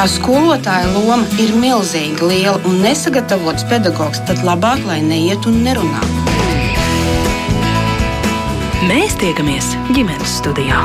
Tā 0.00 0.06
skolotāja 0.08 0.86
loma 0.94 1.26
ir 1.44 1.50
milzīgi 1.60 2.24
liela 2.24 2.54
un 2.64 2.78
nesagatavots 2.80 3.66
pedagogs 3.68 4.22
tad 4.24 4.40
labāk, 4.48 4.80
lai 4.88 4.96
neiet 5.04 5.44
un 5.44 5.58
nerunā. 5.60 6.00
Mēs 8.88 9.20
tiekamies 9.20 9.68
ģimenes 9.92 10.38
studijā. 10.40 10.80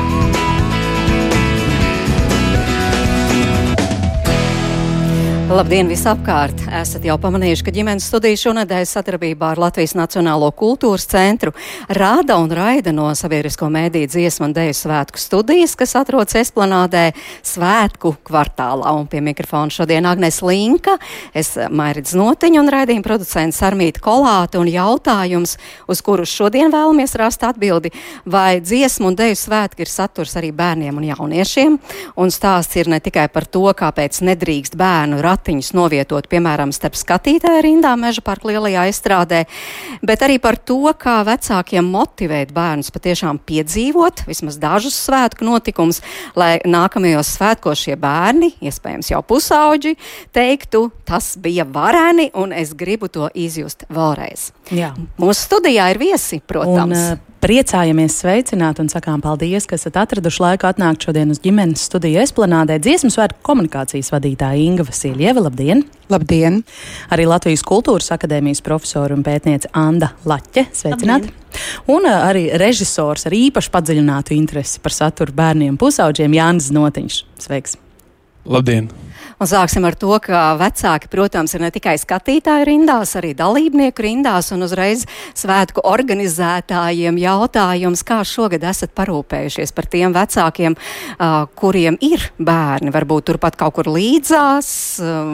Labdien, 5.46 5.86
visapkārt! 5.86 6.64
Esat 6.74 7.04
jau 7.06 7.20
pamanījuši, 7.22 7.64
ka 7.68 7.72
ģimenes 7.76 8.08
studija 8.10 8.40
šonadēļ 8.42 8.86
sadarbībā 8.90 9.52
ar 9.54 9.60
Latvijas 9.62 9.92
Nacionālo 9.94 10.48
kultūras 10.58 11.04
centru 11.06 11.52
rāda 11.86 12.40
un 12.42 12.50
raida 12.50 12.90
no 12.90 13.12
sabiedrisko 13.14 13.70
mēdīju 13.70 14.10
dziesmu 14.10 14.48
un 14.48 14.56
dēļu 14.56 14.74
svētku 14.80 15.22
studijas, 15.22 15.76
kas 15.78 15.94
atrodas 16.00 16.34
Esplanādē 16.40 17.12
svētku 17.46 18.16
kvartālā. 18.26 18.90
Un 18.98 19.06
pie 19.12 19.22
mikrofona 19.22 19.70
šodien 19.70 20.08
Agnes 20.10 20.42
Linka, 20.42 20.96
es 21.38 21.54
Mairidz 21.70 22.16
Notiņa 22.18 22.64
un 22.64 22.74
raidījuma 22.74 23.06
producents 23.06 23.62
Armīta 23.70 24.02
Kolāta 24.02 24.58
un 24.58 24.74
jautājums, 24.74 25.60
uz 25.86 26.02
kuru 26.02 26.26
šodien 26.26 26.74
vēlamies 26.74 27.14
rast 27.22 27.46
atbildi, 27.46 27.94
vai 28.26 28.64
dziesmu 28.66 29.12
un 29.12 29.20
dēļu 29.22 29.38
svētki 29.44 29.86
ir 29.86 29.94
saturs 29.94 30.34
arī 30.42 30.50
bērniem 30.58 30.98
un 30.98 31.06
jauniešiem. 31.12 31.78
Un 32.18 32.34
stāsts 32.34 32.82
ir 32.82 32.90
ne 32.90 32.98
tikai 32.98 33.30
par 33.30 33.46
to, 33.46 33.68
kāpēc 33.78 34.24
nedrīkst 34.26 34.82
bērnu 34.82 35.22
rāt 35.22 35.35
ratiņus 35.36 35.74
novietot, 35.76 36.28
piemēram, 36.32 36.72
starp 36.76 36.96
skatītāju 36.98 37.64
rindām 37.66 38.02
meža 38.06 38.24
parka 38.26 38.50
lielajā 38.50 38.88
estrādē, 38.92 39.44
bet 40.06 40.24
arī 40.26 40.40
par 40.42 40.58
to, 40.58 40.80
kā 41.00 41.20
vecākiem 41.28 41.86
motivēt 41.92 42.54
bērnus 42.56 42.94
patiešām 42.96 43.40
piedzīvot 43.46 44.26
vismaz 44.30 44.60
dažus 44.62 44.98
svētku 45.06 45.46
notikumus, 45.48 46.02
lai 46.38 46.58
nākamajos 46.66 47.36
svētkos 47.36 47.86
šie 47.86 48.00
bērni, 48.00 48.54
iespējams 48.64 49.12
jau 49.12 49.22
pusauģi, 49.26 49.96
teiktu, 50.36 50.88
tas 51.08 51.34
bija 51.42 51.68
vareni 51.68 52.30
un 52.36 52.56
es 52.56 52.74
gribu 52.78 53.12
to 53.12 53.30
izjust 53.36 53.88
vēlreiz. 53.92 54.52
Jā. 54.74 54.94
Mūsu 55.22 55.40
studijā 55.50 55.92
ir 55.94 56.02
viesi, 56.02 56.42
protams. 56.46 57.12
Un, 57.16 57.25
priecājamies 57.44 58.18
sveicināt 58.22 58.80
un 58.82 58.90
sakām 58.92 59.22
paldies, 59.24 59.68
ka 59.70 59.78
esat 59.78 59.98
atraduši 60.02 60.42
laiku 60.44 60.68
atnākt 60.70 61.08
šodien 61.08 61.34
uz 61.34 61.40
ģimenes 61.44 61.86
studiju 61.90 62.22
esplanādē. 62.24 62.78
Dziesmu 62.82 63.12
svētku 63.14 63.44
komunikācijas 63.46 64.12
vadītāja 64.14 64.62
Inga 64.64 64.88
Vasiljeva. 64.88 65.46
Labdien! 65.48 65.86
Labdien! 66.12 66.62
Arī 67.14 67.28
Latvijas 67.30 67.66
Kultūras 67.66 68.12
akadēmijas 68.16 68.64
profesora 68.66 69.18
un 69.18 69.24
pētniece 69.26 69.72
Anda 69.78 70.14
Laķe. 70.28 70.68
Sveicināti! 70.76 71.34
Un 71.92 72.04
uh, 72.04 72.28
arī 72.28 72.50
režisors 72.60 73.28
ar 73.30 73.36
īpaši 73.38 73.72
padziļinātu 73.74 74.36
interesi 74.36 74.84
par 74.84 74.96
saturu 74.96 75.36
bērniem 75.36 75.80
pusauģiem 75.80 76.40
Jānis 76.40 76.72
Notiņš. 76.76 77.24
Sveiks! 77.48 77.80
Labdien! 78.46 78.92
Un 79.36 79.50
sāksim 79.52 79.84
ar 79.84 79.98
to, 80.00 80.14
ka 80.24 80.54
vecāki, 80.60 81.10
protams, 81.12 81.52
ir 81.58 81.64
ne 81.66 81.72
tikai 81.76 81.98
skatītāju 82.00 82.68
rindās, 82.70 83.18
arī 83.20 83.34
dalībnieku 83.36 84.06
rindās 84.06 84.54
un 84.56 84.64
uzreiz 84.64 85.04
svētku 85.36 85.84
organizētājiem 85.84 87.20
jautājums, 87.20 88.06
kā 88.08 88.22
šogad 88.24 88.64
esat 88.64 88.96
parūpējušies 88.96 89.76
par 89.76 89.90
tiem 89.92 90.16
vecākiem, 90.16 90.80
kuriem 91.60 92.00
ir 92.00 92.30
bērni, 92.40 92.96
varbūt 92.96 93.32
turpat 93.34 93.60
kaut 93.60 93.76
kur 93.76 93.92
līdzās, 93.92 94.72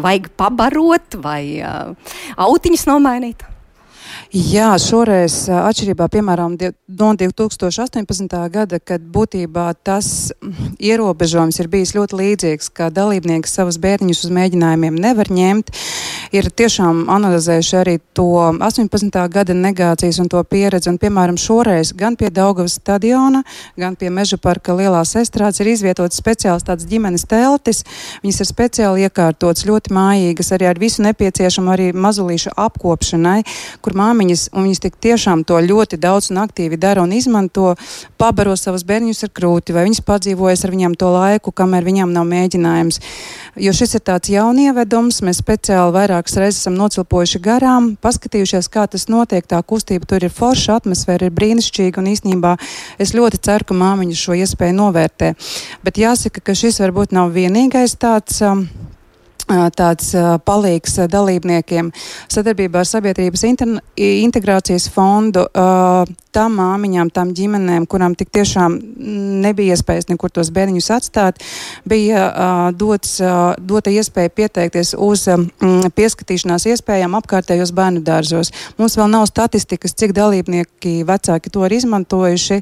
vajag 0.02 0.34
pabarot 0.34 1.22
vai 1.22 1.62
autiņas 1.62 2.90
nomainīt. 2.90 3.51
Jā, 4.32 4.70
šoreiz 4.80 5.50
atšķirībā 5.52 6.06
piemēram 6.08 6.54
no 6.56 7.10
2018. 7.20 8.36
gada, 8.54 8.78
kad 8.80 9.04
būtībā 9.04 9.66
tas 9.84 10.32
ierobežojums 10.80 11.60
ir 11.60 11.68
bijis 11.68 11.92
ļoti 11.98 12.16
līdzīgs, 12.16 12.70
ka 12.72 12.88
dalībnieki 12.96 13.52
savus 13.52 13.76
bērniņus 13.84 14.24
uz 14.24 14.32
mēģinājumiem 14.38 15.02
nevar 15.04 15.28
ņemt, 15.36 15.74
ir 16.32 16.50
tiešām 16.50 17.06
analizējuši 17.12 17.78
arī 17.82 17.98
to 18.18 18.28
18. 18.54 19.20
gada 19.34 19.56
negācijas 19.58 20.22
un 20.24 20.30
to 20.32 20.42
pieredzi. 20.44 20.90
Un, 20.92 21.00
piemēram, 21.02 21.38
šoreiz 21.40 21.94
gan 21.98 22.16
pie 22.20 22.32
Daugavas 22.34 22.78
stadiona, 22.80 23.44
gan 23.78 23.96
pie 24.00 24.10
Meža 24.10 24.40
parka 24.42 24.76
lielās 24.78 25.16
estrādes 25.20 25.62
ir 25.62 25.72
izvietotas 25.74 26.22
speciāls 26.22 26.66
tādas 26.68 26.88
ģimenes 26.90 27.28
teltis. 27.30 27.84
Viņas 28.24 28.42
ir 28.42 28.52
speciāli 28.52 29.08
iekārtotas, 29.08 29.68
ļoti 29.68 29.94
mājīgas, 29.96 30.54
arī 30.56 30.72
ar 30.72 30.80
visu 30.82 31.04
nepieciešamu 31.06 31.76
arī 31.76 31.92
mazulīšu 31.94 32.56
apkopšanai, 32.56 33.40
kur 33.84 33.98
māmiņa 33.98 34.12
māmiņas, 34.12 34.50
un 34.54 34.68
viņas 34.68 34.82
tik 34.82 34.98
tiešām 35.02 35.44
to 35.48 35.60
ļoti 35.60 36.00
daudz 36.00 36.32
un 36.32 36.42
aktīvi 36.44 36.78
dara 36.78 37.02
un 37.04 37.12
izmanto, 37.12 37.76
pabaro 38.18 38.56
savus 38.56 38.84
bērniņus 38.84 39.24
ar 39.26 39.32
krūti, 39.34 39.74
vai 39.74 39.86
viņas 39.88 40.04
padzīvojas 40.06 40.66
ar 40.66 40.72
viņiem 40.72 40.96
to 40.96 41.12
laiku, 41.12 41.52
kamēr 41.52 41.84
viņam 41.86 42.14
nav 42.14 42.28
mēģinājums. 42.30 43.00
Jo 43.60 43.74
šis 43.74 43.96
ir 43.98 44.04
tāds 44.06 44.32
jaunievedums, 44.32 45.22
mēs 45.26 45.42
speciāli 45.42 45.94
vairākas 46.22 46.38
reizes 46.38 46.62
esam 46.62 46.76
nocilpojuši 46.78 47.40
garām, 47.42 47.96
paskatījušies, 48.02 48.70
kā 48.70 48.86
tas 48.88 49.08
notiek, 49.10 49.46
tā 49.46 49.62
kustība 49.64 50.06
tur 50.06 50.24
ir 50.24 50.30
forša, 50.30 50.78
atmosfēra 50.78 51.26
ir 51.26 51.34
brīnišķīga, 51.34 51.98
un 51.98 52.12
īstenībā 52.14 52.58
es 53.00 53.14
ļoti 53.14 53.42
ceru, 53.42 53.66
ka 53.66 53.74
māmiņas 53.74 54.22
šo 54.22 54.38
iespēju 54.38 54.78
novērtē. 54.78 55.34
Bet 55.84 55.98
jāsaka, 55.98 56.42
ka 56.42 56.54
šis 56.54 56.80
varbūt 56.82 57.12
nav 57.12 57.34
vienīgais 57.34 57.98
tāds. 57.98 58.42
Um, 58.42 58.68
tāds 59.76 60.14
palīgs 60.46 61.00
dalībniekiem 61.12 61.92
sadarbībā 62.32 62.82
ar 62.82 62.90
Sabiedrības 62.90 63.46
integrācijas 63.48 64.90
fondu 64.94 65.46
tam 66.32 66.54
māmiņām, 66.56 67.10
tam 67.12 67.34
ģimenēm, 67.36 67.86
kurām 67.92 68.16
tik 68.16 68.30
tiešām 68.32 68.78
nebija 69.44 69.76
iespējas 69.76 70.08
nekur 70.08 70.32
tos 70.32 70.52
bērniņus 70.56 70.88
atstāt, 70.96 71.42
bija 71.84 72.72
dots, 72.78 73.18
dota 73.60 73.92
iespēja 73.92 74.32
pieteikties 74.40 74.94
uz 74.96 75.28
pieskatīšanās 75.98 76.70
iespējām 76.72 77.18
apkārtējos 77.20 77.74
bērnu 77.76 78.06
dārzos. 78.08 78.54
Mums 78.80 78.96
vēl 79.00 79.12
nav 79.12 79.28
statistikas, 79.28 79.98
cik 79.98 80.16
dalībnieki 80.16 81.02
vecāki 81.08 81.52
to 81.52 81.68
ir 81.68 81.76
izmantojuši, 81.82 82.62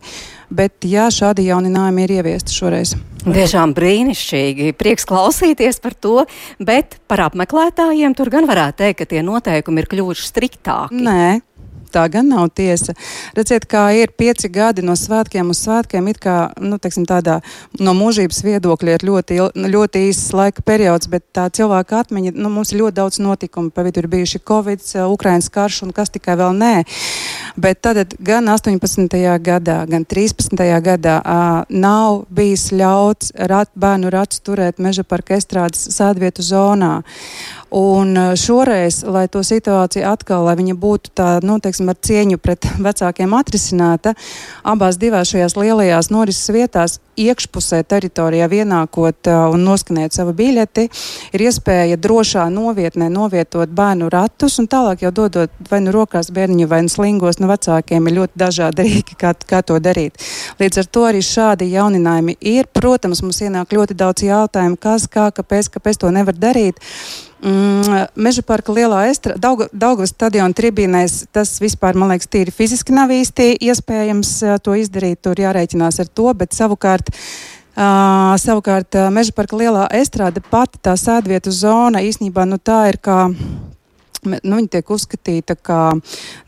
bet 0.49 0.89
jā, 0.89 1.05
šādi 1.13 1.45
jauninājumi 1.51 2.07
ir 2.07 2.17
ieviesti 2.19 2.55
šoreiz. 2.55 2.95
Tiešām 3.19 3.73
brīnišķīgi. 3.75 4.71
Prieks 4.79 5.03
klausīties 5.05 5.81
par 5.83 5.91
to, 5.93 6.23
bet 6.63 6.78
par 7.09 7.25
apmeklētājiem 7.27 8.15
tur 8.17 8.31
gan 8.33 8.47
varētu 8.49 8.83
teikt, 8.83 8.99
ka 9.01 9.09
tie 9.09 9.23
noteikumi 9.25 9.83
ir 9.83 9.89
kļuvuši 9.91 10.27
striktāki. 10.29 11.01
Nē, 11.05 11.39
tā 11.93 12.05
gan 12.11 12.29
nav 12.31 12.49
tiesa. 12.55 12.95
Redziet, 13.37 13.67
kā 13.69 13.89
ir 13.97 14.13
pieci 14.17 14.49
gadi 14.51 14.83
no 14.85 14.95
svētkiem 14.99 15.51
uz 15.53 15.63
svētkiem, 15.65 16.07
it 16.11 16.21
kā, 16.23 16.37
nu, 16.61 16.79
teiksim, 16.81 17.07
tādā 17.09 17.39
no 17.79 17.93
mūžības 17.97 18.41
viedokļa 18.45 18.97
ir 18.97 19.05
ļoti, 19.09 19.39
ļoti 19.75 20.03
īsts 20.09 20.33
laika 20.35 20.63
periods, 20.65 21.09
bet 21.11 21.25
tā 21.35 21.47
cilvēka 21.53 22.03
atmiņa, 22.03 22.35
nu, 22.37 22.51
mums 22.53 22.73
ir 22.73 22.83
ļoti 22.83 22.97
daudz 23.01 23.19
notikumu. 23.23 23.73
Pa 23.73 23.85
vidu 23.87 24.03
ir 24.03 24.09
bijuši 24.11 24.41
Covid, 24.47 24.85
Ukrainas 25.09 25.49
karš 25.53 25.83
un 25.87 25.93
kas 25.95 26.11
tikai 26.13 26.37
vēl 26.39 26.55
nē. 26.57 26.73
Bet 27.59 27.81
tad 27.85 28.15
gan 28.19 28.49
18. 28.49 29.15
gadā, 29.43 29.79
gan 29.89 30.05
13. 30.05 30.55
gadā 30.83 31.19
uh, 31.19 31.61
nav 31.69 32.23
bijis 32.33 32.69
ļauts 32.75 33.33
rat, 33.49 33.71
bērnu 33.75 34.11
rats 34.13 34.41
turēt 34.45 34.79
meža 34.81 35.03
parka 35.07 35.37
estrādes 35.37 35.89
sēdvietu 35.95 36.45
zonā. 36.45 36.99
Un 37.69 38.17
šoreiz, 38.33 39.03
lai 39.05 39.27
to 39.29 39.43
situāciju 39.45 40.07
atkal, 40.09 40.47
lai 40.47 40.55
viņa 40.57 40.73
būtu 40.73 41.11
tā, 41.13 41.27
nu, 41.45 41.59
teiksim, 41.61 41.91
ar 41.91 41.99
cieņu 42.01 42.39
pret 42.41 42.65
vecākiem 42.81 43.35
atrisināta, 43.37 44.15
abās 44.65 44.97
divās 44.97 45.29
šajās 45.29 45.53
lielajās 45.59 46.09
norises 46.09 46.49
vietās 46.49 46.97
iekšpusē 47.19 47.83
teritorijā 47.83 48.47
vienākot 48.49 49.29
uh, 49.29 49.51
un 49.53 49.65
noskanēt 49.67 50.15
savu 50.15 50.33
biļeti, 50.37 50.87
ir 51.35 51.43
iespēja 51.45 51.99
drošā 51.99 52.47
novietnē 52.53 53.09
novietot 53.13 53.69
bērnu 53.75 54.09
ratus 54.09 54.57
un 54.61 54.69
tālāk 54.71 55.03
jau 55.05 55.13
dodot 55.21 55.53
vai 55.69 55.81
nu 55.83 55.93
rokās 55.93 56.31
bērniņu 56.33 56.69
vai 56.71 56.81
nu 56.87 56.93
slingos, 56.93 57.41
nu 57.43 57.51
vecākiem 57.51 58.09
ir 58.09 58.17
ļoti 58.21 58.43
dažādi 58.45 58.85
rīki, 58.89 59.19
kā, 59.19 59.35
kā 59.45 59.61
to 59.61 59.77
darīt. 59.83 60.17
Līdz 60.61 60.83
ar 60.83 60.89
to 60.89 61.07
arī 61.11 61.23
šādi 61.25 61.69
jauninājumi 61.73 62.39
ir. 62.39 62.69
Protams, 62.79 63.21
mums 63.25 63.41
ienāk 63.43 63.75
ļoti 63.75 63.97
daudz 63.99 64.23
jautājumu, 64.23 64.79
kas, 64.79 65.09
kā, 65.11 65.29
kāpēc, 65.35 65.73
kāpēc 65.75 65.99
to 66.01 66.13
nevar 66.15 66.37
darīt. 66.37 66.79
Mm, 67.39 68.09
Meža 68.19 68.43
parka 68.43 68.73
lielā 68.75 69.05
estra, 69.07 69.37
Daug, 69.39 69.63
Daugavas 69.71 70.11
stadiona 70.11 70.55
tribīnēs 70.55 71.21
tas 71.31 71.53
vispār, 71.63 71.95
man 71.95 72.11
liekas, 72.11 72.27
tīri 72.27 72.51
fiziski 72.51 72.95
nav 72.95 73.13
īsti 73.15 73.53
iespējams 73.69 74.33
uh, 74.43 74.57
to 74.63 74.75
izdarīt. 74.75 75.21
Tur 75.23 75.39
jārēķinās 75.39 76.01
ar 76.03 76.11
to, 76.11 76.33
bet 76.35 76.57
savukārt. 76.57 77.13
Uh, 77.79 78.35
savukārt, 78.41 78.97
Meža 79.15 79.31
parka 79.37 79.55
lielā 79.55 79.85
estrāde 79.95 80.41
pati 80.43 80.81
tā 80.83 80.97
sēdvietu 80.99 81.53
zona 81.55 82.01
īsnībā 82.03 82.43
nu, 82.49 82.57
tā 82.59 82.81
ir 82.91 82.99
kā 82.99 83.29
nu, 84.25 84.55
viņa 84.59 84.71
tiek 84.75 84.89
uzskatīta 84.91 85.55
kā 85.55 85.81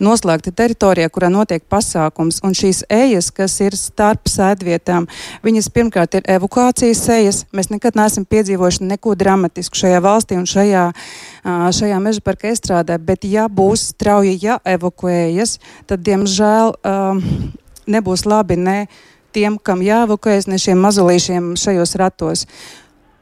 noslēgta 0.01 0.53
teritorija, 0.56 1.12
kurā 1.13 1.29
notiek 1.31 1.63
pasākums. 1.69 2.41
Un 2.45 2.56
šīs 2.57 2.83
ejas, 2.91 3.31
kas 3.35 3.57
ir 3.63 3.77
starp 3.79 4.29
sēdvietām, 4.31 5.07
viņas 5.45 5.71
pirmkārt 5.73 6.19
ir 6.19 6.27
evakuācijas 6.35 7.03
ejas. 7.18 7.44
Mēs 7.56 7.71
nekad 7.73 8.00
neesam 8.00 8.25
piedzīvojuši 8.29 8.89
neko 8.91 9.15
dramatisku 9.19 9.79
šajā 9.83 10.01
valstī 10.03 10.39
un 10.39 10.50
šajā, 10.50 10.89
šajā 11.45 12.01
meža 12.03 12.25
parka 12.25 12.51
estrādē, 12.51 13.00
bet 13.00 13.27
ja 13.29 13.47
būs 13.51 13.91
strauji 13.95 14.38
jāevakuējas, 14.41 15.57
tad, 15.89 16.03
diemžēl, 16.07 16.75
nebūs 17.91 18.27
labi 18.29 18.59
ne 18.59 18.77
tiem, 19.35 19.57
kam 19.57 19.83
jāevakuējas, 19.85 20.50
ne 20.51 20.59
šiem 20.62 20.79
mazulīšiem 20.83 21.53
šajos 21.59 21.95
ratos. 22.00 22.45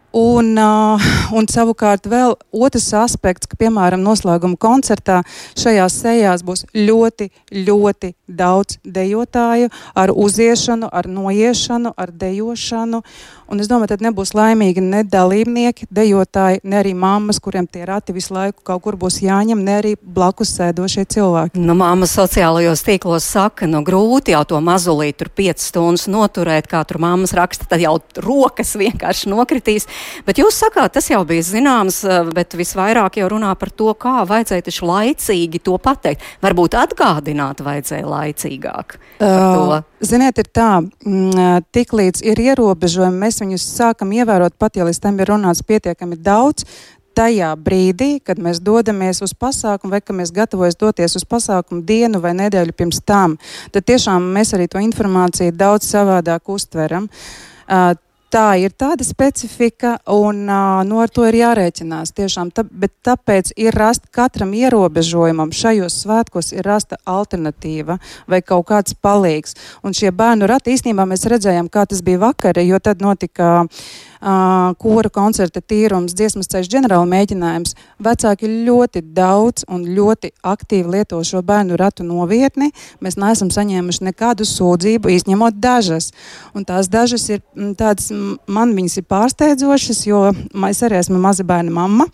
Un, 0.09 0.55
uh, 0.57 1.09
un 1.37 1.45
savukārt 1.45 2.07
vēl 2.09 2.33
otrs 2.49 2.87
aspekts, 2.97 3.45
ka, 3.45 3.53
piemēram, 3.61 4.01
noslēguma 4.01 4.57
koncertā 4.57 5.19
šajās 5.53 5.99
sejās 6.01 6.43
būs 6.45 6.65
ļoti, 6.73 7.27
ļoti 7.53 8.15
daudz 8.25 8.79
dejotāju 8.81 9.69
ar 9.93 10.09
uziešanu, 10.09 10.89
ar 10.89 11.05
noiešanu, 11.05 11.93
ar 11.93 12.09
dejošanu. 12.09 13.03
Un 13.49 13.57
es 13.57 13.69
domāju, 13.69 13.89
tad 13.95 14.03
nebūs 14.05 14.35
laimīgi 14.37 14.81
ne 14.83 14.99
dalībnieki, 15.09 15.87
dejotāji, 15.89 16.59
ne 16.69 16.77
arī 16.77 16.91
mammas, 16.93 17.39
kuriem 17.41 17.65
tie 17.65 17.81
rati 17.87 18.13
visu 18.13 18.35
laiku 18.35 18.61
kaut 18.67 18.83
kur 18.85 18.97
būs 19.01 19.17
jāņem, 19.23 19.63
ne 19.65 19.77
arī 19.79 19.95
blakus 19.97 20.51
sēdošie 20.59 21.07
cilvēki. 21.09 21.57
Nu, 21.57 21.73
mamma 21.79 22.05
sociālajos 22.09 22.85
tīklos 22.85 23.25
saka, 23.25 23.65
nu 23.65 23.81
grūti 23.85 24.35
jau 24.35 24.43
to 24.53 24.61
mazulīt 24.61 25.17
tur 25.17 25.31
5 25.33 25.65
stundas 25.65 26.05
noturēt, 26.11 26.69
kā 26.69 26.83
tur 26.85 27.01
mammas 27.01 27.33
raksta, 27.37 27.65
tad 27.73 27.81
jau 27.81 27.95
rokas 28.21 28.75
vienkārši 28.77 29.33
nokritīs. 29.33 29.89
Bet 30.29 30.41
jūs 30.41 30.61
sakāt, 30.61 30.93
tas 30.99 31.09
jau 31.09 31.23
bija 31.25 31.45
zināms, 31.49 32.03
bet 32.35 32.53
visvairāk 32.59 33.17
jau 33.17 33.33
runā 33.33 33.55
par 33.57 33.73
to, 33.73 33.89
kā 33.97 34.19
vajadzēja 34.29 34.69
taču 34.69 34.89
laicīgi 34.93 35.65
to 35.65 35.81
pateikt. 35.81 36.35
Varbūt 36.45 36.77
atgādināt 36.77 37.65
vajadzēja 37.65 38.13
laicīgāk. 38.13 38.99
Uh, 39.17 39.79
ziniet, 40.01 40.37
ir 40.39 40.47
tā, 40.53 40.69
mm, 40.81 41.65
tik 41.75 41.93
līdz 41.93 42.23
ir 42.25 42.39
ierobežojumi, 42.39 43.21
mēs 43.25 43.41
viņus 43.43 43.67
sākam 43.75 44.13
ievērot 44.15 44.55
pat, 44.57 44.75
ja 44.75 44.87
līdz 44.87 44.99
tam 45.03 45.19
ir 45.19 45.31
runāts 45.31 45.63
pietiekami 45.65 46.17
daudz. 46.17 46.65
Tajā 47.17 47.49
brīdī, 47.59 48.21
kad 48.23 48.39
mēs 48.39 48.61
dodamies 48.63 49.19
uz 49.25 49.33
pasākumu, 49.33 49.91
vai 49.91 49.99
ka 49.99 50.13
mēs 50.13 50.31
gatavojamies 50.31 50.77
doties 50.79 51.17
uz 51.19 51.25
pasākumu 51.27 51.81
dienu 51.83 52.21
vai 52.23 52.31
nedēļu 52.37 52.75
pirms 52.77 53.01
tam, 53.03 53.35
tad 53.73 53.83
tiešām 53.89 54.29
mēs 54.35 54.53
arī 54.55 54.69
to 54.71 54.79
informāciju 54.79 55.51
daudz 55.51 55.89
savādāk 55.89 56.47
uztveram. 56.47 57.09
Uh, 57.67 57.97
tā 58.33 58.45
ir 58.61 58.73
tāda 58.77 59.05
specifika, 59.05 59.95
un 60.13 60.43
uh, 60.47 60.81
nu, 60.87 60.99
ar 61.03 61.11
to 61.13 61.25
ir 61.27 61.39
jārēķinās. 61.39 62.13
Tiešām, 62.17 62.51
tā, 62.55 62.65
bet 62.69 62.93
tāpēc 63.05 63.53
ir 63.57 63.77
rast 63.77 64.09
katram 64.15 64.53
ierobežojumam 64.57 65.53
šajos 65.55 66.01
svētkos 66.03 66.53
ir 66.55 66.67
rasta 66.67 66.99
alternatīva 67.09 67.99
vai 68.29 68.41
kaut 68.45 68.69
kāds 68.69 68.95
palīgs. 68.95 69.57
Un 69.83 69.97
šie 69.97 70.13
bērnu 70.15 70.49
rati 70.49 70.75
īstenībā 70.75 71.07
mēs 71.09 71.27
redzējām, 71.29 71.71
kā 71.73 71.87
tas 71.89 72.03
bija 72.05 72.21
vakar, 72.27 72.61
jo 72.63 72.79
tad 72.83 73.03
notika. 73.05 73.65
Uh, 73.65 74.07
kora 74.19 75.09
koncerta 75.13 75.61
tīrums, 75.63 76.13
dziesmas 76.17 76.49
ceļš 76.51 76.69
ģenerāla 76.73 77.07
mēģinājums. 77.07 77.75
Vecāki 78.03 78.49
ļoti 78.67 79.03
daudz 79.15 79.65
un 79.71 79.85
ļoti 79.95 80.33
aktīvi 80.43 80.97
lieto 80.97 81.21
šo 81.23 81.41
bērnu 81.45 81.79
ratu 81.79 82.03
novietni. 82.03 82.71
Mēs 83.03 83.19
neesam 83.19 83.51
saņēmuši 83.53 84.09
nekādu 84.09 84.47
sūdzību, 84.47 85.13
izņemot 85.15 85.59
dažas. 85.63 86.11
Un 86.53 86.67
tās 86.67 86.91
dažas 86.91 87.29
ir 87.31 87.43
tādas, 87.79 88.11
man 88.47 88.75
viņas 88.75 88.99
ir 88.99 89.07
pārsteidzošas, 89.09 90.05
jo 90.09 90.29
es 90.69 90.83
arī 90.83 90.99
esmu 90.99 91.19
maza 91.23 91.47
bērna 91.47 91.71
mamma. 91.79 92.09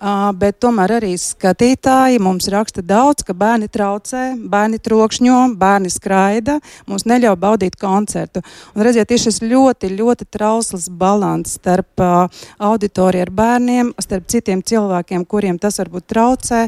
Bet 0.00 0.56
tomēr 0.64 0.94
arī 0.96 1.10
skatītāji 1.20 2.20
mums 2.24 2.48
raksta 2.48 2.80
daudz, 2.80 3.20
ka 3.26 3.34
bērni 3.36 3.68
traucē, 3.68 4.30
bērni 4.48 4.78
trokšņo, 4.80 5.40
bērni 5.60 5.90
skraida, 5.92 6.56
mums 6.88 7.04
neļauj 7.04 7.36
baudīt 7.42 7.76
koncertu. 7.80 8.40
Un 8.72 8.86
redziet, 8.86 9.12
ir 9.12 9.20
šis 9.20 9.42
ļoti, 9.44 9.92
ļoti 9.98 10.28
trausls 10.32 10.88
balans 10.88 11.58
starp 11.60 12.00
uh, 12.00 12.46
auditoriju 12.70 13.26
ar 13.26 13.34
bērniem, 13.42 13.92
starp 14.00 14.30
citiem 14.32 14.64
cilvēkiem, 14.64 15.26
kuriem 15.28 15.60
tas 15.60 15.76
varbūt 15.82 16.08
traucē. 16.14 16.62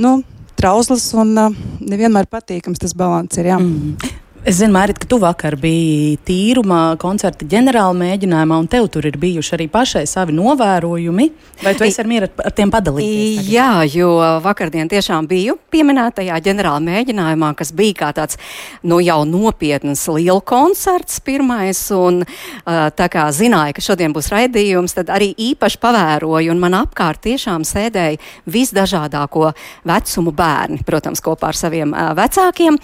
Nu, 0.00 0.22
trausls 0.56 1.10
un 1.12 1.36
uh, 1.36 1.60
nevienmēr 1.84 2.30
patīkams 2.32 2.80
tas 2.80 2.96
balans 2.96 3.36
ir. 3.36 3.52
Jā. 3.52 3.60
Mm. 3.60 4.17
Es 4.48 4.56
zinu, 4.62 4.72
Mārīt, 4.72 4.96
ka 4.96 5.04
tu 5.04 5.18
vakar 5.20 5.58
biji 5.60 6.14
tīruma 6.24 6.94
koncerta 6.96 7.44
ģenerāla 7.44 7.92
mēģinājumā, 7.98 8.56
un 8.62 8.68
tev 8.72 8.86
tur 8.88 9.04
ir 9.04 9.18
bijuši 9.20 9.50
arī 9.58 9.66
pašai 9.68 10.06
savi 10.08 10.32
novērojumi. 10.32 11.26
Vai 11.60 11.74
tu 11.76 11.84
esi 11.84 12.00
ar 12.00 12.08
mieru 12.08 12.30
ar, 12.30 12.54
tiem 12.56 12.72
padalīties? 12.72 13.42
Tagad? 13.42 13.50
Jā, 13.52 13.66
jo 13.92 14.08
vakardien 14.40 14.88
tiešām 14.88 15.28
biju 15.28 15.58
pieminētajā 15.68 16.38
ģenerāla 16.46 16.80
mēģinājumā, 16.86 17.50
kas 17.58 17.74
bija 17.76 17.98
kā 17.98 18.08
tāds 18.16 18.40
nu, 18.88 19.02
jau 19.04 19.18
nopietns 19.28 20.06
liela 20.14 20.40
koncerts 20.40 21.20
pirmais, 21.26 21.82
un 21.92 22.22
tā 22.64 23.10
kā 23.12 23.26
zināja, 23.36 23.76
ka 23.76 23.84
šodien 23.84 24.16
būs 24.16 24.30
raidījums, 24.32 24.96
tad 24.96 25.12
arī 25.12 25.34
īpaši 25.50 25.82
pavēroju, 25.84 26.54
un 26.56 26.64
man 26.64 26.78
apkārt 26.80 27.20
tiešām 27.28 27.68
sēdēja 27.68 28.16
visdažādāko 28.48 29.52
vecumu 29.92 30.32
bērni, 30.40 30.80
protams, 30.88 31.20
kopā 31.20 31.52
ar 31.52 31.62
saviem 31.66 31.92
vecākiem, 32.16 32.80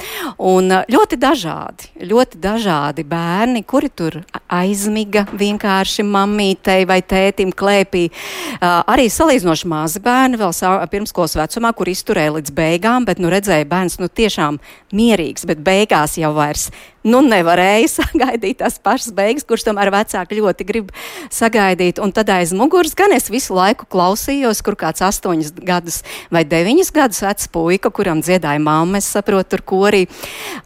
un 0.52 0.81
ļoti 0.93 1.22
dažādi 1.25 1.54
dažādi, 1.55 1.91
ļoti 2.11 2.39
dažādi 2.43 3.05
bērni, 3.06 3.62
kuri 3.62 3.89
tur 3.89 4.23
aizmiga 4.49 5.25
vienkārši 5.33 6.03
mammītei 6.03 6.85
vai 6.87 7.01
tētim 7.03 7.53
klēpī. 7.53 8.09
Uh, 8.11 8.83
arī 8.91 9.09
salīdzinoši 9.11 9.69
mazi 9.69 10.01
bērni 10.01 10.41
vēl 10.41 10.53
pirmskolas 10.91 11.37
vecumā, 11.39 11.73
kur 11.75 11.89
izturēja 11.89 12.35
līdz 12.39 12.55
beigām, 12.55 13.05
bet 13.05 13.19
nu 13.19 13.31
redzēja 13.33 13.69
bērns 13.69 14.01
nu 14.01 14.09
tiešām 14.09 14.61
mierīgs, 14.93 15.47
bet 15.47 15.62
beigās 15.65 16.19
jau 16.19 16.35
vairs 16.35 16.71
nu, 17.05 17.21
nevarēja 17.25 17.91
sagaidīt 17.99 18.61
tās 18.62 18.79
pašas 18.83 19.12
beigas, 19.17 19.47
kuras 19.49 19.67
tomēr 19.67 19.93
vecāki 19.95 20.41
ļoti 20.41 20.67
grib 20.69 20.93
sagaidīt. 21.33 22.01
Un 22.03 22.12
tad 22.17 22.33
aiz 22.35 22.55
muguras 22.56 22.97
gan 22.99 23.15
es 23.17 23.31
visu 23.33 23.56
laiku 23.56 23.89
klausījos, 23.91 24.62
kur 24.65 24.77
kāds 24.81 25.05
astoņus 25.05 25.55
gadus 25.65 26.03
vai 26.35 26.45
deviņus 26.49 26.93
gadus 26.95 27.23
vecs 27.25 27.51
puika, 27.53 27.93
kuram 27.95 28.23
dziedāja 28.25 28.62
mamma, 28.62 29.01
es 29.01 29.09
saprotu, 29.12 29.55
tur 29.55 29.65
korī. 29.67 30.05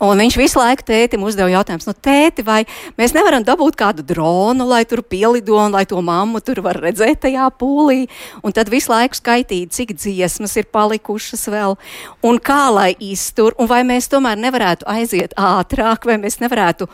Un 0.05 0.21
viņš 0.23 0.39
visu 0.39 0.61
laiku 0.61 0.87
tētim 0.89 1.25
uzdeva 1.27 1.51
jautājumus, 1.53 1.89
nu, 1.89 1.95
tēti, 1.95 2.45
vai 2.47 2.63
mēs 2.99 3.15
nevaram 3.17 3.45
dabūt 3.47 3.79
kādu 3.79 4.05
dronu, 4.07 4.69
lai 4.69 4.85
tur 4.89 5.03
pielido 5.03 5.59
un 5.59 5.75
lai 5.75 5.85
to 5.89 6.01
mammu 6.05 6.43
tur 6.45 6.63
var 6.65 6.79
redzēt 6.83 7.25
tajā 7.27 7.49
pūlī. 7.59 8.07
Un 8.45 8.55
tad 8.55 8.71
visu 8.73 8.93
laiku 8.93 9.19
skaitīja, 9.19 9.71
cik 9.75 9.95
dziesmas 9.99 10.57
ir 10.61 10.69
palikušas 10.73 11.49
vēl 11.51 11.77
un 12.27 12.39
kā 12.43 12.69
lai 12.75 12.93
iztur, 13.03 13.57
un 13.59 13.69
vai 13.71 13.83
mēs 13.87 14.11
tomēr 14.13 14.39
nevarētu 14.41 14.87
aiziet 14.89 15.35
ātrāk, 15.39 16.07
vai 16.09 16.19
mēs 16.21 16.28
mēs 16.29 16.43
nevarētu 16.45 16.89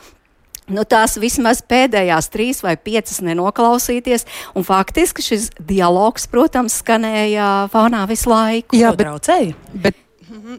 Nu, 0.73 0.81
tās 0.89 1.19
vismaz 1.21 1.59
pēdējās 1.69 2.31
trīs 2.33 2.63
vai 2.65 2.73
piecas 2.81 3.19
nenoklausīties. 3.25 4.25
Un 4.57 4.65
faktiski 4.65 5.21
šis 5.25 5.51
dialogs, 5.61 6.25
protams, 6.33 6.79
skanēja 6.81 7.69
fonā 7.73 8.07
visu 8.09 8.33
laiku. 8.33 8.79
Jā, 8.81 8.95
bet. 8.97 9.11
Bet 9.85 10.01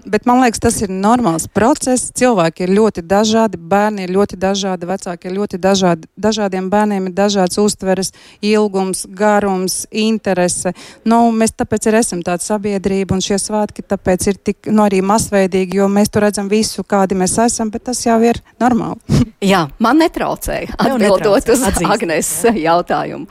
bet 0.05 0.25
man 0.25 0.41
liekas, 0.43 0.61
tas 0.63 0.79
ir 0.85 0.91
normāls 0.93 1.47
process. 1.51 2.11
Cilvēki 2.15 2.65
ir 2.65 2.73
ļoti 2.77 3.03
dažādi, 3.05 3.59
bērni 3.59 4.05
ir 4.05 4.13
ļoti 4.15 4.39
dažādi, 4.39 4.87
vecāki 4.89 5.29
ir 5.29 5.35
ļoti 5.37 5.59
dažādi. 5.61 6.09
Dažādiem 6.15 6.69
bērniem 6.71 7.09
ir 7.09 7.15
dažāds 7.15 7.59
uztveres, 7.61 8.11
ilgums, 8.45 9.05
garums, 9.09 9.83
interese. 9.91 10.73
Nu, 11.05 11.27
mēs 11.35 11.55
tāpēc 11.57 11.89
arī 11.89 12.01
esam 12.01 12.23
tāda 12.25 12.45
sabiedrība, 12.45 13.17
un 13.17 13.23
šie 13.25 13.39
svētki 13.41 13.85
tāpēc 13.85 14.27
ir 14.31 14.41
tik 14.51 14.71
nu, 14.71 14.85
arī 14.87 15.01
masveidīgi, 15.05 15.79
jo 15.81 15.89
mēs 15.91 16.13
tur 16.13 16.25
redzam 16.25 16.49
visu, 16.51 16.85
kādi 16.87 17.17
mēs 17.19 17.37
esam, 17.45 17.71
bet 17.73 17.87
tas 17.89 18.01
jau 18.05 18.17
ir 18.25 18.41
normāli. 18.61 19.25
Jā, 19.45 19.65
man 19.83 19.99
netraucēja 20.01 20.77
atbildot 20.79 21.49
uz 21.53 21.63
Agnes 21.85 22.29
jautājumu. 22.55 23.27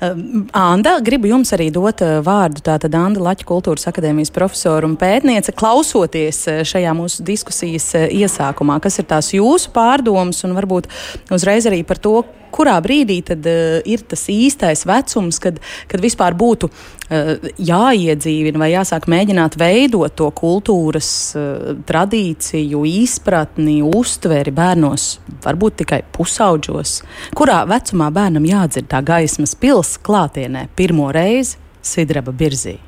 Um, 0.00 0.46
Anda, 0.56 0.94
gribu 1.04 1.28
jums 1.28 1.52
arī 1.56 1.68
dot 1.74 2.00
uh, 2.04 2.20
vārdu. 2.24 2.62
Tātad 2.64 2.94
Anda 2.96 3.20
Laķa 3.24 3.46
kultūras 3.48 3.88
akadēmijas 3.90 4.32
profesora 4.34 4.88
un 4.88 4.96
pētniece. 5.00 5.52
Klaus 5.56 5.79
klausoties 5.80 6.42
eh, 6.48 6.60
šajā 6.66 6.92
mūsu 6.96 7.24
diskusijas 7.24 7.86
eh, 7.96 8.10
iesākumā, 8.20 8.80
kas 8.84 9.00
ir 9.00 9.08
tās 9.08 9.32
jūsu 9.32 9.72
pārdomas 9.72 10.44
un 10.44 10.52
varbūt 10.58 10.90
uzreiz 11.32 11.68
arī 11.70 11.80
par 11.88 11.98
to, 11.98 12.20
kurā 12.50 12.74
brīdī 12.82 13.20
tad 13.22 13.44
uh, 13.46 13.76
ir 13.86 14.00
tas 14.10 14.24
īstais 14.26 14.80
vecums, 14.82 15.38
kad, 15.38 15.60
kad 15.86 16.02
vispār 16.02 16.34
būtu 16.34 16.66
uh, 16.66 17.30
jāiedzīvina 17.62 18.58
vai 18.58 18.72
jāsāk 18.72 19.06
mēģināt 19.06 19.54
veidot 19.54 20.16
to 20.18 20.26
kultūras 20.34 21.12
uh, 21.38 21.70
tradīciju, 21.86 22.82
izpratni, 22.90 23.78
uztveri 23.86 24.50
bērnos, 24.50 25.06
varbūt 25.46 25.78
tikai 25.84 26.02
pusauģos. 26.18 26.98
Kurā 27.38 27.62
vecumā 27.70 28.10
bērnam 28.18 28.50
jādzird 28.50 28.90
tā 28.90 28.98
gaismas 29.06 29.54
pils 29.54 29.94
klātienē 30.02 30.66
pirmo 30.74 31.12
reizi 31.14 31.62
Sidraba 31.86 32.34
Birzī? 32.34 32.80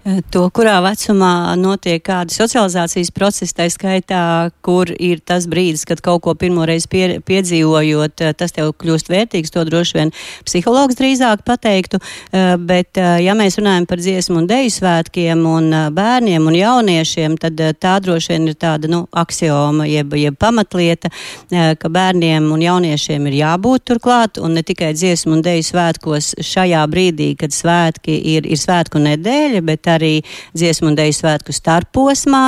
Eh, 0.00 0.22
to, 0.32 0.46
kurā 0.48 0.78
vecumā 0.80 1.52
notiek 1.60 2.00
kādi 2.00 2.32
socializācijas 2.32 3.10
procesi, 3.12 3.52
tā 3.52 3.66
skaitā, 3.68 4.48
kur 4.64 4.88
ir 4.96 5.18
tas 5.20 5.44
brīdis, 5.44 5.82
kad 5.84 6.00
kaut 6.00 6.22
ko 6.24 6.32
pirmoreiz 6.40 6.86
pie, 6.88 7.18
piedzīvojot, 7.20 8.22
eh, 8.24 8.32
tas 8.32 8.56
tev 8.56 8.72
kļūst 8.80 9.10
vērtīgs, 9.12 9.52
to 9.52 9.60
droši 9.68 9.98
vien 9.98 10.12
psihologs 10.48 10.96
drīzāk 10.96 11.44
pateiktu, 11.44 12.00
eh, 12.32 12.56
bet 12.56 12.96
ja 12.96 13.34
mēs 13.36 13.58
runājam 13.60 13.86
par 13.86 13.98
dziesmu 13.98 14.38
un 14.38 14.46
deju 14.46 14.70
svētkiem 14.72 15.44
un 15.44 15.70
bērniem 15.92 16.46
un 16.46 16.54
jauniešiem, 16.54 17.36
tad 17.38 17.56
tā 17.56 18.00
droši 18.00 18.28
vien 18.28 18.48
ir 18.48 18.54
tāda, 18.54 18.88
nu, 18.88 19.06
aksioma, 19.12 19.84
jeb, 19.84 20.08
jeb 20.14 20.36
pamatlieta, 20.38 21.10
ka 21.50 21.88
bērniem 21.88 22.50
un 22.50 22.60
jauniešiem 22.60 23.26
ir 23.26 23.44
jābūt 23.44 23.84
turklāt 23.84 24.38
un 24.38 24.54
ne 24.54 24.62
tikai 24.62 24.94
dziesmu 24.94 25.32
un 25.32 25.42
deju 25.42 25.62
svētkos 25.62 26.34
šajā 26.40 26.86
brīdī, 26.88 27.36
kad 27.36 27.50
svētki 27.50 28.16
ir, 28.36 28.46
ir 28.46 28.56
svētku 28.56 28.98
nedēļa, 28.98 29.60
bet 29.62 29.89
arī 29.90 30.14
dziesmu 30.56 30.90
un 30.92 30.98
deju 30.98 31.16
svētku 31.18 31.54
starposmā, 31.54 32.44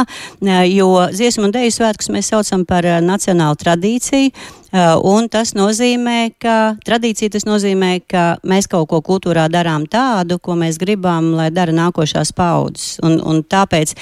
jo 0.71 0.91
dziesmu 1.13 1.49
un 1.49 1.55
deju 1.55 1.77
svētkus 1.79 2.13
mēs 2.15 2.33
saucam 2.33 2.67
par 2.69 2.87
nacionālu 3.05 3.59
tradīciju 3.63 4.33
Un 4.73 5.27
tas 5.29 5.51
nozīmē, 5.53 6.33
ka 6.41 6.79
tradīcija 6.87 7.35
tas 7.35 7.45
nozīmē, 7.45 7.91
ka 8.09 8.23
mēs 8.49 8.65
kaut 8.73 8.89
ko 8.89 9.03
kultūrā 9.05 9.45
darām 9.53 9.85
tādu, 9.85 10.39
ko 10.41 10.57
mēs 10.57 10.79
gribam, 10.81 11.35
lai 11.37 11.51
dara 11.53 11.75
nākošās 11.77 12.33
paudzes. 12.33 12.95
Un, 13.05 13.19
un 13.21 13.43
tāpēc 13.45 13.93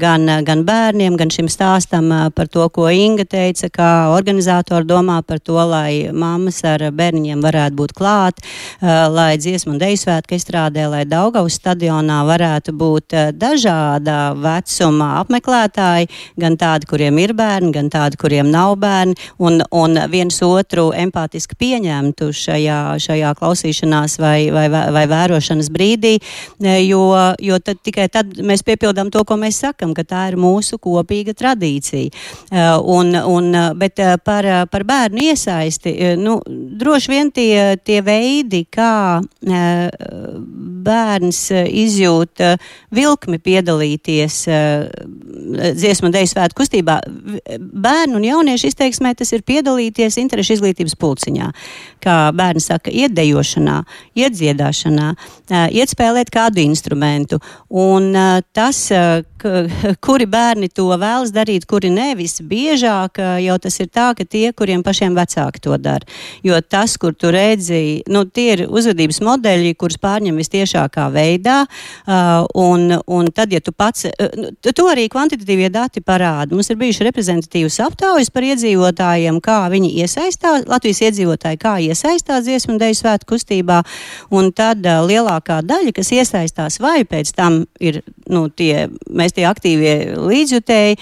gan, 0.00 0.24
gan 0.46 0.64
bērniem, 0.64 1.18
gan 1.20 1.28
šim 1.28 1.50
stāstam 1.52 2.08
par 2.32 2.48
to, 2.48 2.64
ko 2.72 2.88
Inga 2.88 3.26
teica, 3.28 3.68
kā 3.68 3.90
organizatori 4.14 4.88
domā 4.88 5.18
par 5.20 5.42
to, 5.44 5.58
lai 5.68 6.08
mammas 6.16 6.62
ar 6.64 6.86
bērniņiem 6.96 7.44
varētu 7.44 7.76
būt 7.82 7.92
klāt, 8.00 8.40
lai 8.80 9.34
dziesmu 9.36 9.74
un 9.74 9.82
deju 9.84 10.00
svētku 10.00 10.38
izstrādē, 10.38 10.88
lai 10.88 11.04
Daugavas 11.04 11.60
stadionā 11.60 12.22
varētu 12.24 12.72
būt 12.72 13.18
dažāda 13.36 14.32
vecuma 14.32 15.12
apmeklētāji, 15.20 16.08
gan 16.40 16.56
tādi, 16.56 16.88
kuriem 16.88 17.20
ir 17.20 17.36
bērni, 17.36 17.74
gan 17.76 17.92
tādi, 17.92 18.16
kuriem 18.20 18.48
nav 18.48 18.78
bērni, 18.80 19.18
un, 19.44 19.60
un 19.68 19.89
viens 20.10 20.36
otru 20.44 20.90
empātiski 20.96 21.56
pieņemtu 21.58 22.30
šajā, 22.36 22.78
šajā 23.02 23.32
klausīšanās 23.38 24.18
vai, 24.20 24.50
vai, 24.54 24.66
vai 24.70 25.04
vērošanas 25.10 25.70
brīdī, 25.72 26.16
jo, 26.84 27.02
jo 27.40 27.58
tad, 27.64 27.80
tikai 27.84 28.08
tad 28.12 28.38
mēs 28.44 28.64
piepildām 28.66 29.10
to, 29.12 29.24
ko 29.26 29.38
mēs 29.40 29.60
sakam, 29.64 29.94
ka 29.96 30.04
tā 30.06 30.26
ir 30.30 30.38
mūsu 30.40 30.78
kopīga 30.82 31.34
tradīcija. 31.36 32.10
Un, 32.80 33.14
un, 33.16 33.50
bet 33.80 34.00
par, 34.24 34.48
par 34.70 34.86
bērnu 34.88 35.24
iesaisti, 35.30 35.94
nu, 36.20 36.40
droši 36.80 37.12
vien 37.12 37.32
tie, 37.34 37.76
tie 37.84 38.00
veidi, 38.06 38.64
kā 38.70 39.20
bērns 40.90 41.42
izjūt 41.70 42.44
vilkmi 42.94 43.40
piedalīties 43.42 44.40
dziesmu 45.76 46.08
un 46.08 46.14
deju 46.14 46.30
svētku 46.30 46.60
kustībā. 46.60 46.98
Bērnu 47.58 48.18
un 48.20 48.26
jauniešu 48.26 48.70
izteiksmē 48.70 49.14
tas 49.18 49.32
ir 49.32 49.44
piedalīties 49.46 49.79
interešu 49.80 50.56
izglītības 50.56 50.96
pulciņā. 51.00 51.50
Kā 52.00 52.16
bērni 52.36 52.62
saka, 52.64 52.92
iedejošanā, 52.92 53.80
iedziedāšanā, 54.18 55.10
iet 55.76 55.92
spēlēt 55.92 56.32
kādu 56.32 56.62
instrumentu. 56.64 57.40
Un 57.68 58.12
tas, 58.56 58.86
kuri 60.04 60.26
bērni 60.30 60.68
to 60.72 60.88
vēlas 60.90 61.32
darīt, 61.34 61.66
kuri 61.68 61.90
ne, 61.92 62.12
visbiežāk 62.18 63.20
jau 63.44 63.56
tas 63.62 63.80
ir 63.80 63.90
tā, 63.92 64.10
ka 64.16 64.24
tie, 64.24 64.50
kuriem 64.56 64.84
pašiem 64.86 65.16
vecāki 65.16 65.62
to 65.64 65.76
dara. 65.80 66.06
Jo 66.46 66.60
tas, 66.60 66.96
kur 67.00 67.14
tu 67.14 67.32
redzi, 67.34 68.02
nu, 68.10 68.24
tie 68.28 68.46
ir 68.54 68.64
uzvedības 68.68 69.20
modeļi, 69.24 69.74
kurus 69.80 70.00
pārņem 70.02 70.38
vistiešākā 70.40 71.08
veidā, 71.14 71.62
un, 72.58 72.96
un 73.06 73.30
tad, 73.34 73.54
ja 73.54 73.62
tu 73.64 73.72
pats, 73.76 74.08
nu, 74.36 74.52
to 74.64 74.88
arī 74.90 75.08
kvantitatīvie 75.12 75.70
dati 75.72 76.02
parāda. 76.04 76.54
Mums 76.54 76.70
ir 76.72 76.80
bijuši 76.80 77.06
reprezentatīvas 77.08 77.80
aptaujas 77.86 78.32
par 78.32 78.46
iedzīvotājiem, 78.50 79.40
kā 79.44 79.62
viņi 79.72 79.90
iesaistās, 80.02 80.66
Latvijas 80.70 81.02
iedzīvotāji, 81.08 81.60
kā 81.60 81.76
iesaistās 81.84 82.44
dziesmu 82.46 82.74
un 82.74 82.80
deju 82.82 82.98
svētku 82.98 83.34
kustībā, 83.34 83.80
un 84.34 84.50
tad 84.56 84.84
uh, 84.86 85.00
lielākā 85.06 85.60
daļa, 85.66 85.94
kas 85.96 86.12
iesaistās 86.16 86.80
vai 86.82 87.02
pēc 87.08 87.32
tam 87.36 87.62
ir, 87.80 88.00
nu, 88.30 88.48
tie, 88.50 88.88
mēs 89.06 89.36
tie 89.36 89.46
aktīvie 89.48 89.94
līdzjutēji, 90.18 90.98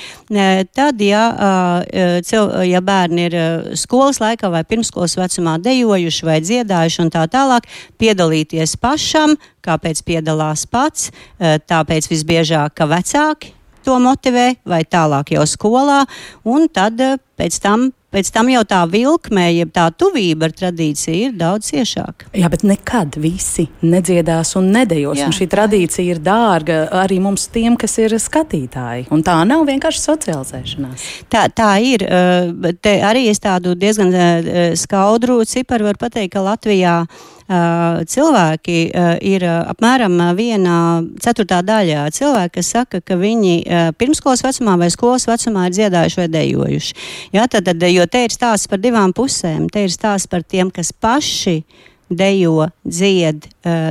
tad, 0.77 1.03
ja, 1.05 1.25
uh, 1.33 2.23
cil, 2.27 2.51
ja 2.69 2.83
bērni 2.85 3.29
ir 3.29 3.39
skolas 3.79 4.23
laikā 4.23 4.51
vai 4.53 4.65
pirmskolas 4.69 5.19
vecumā 5.19 5.59
dejojuši 5.63 6.29
vai 6.29 6.41
dziedājuši 6.45 7.05
un 7.05 7.13
tā 7.15 7.27
tālāk, 7.33 7.69
piedalīties 8.01 8.77
pašam, 8.81 9.37
kāpēc 9.65 10.03
piedalās 10.07 10.65
pats, 10.71 11.11
tāpēc 11.39 12.09
visbiežāk, 12.11 12.77
ka 12.79 12.89
vecāki 12.89 13.55
to 13.89 13.97
motivē, 14.03 14.53
vai 14.69 14.83
tālāk 14.85 15.33
jau 15.37 15.47
skolā, 15.49 16.03
un 16.45 16.69
tad 16.69 17.01
pēc 17.39 17.61
tam 17.63 17.89
pēc 18.15 18.31
tam 18.33 18.49
jau 18.53 18.63
tā 18.69 18.81
vilkmē, 18.91 19.47
jeb 19.53 19.73
tā 19.75 19.89
tuvība 19.93 20.49
ar 20.49 20.55
tradīciju 20.57 21.29
ir 21.29 21.37
daudz 21.39 21.71
ciešāka. 21.73 22.31
Jā, 22.39 22.51
bet 22.53 22.65
nekad 22.67 23.19
visi 23.21 23.69
nedziedās 23.85 24.55
un 24.61 24.71
nedējos. 24.75 25.23
Un 25.27 25.35
šī 25.37 25.49
tradīcija 25.53 26.17
ir 26.17 26.23
dārga 26.25 26.81
arī 27.03 27.21
mums, 27.25 27.49
tiem, 27.53 27.77
kas 27.81 27.99
ir 28.03 28.17
skatītāji. 28.23 29.09
Un 29.15 29.25
tā 29.27 29.37
nav 29.49 29.67
vienkārši 29.69 30.05
socializēšanās. 30.05 31.09
Tā, 31.33 31.47
tā 31.53 31.73
ir. 31.85 32.05
Eh, 32.09 32.73
te 32.83 32.99
arī 33.05 33.29
es 33.33 33.43
tādu 33.45 33.77
diezgan 33.79 34.15
eh, 34.15 34.53
skaudru 34.79 35.41
ciparu 35.49 35.91
varu 35.91 36.01
pateikt, 36.07 36.35
ka 36.35 36.45
Latvijā 36.45 37.01
cilvēki 37.49 38.79
ir 39.25 39.45
apmēram 39.49 40.21
viena 40.37 40.77
ceturtā 41.25 41.63
daļa 41.65 42.09
cilvēki, 42.13 42.55
kas 42.59 42.73
saka, 42.75 43.01
ka 43.01 43.17
viņi 43.17 43.55
pirmskolas 43.97 44.45
vecumā 44.45 44.77
vai 44.81 44.91
skolas 44.93 45.25
vecumā 45.31 45.69
ir 45.69 45.77
dziedājuši 45.79 46.21
vai 46.21 46.29
dejojuši. 46.35 46.97
Jā, 47.33 47.47
tad, 47.49 47.71
tad, 47.71 47.87
jo 47.89 48.05
te 48.07 48.27
ir 48.27 48.35
stāsts 48.35 48.69
par 48.69 48.83
divām 48.83 49.15
pusēm. 49.17 49.71
Te 49.73 49.87
ir 49.87 49.95
stāsts 49.95 50.29
par 50.29 50.45
tiem, 50.45 50.69
kas 50.75 50.93
paši 50.93 51.63
dejo, 52.09 52.71
dzied, 52.89 53.45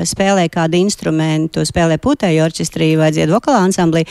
spēlē 0.10 0.48
kādu 0.50 0.80
instrumentu, 0.80 1.62
spēlē 1.66 2.00
putēju 2.02 2.42
orķestrī 2.48 2.96
vai 2.98 3.12
dzied 3.14 3.30
vokālā 3.30 3.62
ansamblī, 3.68 4.02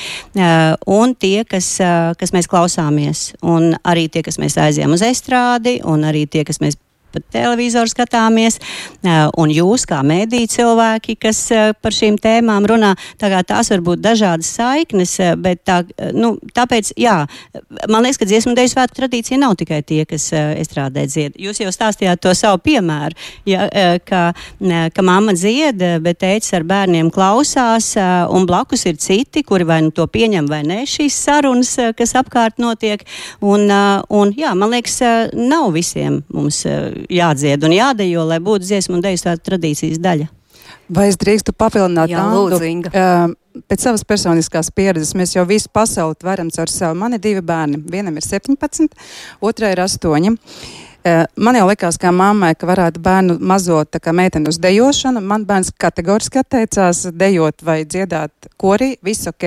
un 0.87 1.15
tie, 1.19 1.43
kas, 1.49 1.73
kas 2.19 2.35
mēs 2.35 2.47
klausāmies, 2.51 3.33
un 3.43 3.75
arī 3.83 4.07
tie, 4.07 4.23
kas 4.27 4.39
mēs 4.43 4.59
aizjām 4.63 4.95
uz 4.95 5.03
estrādi, 5.07 5.81
un 5.83 6.07
arī 6.07 6.27
tie, 6.31 6.45
kas 6.47 6.63
mēs 6.63 6.79
pa 7.17 7.25
televizoru 7.33 7.89
skatāmies, 7.91 8.59
un 9.41 9.53
jūs 9.53 9.87
kā 9.89 10.03
mēdī 10.07 10.45
cilvēki, 10.53 11.17
kas 11.21 11.41
par 11.81 11.97
šīm 11.97 12.19
tēmām 12.23 12.67
runā, 12.69 12.93
tā 13.21 13.31
kā 13.33 13.43
tās 13.47 13.71
var 13.73 13.85
būt 13.87 14.03
dažādas 14.05 14.51
saiknes, 14.59 15.17
bet 15.41 15.63
tā, 15.67 15.81
nu, 16.17 16.35
tāpēc, 16.57 16.93
jā, 17.01 17.19
man 17.89 18.05
liekas, 18.05 18.21
ka 18.21 18.29
dziesmu 18.29 18.55
deju 18.57 18.75
svētku 18.75 19.01
tradīcija 19.01 19.41
nav 19.41 19.57
tikai 19.61 19.81
tie, 19.87 20.03
kas 20.09 20.29
estrādē 20.35 21.07
dzied. 21.09 21.39
Jūs 21.41 21.63
jau 21.63 21.73
stāstījāt 21.75 22.23
to 22.25 22.35
savu 22.37 22.61
piemēru, 22.67 23.17
ja, 23.49 23.69
ka, 24.07 24.23
ka 24.93 25.07
mamma 25.07 25.37
dzied, 25.37 25.83
bet 26.05 26.21
teicis 26.23 26.55
ar 26.59 26.67
bērniem 26.69 27.11
klausās, 27.15 27.95
un 27.97 28.49
blakus 28.49 28.87
ir 28.91 29.01
citi, 29.03 29.45
kuri 29.47 29.67
vai 29.69 29.81
nu 29.87 29.95
to 29.95 30.07
pieņem 30.11 30.51
vai 30.51 30.63
ne 30.67 30.83
šīs 30.89 31.17
sarunas, 31.27 31.75
kas 31.97 32.17
apkārt 32.19 32.61
notiek, 32.63 33.05
un, 33.45 33.71
un 34.13 34.35
jā, 34.37 34.53
man 34.59 34.75
liekas, 34.75 35.01
nav 35.37 35.71
visiem 35.77 36.21
mums 36.35 36.63
jādzied 37.13 37.65
un 37.67 37.75
jādejo, 37.77 38.27
lai 38.29 38.41
būtu 38.43 38.69
dziesmu 38.69 38.99
un 38.99 39.05
deju 39.05 39.23
svētku 39.23 39.51
tradīcijas 39.51 40.03
daļa. 40.03 40.31
Vai 40.97 41.09
es 41.11 41.19
drīkstu 41.19 41.55
papildināt? 41.59 42.11
Jā, 42.13 42.25
lūdzu, 42.31 42.63
Inga. 42.67 42.91
Uh, 42.95 43.63
pēc 43.67 43.87
savas 43.89 44.05
personiskās 44.07 44.71
pieredzes 44.75 45.15
mēs 45.19 45.35
jau 45.35 45.47
visu 45.49 45.71
pasauli 45.75 46.19
varam 46.27 46.51
caur 46.55 46.71
sevi. 46.71 46.99
Man 46.99 47.17
ir 47.17 47.23
divi 47.23 47.43
bērni. 47.43 47.81
Vienam 47.91 48.19
ir 48.19 48.27
17, 48.27 48.95
otrai 49.43 49.73
ir 49.75 49.83
8. 49.83 50.37
Man 51.39 51.55
jau 51.55 51.67
likās, 51.69 51.99
kā 52.03 52.11
mammai, 52.11 52.51
ka 52.59 52.67
varētu 52.67 52.99
bērnu 53.03 53.37
mazot 53.47 53.93
tā 53.95 54.01
kā 54.03 54.11
meiteni 54.17 54.51
uz 54.51 54.59
dejošanu. 54.63 55.23
Man 55.23 55.45
bērns 55.47 55.71
kategoriski 55.79 56.41
atteicās 56.43 57.05
dejot 57.15 57.63
vai 57.67 57.85
dziedāt 57.87 58.51
korī, 58.59 58.97
viss 59.07 59.29
ok. 59.31 59.47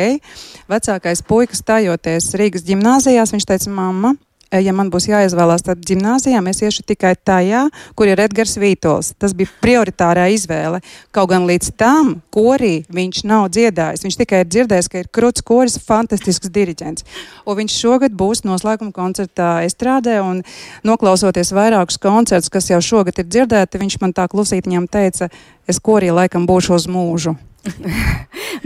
Vecākais 0.72 1.24
puikas 1.28 1.60
stājoties 1.66 2.32
Rīgas 2.40 2.64
ģimnāzijās, 2.70 3.36
viņš 3.36 3.50
teica, 3.50 3.74
mamma, 3.76 4.14
ja 4.58 4.74
man 4.74 4.90
būs 4.90 5.06
jāizvēlās 5.10 5.64
tad 5.66 5.82
gimnāzijā, 5.86 6.42
es 6.50 6.62
iešu 6.66 6.84
tikai 6.90 7.14
tajā, 7.16 7.68
kur 7.98 8.10
ir 8.10 8.22
Edgars 8.24 8.56
Vītols. 8.58 9.14
Tas 9.22 9.36
bija 9.38 9.52
prioritārā 9.62 10.26
izvēle. 10.34 10.82
Kaut 11.14 11.30
gan 11.30 11.46
līdz 11.50 11.72
tam 11.78 12.16
korī 12.34 12.84
viņš 12.90 13.24
nav 13.30 13.50
dziedājis. 13.54 14.06
Viņš 14.08 14.20
tikai 14.24 14.44
ir 14.44 14.50
dzirdējis, 14.50 14.90
ka 14.90 15.04
ir 15.04 15.12
krūts 15.14 15.46
koris, 15.46 15.78
fantastisks 15.86 16.50
diriģents. 16.54 17.06
Un 17.46 17.60
viņš 17.62 17.78
šogad 17.78 18.16
būs 18.18 18.44
noslēguma 18.48 18.96
koncertā 18.96 19.60
Estrādē 19.68 20.20
un 20.26 20.42
noklausoties 20.88 21.54
vairākus 21.54 22.02
koncertus, 22.02 22.50
kas 22.50 22.72
jau 22.72 22.82
šogad 22.82 23.22
ir 23.22 23.30
dzirdēti, 23.30 23.82
viņš 23.82 24.00
man 24.02 24.16
tā 24.18 24.26
klusītiņam 24.32 24.90
teica, 24.90 25.30
es 25.70 25.82
korī 25.84 26.10
laikam 26.16 26.50
būšu 26.50 26.78
uz 26.80 26.90
mūžu. 26.90 27.36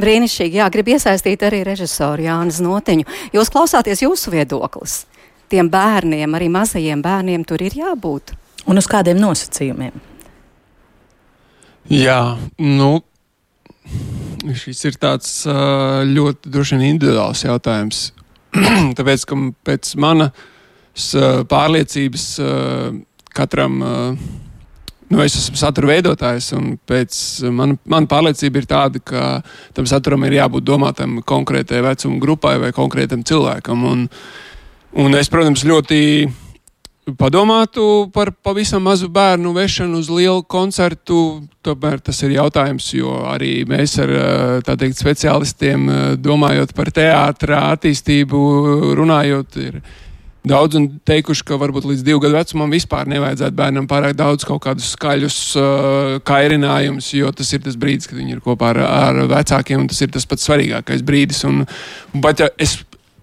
Brīnišķīgi, 0.02 0.60
jā, 0.62 0.68
grib 0.72 0.94
iesaistīt 0.94 1.44
arī 1.44 1.64
režisoru 1.66 2.24
Jānis 2.28 2.62
Notiņu. 2.64 3.08
Jūs 3.34 3.52
klausāties 3.52 4.06
jūsu 4.06 4.32
viedoklis 4.36 5.02
tiem 5.54 5.70
bērniem, 5.70 6.34
arī 6.34 6.50
mazajiem 6.52 7.04
bērniem, 7.04 7.46
tur 7.46 7.62
ir 7.62 7.78
jābūt. 7.78 8.34
Un 8.70 8.80
uz 8.80 8.88
kādiem 8.90 9.20
nosacījumiem? 9.20 9.96
Jā, 11.92 12.38
nu, 12.64 12.92
šis 14.56 14.86
ir 14.88 15.00
tāds 15.02 15.42
ļoti 16.10 16.52
droši 16.52 16.78
vien 16.78 16.94
individuāls 16.94 17.44
jautājums. 17.44 18.06
Tāpēc, 18.98 19.26
ka 19.28 19.40
pēc 19.68 19.92
manas 20.00 20.48
pārliecības 21.50 22.28
katram, 23.34 23.82
nu, 23.84 25.20
es 25.26 25.36
esmu 25.42 25.60
satura 25.60 25.90
veidotājs, 25.92 26.52
un 26.56 26.78
pēc 26.88 27.20
man, 27.52 27.76
man 27.90 28.08
pārliecība 28.10 28.62
ir 28.62 28.70
tāda, 28.70 29.04
ka 29.04 29.28
tam 29.76 29.90
saturam 29.90 30.24
ir 30.30 30.38
jābūt 30.40 30.70
domātam 30.70 31.20
konkrētai 31.28 31.84
vecuma 31.84 32.22
grupai 32.24 32.56
vai 32.64 32.72
konkrētam 32.78 33.26
cilvēkam. 33.28 33.86
Un, 33.90 34.08
uh, 34.08 34.50
Un 34.94 35.16
es, 35.18 35.30
protams, 35.32 35.64
ļoti 35.66 36.00
padomātu 37.18 38.12
par 38.14 38.30
pavisam 38.46 38.86
mazu 38.86 39.10
bērnu 39.12 39.50
vešanu 39.56 39.98
uz 40.04 40.12
lielu 40.14 40.44
koncertu. 40.46 41.18
Tomēr 41.66 41.98
tas 42.04 42.22
ir 42.22 42.36
jautājums, 42.36 42.92
jo 42.94 43.16
arī 43.32 43.64
mēs 43.70 43.98
ar 44.04 44.14
teikt, 44.70 45.00
speciālistiem 45.02 45.90
domājot 46.22 46.76
par 46.78 46.94
teātra 46.94 47.66
attīstību, 47.74 48.46
runājot, 49.00 49.62
ir 49.66 49.82
Daudz 50.44 50.76
un 50.76 50.90
teikuši, 51.08 51.46
ka 51.48 51.56
varbūt 51.56 51.86
līdz 51.88 52.02
divu 52.04 52.20
gadu 52.20 52.36
vecumam 52.36 52.74
vispār 52.76 53.08
nevajadzētu 53.08 53.56
bērnam 53.56 53.86
pārāk 53.88 54.18
daudz 54.20 54.44
kaut 54.44 54.60
kādus 54.66 54.90
skaļus 54.92 55.38
uh, 55.56 56.18
kairinājumus, 56.28 57.14
jo 57.16 57.32
tas 57.32 57.54
ir 57.56 57.62
tas 57.64 57.78
brīdis, 57.80 58.10
kad 58.12 58.20
viņi 58.20 58.36
ir 58.36 58.42
kopā 58.44 58.74
ar, 58.74 58.82
ar 58.84 59.22
vecākiem, 59.32 59.80
un 59.80 59.88
tas 59.88 60.04
ir 60.04 60.12
tas 60.12 60.28
pats 60.28 60.44
svarīgākais 60.50 61.06
brīdis. 61.08 61.40
Un, 61.48 61.64
bet, 62.26 62.44
es, 62.60 62.76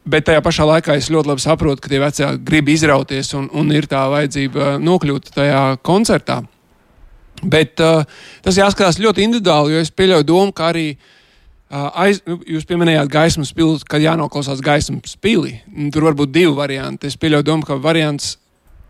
bet 0.04 0.26
tajā 0.28 0.40
pašā 0.45 0.66
laikā 0.69 0.97
es 0.99 1.11
ļoti 1.12 1.33
labi 1.33 1.45
saprotu, 1.45 1.83
ka 1.85 1.92
tie 1.92 2.00
vecāki 2.02 2.45
grib 2.47 2.71
izrauties 2.73 3.35
un, 3.38 3.49
un 3.52 3.71
ir 3.75 3.88
tā 3.90 4.07
vajadzība 4.12 4.76
nokļūt 4.83 5.33
tajā 5.37 5.62
koncertā. 5.87 6.40
Bet 7.40 7.80
uh, 7.80 8.04
tas 8.45 8.59
jāskatās 8.59 9.00
ļoti 9.00 9.25
individuāli, 9.25 9.75
jo 9.75 9.80
es 9.85 9.92
pieļauju 9.97 10.26
domu, 10.28 10.52
ka 10.57 10.69
arī 10.75 10.90
uh, 10.92 11.16
Aiz, 11.71 12.19
nu, 12.26 12.40
jūs 12.50 12.66
pieminējāt 12.69 13.09
gaismas 13.12 13.54
pili, 13.54 13.78
kad 13.88 14.02
jānoklausās 14.02 14.61
gaismas 14.64 15.14
pili. 15.16 15.61
Tur 15.95 16.09
var 16.09 16.19
būt 16.19 16.33
divi 16.35 16.52
varianti. 16.57 17.07
Es 17.07 17.16
pieļauju 17.21 17.47
domu, 17.47 17.66
ka 17.69 17.78
variants 17.80 18.35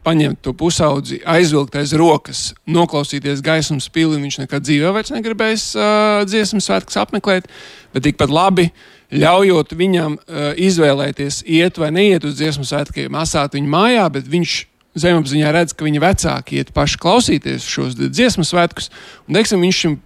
paņemt 0.07 0.41
to 0.41 0.55
pusaudzi, 0.57 1.19
aizvilkt 1.29 1.77
aiz 1.77 1.93
rokas, 1.99 2.55
noklausīties 2.65 3.43
gaismas 3.45 3.91
pili, 3.93 4.17
viņš 4.23 4.39
nekad 4.43 4.65
dzīvē 4.65 4.95
vairs 4.97 5.13
negribēs 5.13 5.67
uh, 5.77 6.23
dziesmu 6.25 6.63
svētkus 6.65 6.97
apmeklēt, 7.03 7.51
bet 7.93 8.07
tikpat 8.09 8.33
labi 8.33 8.71
ļaujot 9.11 9.75
viņam 9.77 10.17
uh, 10.17 10.51
izvēlēties, 10.61 11.43
iet 11.47 11.79
vai 11.81 11.91
neiet 11.95 12.27
uz 12.27 12.37
dziesmu 12.39 12.67
svētkiem, 12.67 13.17
asāt 13.19 13.57
viņu 13.59 13.71
mājā, 13.71 14.05
bet 14.13 14.29
viņš 14.31 14.59
zemapziņā 15.01 15.51
redz, 15.55 15.75
ka 15.75 15.87
viņa 15.87 16.03
vecāki 16.03 16.61
iet 16.61 16.73
paši 16.75 16.99
klausīties 17.01 17.67
šos 17.71 17.97
dziesmu 18.01 18.45
svētkus, 18.47 18.91
un 19.29 19.39
teiksim, 19.39 19.63
viņš 19.63 19.83
šim, 19.85 19.97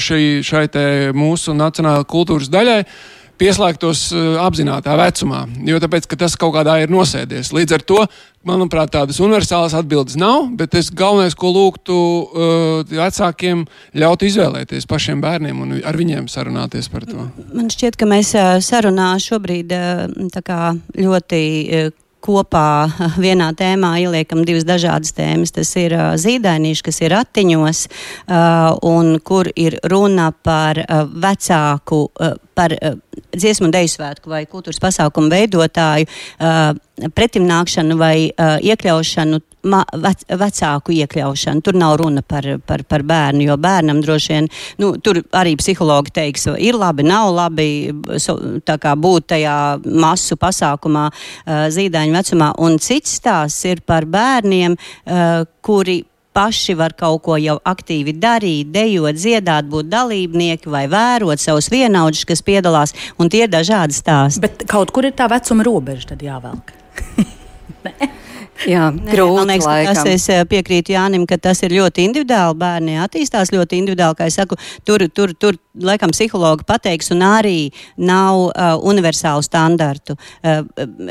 šai, 0.00 0.22
šai 0.46 0.66
mūsu 1.16 1.56
nacionālajai 1.56 2.08
kultūras 2.08 2.52
daļai 2.52 2.82
pieslēgtos 3.40 4.10
apzinātajā 4.44 4.98
vecumā, 5.00 5.44
jo 5.68 5.80
tāpēc, 5.82 6.08
tas 6.20 6.36
kaut 6.40 6.54
kādā 6.58 6.76
ir 6.82 6.92
nosēdies. 6.92 7.52
Līdz 7.56 7.76
ar 7.76 7.84
to, 7.88 8.02
manuprāt, 8.46 8.92
tādas 8.94 9.20
universālas 9.22 9.74
atbildes 9.76 10.18
nav, 10.20 10.50
bet 10.60 10.76
es 10.78 10.90
galvenais, 10.92 11.36
ko 11.38 11.52
lūgtu 11.54 11.96
uh, 11.96 12.84
vecākiem, 12.90 13.64
ļaut 14.00 14.26
izvēlēties 14.28 14.88
pašiem 14.90 15.24
bērniem 15.24 15.64
un 15.64 15.78
ar 15.80 15.98
viņiem 15.98 16.28
sarunāties 16.30 16.90
par 16.92 17.08
to. 17.08 17.30
Man 17.54 17.72
šķiet, 17.72 17.98
ka 18.00 18.08
mēs 18.08 18.34
sarunā 18.66 19.14
šobrīd 19.22 19.74
ļoti 21.00 21.42
kopā 22.24 22.90
vienā 23.24 23.50
tēmā 23.58 23.94
ieliekam 24.02 24.44
divas 24.46 24.66
dažādas 24.68 25.14
tēmas. 25.16 25.54
Tas 25.56 25.72
ir 25.80 25.94
uh, 25.96 26.12
zīdainīši, 26.20 26.84
kas 26.86 27.00
ir 27.02 27.14
ratiņos, 27.14 27.84
uh, 27.88 28.78
un 28.86 29.16
kur 29.24 29.50
ir 29.56 29.78
runa 29.90 30.30
par 30.32 30.82
uh, 30.84 31.04
vecāku, 31.10 32.02
uh, 32.20 32.36
par 32.54 32.76
uh, 32.76 32.96
dziesmu 33.34 33.68
un 33.68 33.74
deju 33.74 33.94
svētku 33.96 34.32
vai 34.32 34.44
kultūras 34.50 34.80
pasākumu 34.82 35.32
veidotāju 35.32 36.08
uh, 36.08 36.74
pretimnākšanu 37.16 37.96
vai 38.00 38.16
uh, 38.30 38.58
iekļaušanu 38.64 39.40
ma, 39.68 39.82
vec, 40.02 40.24
vecāku 40.28 40.94
iekļaušanu. 40.96 41.64
Tur 41.64 41.78
nav 41.78 41.96
runa 42.00 42.22
par, 42.26 42.46
par, 42.66 42.84
par 42.88 43.04
bērnu, 43.06 43.44
jo 43.48 43.56
bērnam 43.60 44.02
droši 44.04 44.34
vien, 44.34 44.50
nu, 44.82 44.92
tur 45.02 45.22
arī 45.36 45.56
psihologi 45.60 46.14
teiks, 46.20 46.46
ir 46.58 46.78
labi, 46.80 47.06
nav 47.06 47.32
labi 47.36 47.68
so, 48.20 48.38
būt 49.00 49.30
tajā 49.34 49.56
masu 49.84 50.38
pasākumā 50.40 51.08
uh, 51.10 51.66
zīdaiņu 51.72 52.16
vecumā. 52.16 52.52
Un 52.62 52.78
cits 52.82 53.18
stāsts 53.20 53.66
ir 53.68 53.84
par 53.86 54.08
bērniem, 54.08 54.76
uh, 54.76 55.44
kuri 55.64 56.00
paši 56.32 56.76
var 56.78 56.94
kaut 56.98 57.24
ko 57.26 57.36
jau 57.40 57.56
aktīvi 57.66 58.14
darīt, 58.22 58.70
dejot, 58.74 59.18
dziedāt, 59.18 59.66
būt 59.70 59.90
dalībnieki 59.90 60.70
vai 60.70 60.86
vērot 60.90 61.42
savus 61.42 61.70
vienaudžus, 61.72 62.28
kas 62.28 62.44
piedalās, 62.46 62.94
un 63.18 63.32
tie 63.32 63.44
ir 63.46 63.52
dažādi 63.52 63.96
stāsti. 63.96 64.44
Bet 64.44 64.64
kaut 64.70 64.94
kur 64.94 65.08
ir 65.08 65.16
tā 65.18 65.26
vecuma 65.30 65.66
robeža 65.66 66.12
tad 66.14 66.24
jāvelk. 66.24 66.74
Jā, 68.68 68.90
grūti. 68.92 69.36
Man 69.38 69.48
liekas, 69.54 69.88
tas 69.88 70.08
es 70.10 70.26
eh, 70.32 70.42
piekrītu 70.48 70.92
Jānim, 70.92 71.24
ka 71.28 71.38
tas 71.40 71.62
ir 71.64 71.72
ļoti 71.78 72.04
individuāli. 72.08 72.58
Bērni 72.60 72.98
attīstās 73.00 73.54
ļoti 73.54 73.78
individuāli, 73.80 74.18
kā 74.18 74.28
es 74.28 74.36
saku, 74.36 74.58
tur, 74.84 75.06
tur, 75.16 75.32
tur 75.32 75.56
laikam 75.80 76.12
psihologi 76.12 76.66
pateiks, 76.68 77.10
un 77.14 77.22
arī 77.24 77.70
nav 77.96 78.50
uh, 78.50 78.74
universālu 78.90 79.44
standartu. 79.44 80.16
Uh, 80.42 80.64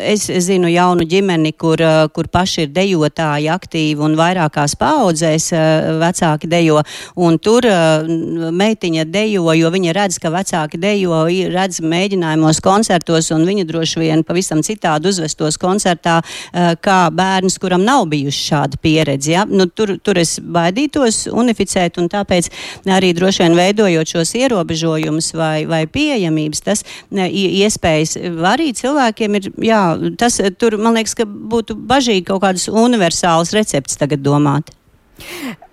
es 0.04 0.28
zinu 0.45 0.69
jaunu 0.69 1.08
ģimeni, 1.10 1.54
kur, 1.58 1.82
uh, 1.82 2.04
kur 2.13 2.30
paši 2.30 2.67
ir 2.67 2.73
dejotāji 2.76 3.50
aktīvi 3.54 4.04
un 4.06 4.17
vairākās 4.19 4.76
paudzēs 4.80 5.50
uh, 5.56 5.89
vecāki 6.04 6.50
dejo, 6.52 6.84
un 7.17 7.39
tur 7.41 7.65
uh, 7.69 8.06
meitiņa 8.52 9.08
dejo, 9.10 9.47
jo 9.58 9.73
viņa 9.73 9.95
redz, 9.97 10.19
ka 10.21 10.34
vecāki 10.34 10.82
dejo, 10.82 11.23
redz 11.56 11.82
mēģinājumos 11.82 12.62
koncertos, 12.62 13.32
un 13.34 13.47
viņa 13.50 13.65
droši 13.69 14.04
vien 14.04 14.26
pavisam 14.28 14.62
citādi 14.65 15.10
uzvestos 15.10 15.58
koncertā, 15.62 16.19
uh, 16.21 16.76
kā 16.84 17.02
bērns, 17.39 17.58
kuram 17.62 17.84
nav 17.88 18.06
bijuši 18.12 18.45
šāda 18.52 18.80
pieredze. 18.82 19.32
Ja? 19.34 19.45
Nu, 19.47 19.67
tur, 19.67 19.97
tur 20.04 20.19
es 20.19 20.39
baidītos 20.39 21.28
unificēt, 21.32 21.99
un 22.02 22.10
tāpēc 22.12 22.49
arī 22.89 23.13
droši 23.15 23.45
vien 23.45 23.58
veidojot 23.58 24.15
šos 24.15 24.36
ierobežojumus, 24.39 25.34
vai, 25.38 25.65
vai 25.69 25.86
pieejamības, 25.88 26.63
tas 26.65 26.84
iespējas 27.12 28.17
arī 28.49 28.71
cilvēkiem 28.75 29.39
ir, 29.39 29.52
jā, 29.69 29.84
tas 30.19 30.39
tur, 30.60 30.78
man 30.78 30.99
liekas, 30.99 31.15
ka 31.15 31.25
būtu 31.25 31.78
bažīgi 31.78 32.28
kaut 32.30 32.43
kādas 32.43 32.67
universālas 32.69 33.54
receptes 33.56 33.99
tagad 33.99 34.23
domāt. 34.25 34.73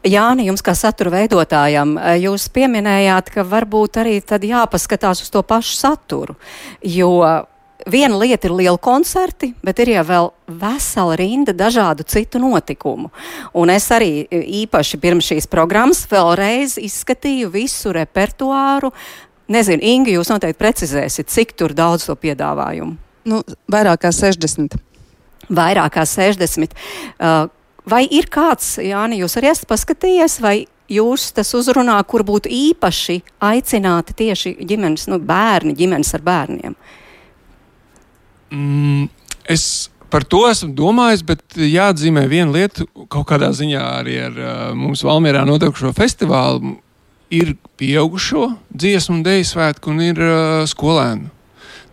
Jāni, 0.07 0.47
jums 0.47 0.63
kā 0.63 0.75
satura 0.75 1.13
veidotājam, 1.17 1.97
jūs 2.19 2.47
pieminējāt, 2.55 3.31
ka 3.35 3.45
varbūt 3.47 3.99
arī 4.03 4.21
tad 4.23 4.45
jāpaskatās 4.47 5.23
uz 5.23 5.31
to 5.35 5.43
pašu 5.47 5.75
saturu, 5.79 6.37
jo 6.83 7.11
viena 7.91 8.19
lieta 8.19 8.49
ir 8.49 8.55
liela 8.55 8.79
koncerti, 8.79 9.53
bet 9.65 9.79
ir 9.83 9.93
jau 9.95 10.05
vēl 10.07 10.31
vesela 10.61 11.17
rinda 11.19 11.55
dažādu 11.57 12.07
citu 12.09 12.41
notikumu. 12.43 13.11
Un 13.55 13.71
es 13.71 13.89
arī 13.95 14.27
e, 14.27 14.43
īpaši 14.63 15.01
pirms 15.03 15.31
šīs 15.31 15.49
programmas 15.51 16.05
vēlreiz 16.11 16.77
izskatīju 16.83 17.51
visu 17.55 17.95
repertuāru. 17.95 18.93
Nezinu, 19.53 19.83
Inga, 19.87 20.11
jūs 20.11 20.33
noteikti 20.33 20.59
precizēsiet, 20.59 21.31
cik 21.31 21.55
tur 21.59 21.75
daudz 21.77 22.09
to 22.09 22.17
piedāvājumu. 22.19 22.97
Nu, 23.27 23.43
vairāk 23.71 24.03
kā 24.07 24.11
60. 24.15 24.75
Vairāk 25.55 25.95
kā 25.95 26.07
60. 26.07 26.75
Uh, 26.75 27.47
vai 27.87 28.05
ir 28.11 28.27
kāds, 28.31 28.77
Jāni, 28.83 29.21
jūs 29.23 29.39
arī 29.39 29.53
esat 29.53 29.69
paskatījies, 29.71 30.41
vai 30.43 30.57
jūs 30.91 31.31
tas 31.35 31.55
uzrunā, 31.59 31.99
kur 32.07 32.27
būtu 32.27 32.51
īpaši 32.51 33.21
aicināti 33.47 34.15
tieši 34.19 34.57
ģimenes, 34.67 35.07
nu, 35.11 35.19
bērni, 35.23 35.75
ģimenes 35.79 36.15
ar 36.19 36.27
bērniem? 36.27 36.75
Uh, 36.75 37.06
Mm, 38.55 39.09
es 39.51 39.91
par 40.11 40.25
to 40.25 40.45
esmu 40.49 40.73
domājis, 40.77 41.25
bet 41.27 41.59
jāatzīmē 41.59 42.27
viena 42.31 42.53
lieta, 42.55 42.87
kaut 43.11 43.27
kādā 43.29 43.51
ziņā 43.55 43.85
arī 44.01 44.19
ar 44.29 44.37
uh, 44.41 44.51
mums 44.79 45.05
Valmjerā 45.07 45.45
notikušo 45.49 45.93
festivālu. 45.97 46.77
Ir 47.35 47.57
pieaugušo 47.81 48.53
dziesmu 48.71 49.19
un 49.19 49.25
dēļu 49.27 49.49
svētku, 49.49 49.91
un 49.91 50.05
ir 50.05 50.21
uh, 50.23 50.61
skolēnu 50.71 51.33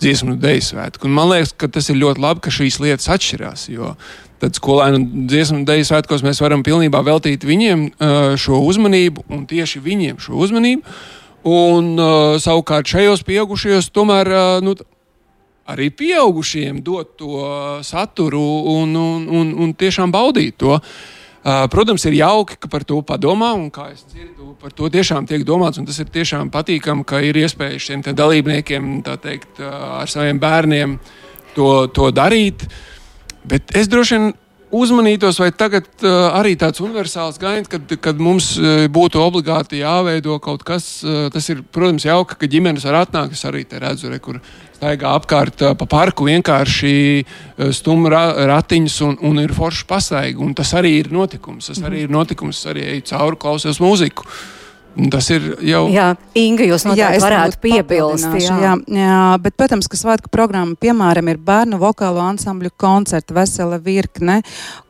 dziesmu 0.03 0.35
un 0.35 0.43
dēļu 0.43 0.67
svētku. 0.67 1.09
Un 1.09 1.15
man 1.17 1.31
liekas, 1.31 1.55
ka 1.57 1.69
tas 1.71 1.89
ir 1.89 1.97
ļoti 2.01 2.21
labi, 2.21 2.43
ka 2.45 2.53
šīs 2.53 2.77
lietas 2.83 3.09
atšķirās. 3.15 3.65
Jo 3.73 3.95
tad 4.43 4.57
skolēnu 4.59 5.27
dziesmu 5.31 5.61
un 5.61 5.67
dēļu 5.67 5.87
svētkos 5.87 6.23
mēs 6.25 6.41
varam 6.43 6.65
pilnībā 6.65 7.01
veltīt 7.05 7.45
viņiem 7.47 7.85
uh, 7.89 8.33
šo 8.39 8.59
uzmanību, 8.67 9.25
un 9.31 9.45
tieši 9.49 9.81
viņiem 9.83 10.19
šo 10.23 10.35
uzmanību. 10.43 10.95
Un 11.49 11.93
uh, 11.99 12.35
savukārt 12.39 12.87
šajos 12.87 13.23
pieaugušajos 13.27 13.89
tomēr 13.95 14.31
uh, 14.31 14.43
nu, 14.63 14.75
arī 15.69 15.89
pieaugušiem 15.95 16.81
dot 16.83 17.17
to 17.19 17.43
saturu 17.85 18.43
un, 18.75 18.95
un, 18.95 19.27
un, 19.29 19.51
un 19.63 19.75
tiešām 19.77 20.11
baudīt 20.13 20.57
to. 20.59 20.79
Uh, 21.43 21.65
protams, 21.67 22.05
ir 22.07 22.15
jauki, 22.15 22.55
ka 22.55 22.69
par 22.71 22.85
to 22.87 23.01
padomā, 23.03 23.49
un 23.59 23.67
kā 23.67 23.89
es 23.91 24.05
dzirdu, 24.07 24.53
par 24.61 24.71
to 24.71 24.87
tiešām 24.87 25.25
tiek 25.27 25.43
domāts. 25.43 25.81
Tas 25.83 25.99
ir 25.99 26.07
tiešām 26.07 26.47
patīkami, 26.53 27.03
ka 27.03 27.19
ir 27.19 27.35
iespēja 27.41 27.81
šiem 27.83 28.05
dalībniekiem 28.15 28.93
teikt, 29.03 29.59
uh, 29.59 29.99
ar 29.99 30.11
saviem 30.11 30.39
bērniem 30.39 30.95
to, 31.55 31.67
to 31.91 32.07
darīt. 32.15 32.63
Bet 33.43 33.75
es 33.75 33.91
droši 33.91 34.15
vien 34.15 34.31
uzmanītos, 34.73 35.41
vai 35.43 35.51
tagad 35.51 35.89
uh, 36.01 36.31
arī 36.39 36.55
tāds 36.59 36.79
universāls 36.79 37.37
gaids, 37.41 37.67
kad, 37.71 37.91
kad 38.01 38.23
mums 38.23 38.53
uh, 38.57 38.85
būtu 38.87 39.19
obligāti 39.19 39.83
jāveido 39.83 40.39
kaut 40.43 40.63
kas. 40.63 40.87
Uh, 41.03 41.27
tas 41.33 41.51
ir, 41.51 41.59
protams, 41.75 42.07
jauki, 42.07 42.39
ka 42.39 42.49
ģimenes 42.55 42.87
var 42.87 43.03
atnākt. 43.03 43.35
Es 43.35 43.43
arī 43.49 43.65
te 43.67 43.83
redzu, 43.83 44.09
re, 44.13 44.23
kur 44.23 44.39
staigā 44.83 45.13
apkārt 45.15 45.63
pa 45.79 45.87
parku, 45.87 46.27
vienkārši 46.27 46.95
stumj 47.75 48.09
ra 48.11 48.23
ratiņus 48.51 48.97
un, 49.07 49.15
un 49.29 49.39
ir 49.43 49.53
forši 49.55 49.87
pastaigi. 49.87 50.49
Tas 50.57 50.73
arī 50.79 50.97
ir 50.99 51.13
notikums. 51.13 51.71
Tas 51.71 51.79
arī 51.87 52.03
ir 52.05 52.11
notikums, 52.13 52.65
arī 52.69 52.89
eju 52.97 53.07
cauri, 53.13 53.39
klausos 53.39 53.79
mūziku. 53.83 54.27
Tas 54.93 55.25
ir 55.33 55.45
jau. 55.65 55.87
Jā, 55.89 56.11
Inga, 56.37 56.65
jūs 56.69 56.83
noteikti 56.85 57.17
Jā, 57.17 57.21
varētu 57.23 57.57
piebilst. 57.63 58.27
Jā. 58.37 58.57
Jā, 58.61 58.73
jā, 58.93 59.21
bet, 59.41 59.55
protams, 59.57 59.87
ka 59.89 59.97
svētku 59.97 60.29
programma, 60.33 60.77
piemēram, 60.77 61.31
ir 61.33 61.39
bērnu 61.41 61.79
vokālo 61.81 62.21
ansambļu 62.21 62.69
koncerta 62.77 63.33
vesela 63.33 63.79
virkne, 63.81 64.39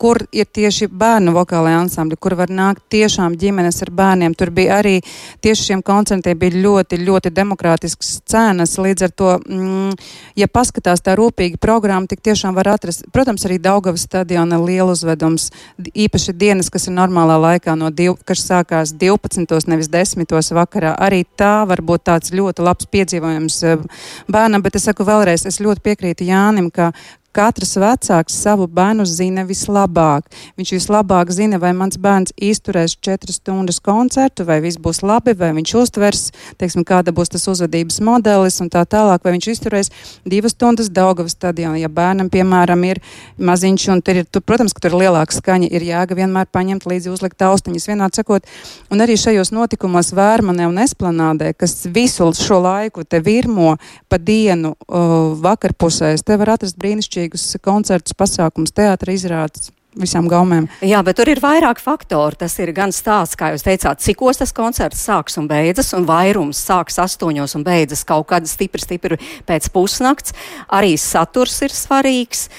kur 0.02 0.20
ir 0.36 0.50
tieši 0.52 0.90
bērnu 0.92 1.32
vokālajā 1.38 1.78
ansambļi, 1.86 2.18
kur 2.20 2.36
var 2.40 2.52
nākt 2.52 2.84
tiešām 2.92 3.38
ģimenes 3.40 3.80
ar 3.86 3.94
bērniem. 3.96 4.36
Tur 4.36 4.52
bija 4.56 4.82
arī 4.82 4.98
tieši 5.44 5.70
šiem 5.70 5.86
koncertiem 5.88 6.36
bija 6.40 6.60
ļoti, 6.66 7.00
ļoti 7.08 7.32
demokrātisks 7.32 8.18
cenas. 8.28 8.76
Līdz 8.84 9.08
ar 9.08 9.16
to, 9.16 9.32
mm, 9.40 9.96
ja 10.36 10.50
paskatās 10.52 11.00
tā 11.06 11.16
rūpīgi 11.16 11.62
programma, 11.64 12.12
tik 12.12 12.20
tiešām 12.28 12.60
var 12.60 12.74
atrast, 12.76 13.08
protams, 13.16 13.48
arī 13.48 13.62
Daugavas 13.64 14.04
stadiona 14.04 14.60
liela 14.60 14.92
uzvedums, 14.92 15.48
d- 15.80 15.96
īpaši 16.08 16.36
dienas, 16.36 16.68
kas 16.70 16.90
ir 16.92 16.98
normālā 17.00 17.40
laikā 17.40 17.78
no 17.80 17.88
div, 17.90 18.20
kas 18.28 18.44
sākās 18.44 18.92
12. 19.00 19.68
nevis 19.72 19.93
10. 19.94 20.26
vakarā. 20.58 20.96
Arī 21.00 21.24
tā 21.38 21.64
var 21.70 21.84
būt 21.86 22.08
tāds 22.10 22.34
ļoti 22.36 22.66
labs 22.66 22.90
piedzīvojums 22.94 23.60
eh, 23.70 23.84
bērnam, 24.32 24.64
bet 24.66 24.80
es 24.80 24.88
saku 24.90 25.06
vēlreiz, 25.08 25.46
es 25.50 25.62
ļoti 25.64 25.86
piekrītu 25.86 26.30
Jānim, 26.30 26.72
ka 26.74 26.92
Katrs 27.34 27.74
vecāks 27.82 28.36
savu 28.44 28.68
bērnu 28.70 29.06
zina 29.10 29.42
vislabāk. 29.48 30.28
Viņš 30.60 30.74
vislabāk 30.76 31.32
zina, 31.34 31.58
vai 31.58 31.72
mans 31.74 31.98
bērns 31.98 32.34
izturēs 32.38 32.94
četras 33.02 33.40
stundas 33.40 33.80
koncertu, 33.82 34.46
vai 34.46 34.60
viss 34.62 34.78
būs 34.78 35.02
labi, 35.02 35.34
vai 35.38 35.50
viņš 35.58 35.74
uztvers, 35.82 36.28
teiksim, 36.62 36.86
kāda 36.86 37.10
būs 37.16 37.34
tas 37.34 37.48
uzvedības 37.50 37.98
modelis 38.06 38.60
un 38.62 38.70
tā 38.74 38.84
tālāk, 38.86 39.26
vai 39.26 39.34
viņš 39.38 39.48
izturēs 39.56 39.90
divas 40.30 40.54
stundas 40.54 40.92
Daugavas 40.94 41.34
stadionā. 41.34 41.80
Ja 41.82 41.90
bērnam, 41.90 42.30
piemēram, 42.34 42.86
ir 42.92 43.02
maziņš 43.42 43.88
un 43.96 44.06
tur 44.06 44.22
ir, 44.22 44.30
tur, 44.30 44.46
protams, 44.46 44.78
ka 44.78 44.86
tur 44.86 44.94
ir 44.94 45.08
lielāka 45.08 45.34
skaņa, 45.34 45.72
ir 45.74 45.88
jēga 45.90 46.20
vienmēr 46.22 46.52
paņemt 46.54 46.86
līdzi 46.90 47.12
uzlikt 47.16 47.42
austiņas, 47.42 47.90
vienādi 47.90 48.22
sakot. 48.22 48.46
Un 48.94 49.02
arī 49.02 49.18
šajos 49.18 49.50
notikumos 49.56 50.14
Vērmanē 50.14 50.70
un 50.70 50.78
Esplanādē, 50.86 51.50
kas 51.58 51.88
visu 51.90 52.30
šo 52.38 52.62
laiku 52.62 53.04
te 53.10 53.20
virmo 53.24 53.76
pa 54.10 54.22
dienu 54.22 54.76
uh, 54.78 55.34
vakarpusēs, 55.42 56.22
te 56.22 56.38
var 56.38 56.54
atrast 56.56 56.78
brīnišķīgus 57.24 57.62
koncertus, 57.64 58.16
pasākums, 58.18 58.74
teātra 58.74 59.14
izrādes 59.14 59.72
visām 59.94 60.26
gaumēm. 60.28 60.68
Jā, 60.82 61.04
bet 61.06 61.18
tur 61.18 61.30
ir 61.30 61.40
vairāk 61.40 61.80
faktoru. 61.80 62.36
Tas 62.36 62.58
ir 62.60 62.74
gan 62.74 62.92
stāsts, 62.92 63.38
kā 63.38 63.54
jūs 63.54 63.64
teicāt, 63.64 64.02
cikos 64.02 64.40
tas 64.42 64.52
koncerts 64.52 65.06
sāks 65.06 65.38
un 65.38 65.48
beidzas, 65.48 65.94
un 65.94 66.06
vairums 66.06 66.58
sāks 66.58 66.98
astoņos 66.98 67.56
un 67.56 67.64
beidzas 67.64 68.04
kaut 68.04 68.28
kad 68.28 68.48
stipri, 68.50 68.82
stipri 68.82 69.20
pēc 69.46 69.70
pusnakts. 69.70 70.34
Arī 70.74 70.98
saturs 70.98 71.62
ir 71.62 71.70
svarīgs. 71.70 72.50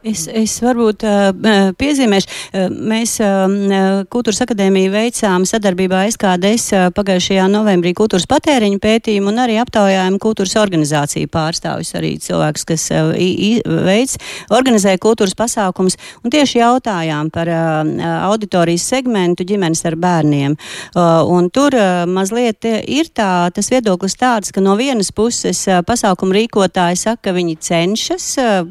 Es, 0.00 0.24
es 0.32 0.54
varbūt 0.64 1.04
uh, 1.04 1.30
piezīmēšu, 1.76 2.28
uh, 2.28 2.72
mēs 2.72 3.18
uh, 3.20 4.02
Kultūras 4.10 4.40
akadēmiju 4.44 4.92
veicām 4.92 5.44
sadarbībā 5.48 6.02
SKDS 6.10 6.92
pagājušajā 6.96 7.46
novembrī 7.52 7.92
kultūras 7.96 8.26
patēriņu 8.30 8.80
pētījumu 8.82 9.30
un 9.32 9.42
arī 9.44 9.58
aptaujājām 9.60 10.16
kultūras 10.22 10.56
organizāciju 10.60 11.28
pārstāvis 11.32 11.92
arī 11.98 12.14
cilvēks, 12.22 12.64
kas 12.68 12.86
veids, 12.90 14.16
organizē 14.52 14.96
kultūras 15.02 15.36
pasākums 15.38 15.98
un 16.24 16.32
tieši 16.32 16.60
jautājām 16.62 17.30
par 17.34 17.50
auditorijas 17.50 18.88
segmentu 18.92 19.46
ģimenes 19.48 19.84
ar 19.88 19.96
bērniem. 20.00 20.56
Un 20.96 21.50
tur 21.54 21.76
mazliet 22.10 22.66
ir 22.66 23.12
tā, 23.14 23.50
tas 23.54 23.70
viedoklis 23.72 24.16
tāds, 24.20 24.52
ka 24.54 24.64
no 24.64 24.76
vienas 24.80 25.12
puses 25.14 25.62
pasākumu 25.86 26.36
rīkotāji 26.40 27.02
saka, 27.04 27.28
ka 27.28 27.36
viņi 27.36 27.58
cenšas 27.60 28.30
uh, 28.40 28.62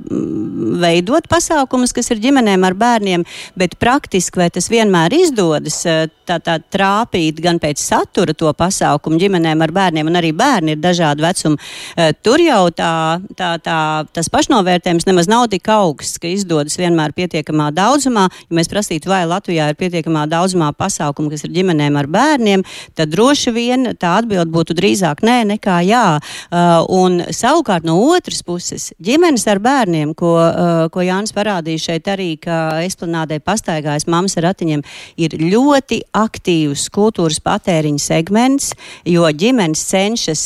veidot 1.00 1.28
pasākumus, 1.32 1.94
kas 1.96 2.12
ir 2.12 2.20
ģimenēm 2.24 2.64
ar 2.68 2.76
bērniem, 2.78 3.26
bet 3.60 3.78
praktiski 3.80 4.44
vai 4.44 4.50
tas 4.54 4.70
vienmēr 4.72 5.14
izdodas 5.16 5.82
tā, 6.30 6.38
tā 6.44 6.58
trāpīt 6.72 7.40
gan 7.42 7.60
pēc 7.62 7.82
satura 7.82 8.36
to 8.38 8.52
pasākumu 8.54 9.20
ģimenēm 9.22 9.64
ar 9.64 9.74
bērniem, 9.76 10.10
un 10.10 10.20
arī 10.20 10.32
bērni 10.36 10.76
ir 10.76 10.82
dažādi 10.84 11.24
vecumi. 11.26 11.60
Tur 12.26 12.44
jau 12.44 12.62
tā, 12.76 12.92
tā, 13.40 13.52
tā, 13.64 13.80
tas 14.14 14.30
pašnovērtējums 14.34 15.08
nemaz 15.10 15.30
nav 15.32 15.48
tik 15.54 15.70
augsts, 15.74 16.20
ka 16.22 16.30
izdodas 16.30 16.78
vienmēr 16.80 17.16
pietiekamā 17.18 17.70
daudzumā. 17.76 18.28
Ja 18.50 18.60
mēs 18.60 18.72
prasītu, 18.72 19.12
vai 19.12 19.24
Latvijā 19.30 19.70
ir 19.72 19.80
pietiekamā 19.80 20.26
daudzumā 20.30 20.72
pasākumu, 20.78 21.32
kas 21.34 21.46
ir 21.48 21.56
ģimenēm 21.56 21.98
ar 22.00 22.10
bērniem, 22.12 22.66
tad 22.98 23.14
droši 23.14 23.56
vien 23.56 23.94
tā 24.00 24.18
atbild 24.20 24.52
būtu 24.54 24.78
drīzāk 24.78 25.24
nē 25.26 25.40
nekā 25.56 25.80
jā. 25.88 26.06
Un 27.00 27.22
savukārt 27.36 27.88
no 27.88 27.98
otras 28.10 28.44
puses, 28.46 28.92
ģimenes 29.04 29.48
ar 29.50 29.62
bērniem, 29.64 30.14
ko, 30.18 30.36
ko 30.94 31.04
Jānis 31.06 31.36
parādīja 31.36 31.86
šeit 31.90 32.10
arī, 32.12 32.32
ka 32.42 32.80
esplanādē 32.86 33.40
pastaigājas 33.44 34.08
mammas 34.10 34.38
ar 34.40 34.50
ratiņiem, 34.50 34.84
ir 35.22 35.38
ļoti 35.42 36.02
aktīvs 36.18 36.90
kultūras 36.96 37.40
patēriņa 37.46 38.04
segments, 38.04 38.74
jo 39.08 39.30
ģimenes 39.30 39.86
cenšas 39.92 40.44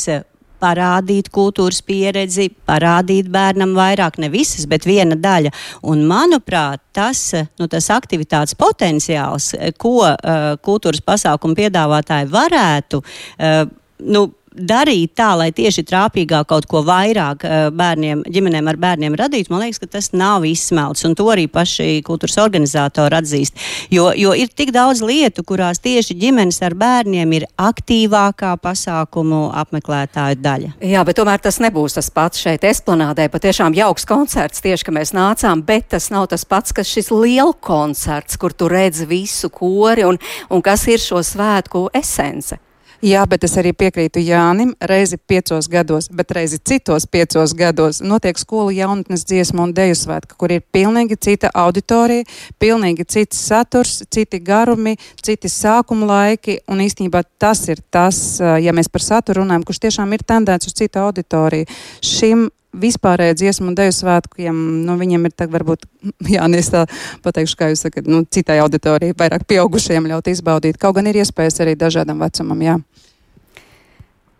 parādīt 0.64 1.28
kultūras 1.34 1.82
pieredzi, 1.84 2.48
parādīt 2.68 3.28
bērnam 3.32 3.74
vairāk, 3.76 4.18
ne 4.22 4.30
visas, 4.32 4.66
bet 4.70 4.86
viena 4.88 5.16
daļa. 5.18 5.52
Un, 5.90 6.04
manuprāt, 6.08 6.82
tas, 6.96 7.26
nu, 7.60 7.68
tas 7.70 7.90
aktivitātes 7.92 8.56
potenciāls, 8.58 9.52
ko 9.80 9.98
uh, 10.06 10.54
kultūras 10.64 11.04
pasākumu 11.04 11.58
piedāvātāji 11.58 12.30
varētu, 12.32 13.02
uh, 13.02 13.60
nu, 14.04 14.26
darīt 14.54 15.14
tā, 15.18 15.32
lai 15.38 15.50
tieši 15.54 15.84
trāpīgāk 15.88 16.48
kaut 16.50 16.66
ko 16.70 16.82
vairāk 16.86 17.44
bērniem, 17.74 18.24
ģimenēm 18.30 18.70
ar 18.70 18.78
bērniem 18.80 19.16
radītu, 19.18 19.52
man 19.52 19.64
liekas, 19.64 19.80
ka 19.82 19.90
tas 19.96 20.12
nav 20.14 20.46
izsmelts. 20.48 21.04
Un 21.06 21.16
to 21.18 21.26
arī 21.32 21.46
paši 21.50 22.00
kultūras 22.06 22.38
organizatori 22.42 23.18
atzīst. 23.18 23.58
Jo, 23.94 24.10
jo 24.16 24.34
ir 24.38 24.52
tik 24.54 24.72
daudz 24.74 25.02
lietu, 25.04 25.44
kurās 25.46 25.82
tieši 25.84 26.16
ģimenes 26.20 26.60
ar 26.64 26.76
bērniem 26.78 27.36
ir 27.38 27.46
aktīvākā 27.60 28.54
pasākumu 28.62 29.48
apmeklētāju 29.64 30.40
daļa. 30.44 30.74
Jā, 30.84 31.04
bet 31.06 31.18
tomēr 31.18 31.42
tas 31.42 31.60
nebūs 31.62 31.98
tas 31.98 32.10
pats 32.14 32.42
šeit 32.44 32.66
esplanādē. 32.68 33.28
Patiešām 33.32 33.76
jauks 33.76 34.06
koncerts 34.08 34.62
tieši, 34.64 34.86
ka 34.86 34.94
mēs 34.94 35.14
nācām, 35.16 35.64
bet 35.66 35.90
tas 35.94 36.10
nav 36.14 36.28
tas 36.32 36.46
pats, 36.48 36.74
kas 36.76 36.90
šis 36.90 37.10
liela 37.14 37.54
koncerts, 37.54 38.38
kur 38.40 38.54
tu 38.54 38.70
redzi 38.70 39.08
visu 39.10 39.50
kori 39.52 40.06
un, 40.06 40.20
un 40.50 40.64
kas 40.64 40.86
ir 40.90 41.02
šo 41.02 41.22
svētku 41.24 41.88
esence. 41.94 42.60
Jā, 43.02 43.24
bet 43.28 43.44
es 43.44 43.56
arī 43.60 43.72
piekrītu 43.76 44.22
Jānim. 44.22 44.74
Reizi 44.80 45.18
piecos 45.18 45.68
gados, 45.70 46.08
bet 46.14 46.30
reizi 46.36 46.60
citos 46.62 47.06
piecos 47.10 47.54
gados 47.58 48.00
notiek 48.04 48.38
skolu 48.38 48.70
jaunatnes 48.76 49.26
dziesmu 49.28 49.66
un 49.66 49.74
deju 49.74 49.96
svētki, 49.98 50.36
kur 50.38 50.54
ir 50.54 50.62
pilnīgi 50.72 51.18
cita 51.18 51.50
auditorija, 51.54 52.24
pilnīgi 52.62 53.06
cits 53.08 53.40
saturs, 53.48 54.02
citi 54.10 54.40
garumi, 54.40 54.96
citi 55.22 55.50
sākuma 55.50 56.06
laiki. 56.06 56.60
Un 56.70 56.84
īstenībā 56.84 57.24
tas 57.38 57.66
ir 57.68 57.82
tas, 57.90 58.18
ja 58.40 58.74
mēs 58.76 58.90
par 58.92 59.04
saturu 59.04 59.42
runājam, 59.42 59.66
kurš 59.66 59.84
tiešām 59.88 60.14
ir 60.14 60.24
tendēts 60.26 60.70
uz 60.70 60.76
citu 60.78 61.02
auditoriju. 61.02 61.66
Šim 62.04 62.48
vispārēji 62.80 63.38
dziesmu 63.40 63.70
un 63.70 63.78
deju 63.78 63.94
svētkiem, 63.94 64.60
nu, 64.86 64.96
viņiem 65.00 65.28
ir 65.28 65.34
tā, 65.36 65.48
varbūt, 65.50 65.86
jā, 66.34 66.46
es 66.58 66.70
tā 66.72 66.84
pateikšu, 67.24 67.58
kā 67.60 67.70
jūs 67.72 67.86
sakat, 67.86 68.08
nu, 68.10 68.24
citai 68.24 68.60
auditorijai, 68.64 69.16
vairāk 69.18 69.46
pieaugušiem 69.50 70.10
ļaut 70.10 70.30
izbaudīt. 70.32 70.80
Kaut 70.80 70.98
gan 70.98 71.10
ir 71.10 71.22
iespējas 71.22 71.62
arī 71.64 71.76
dažādam 71.78 72.22
vecumam, 72.24 72.62
jā. 72.64 72.78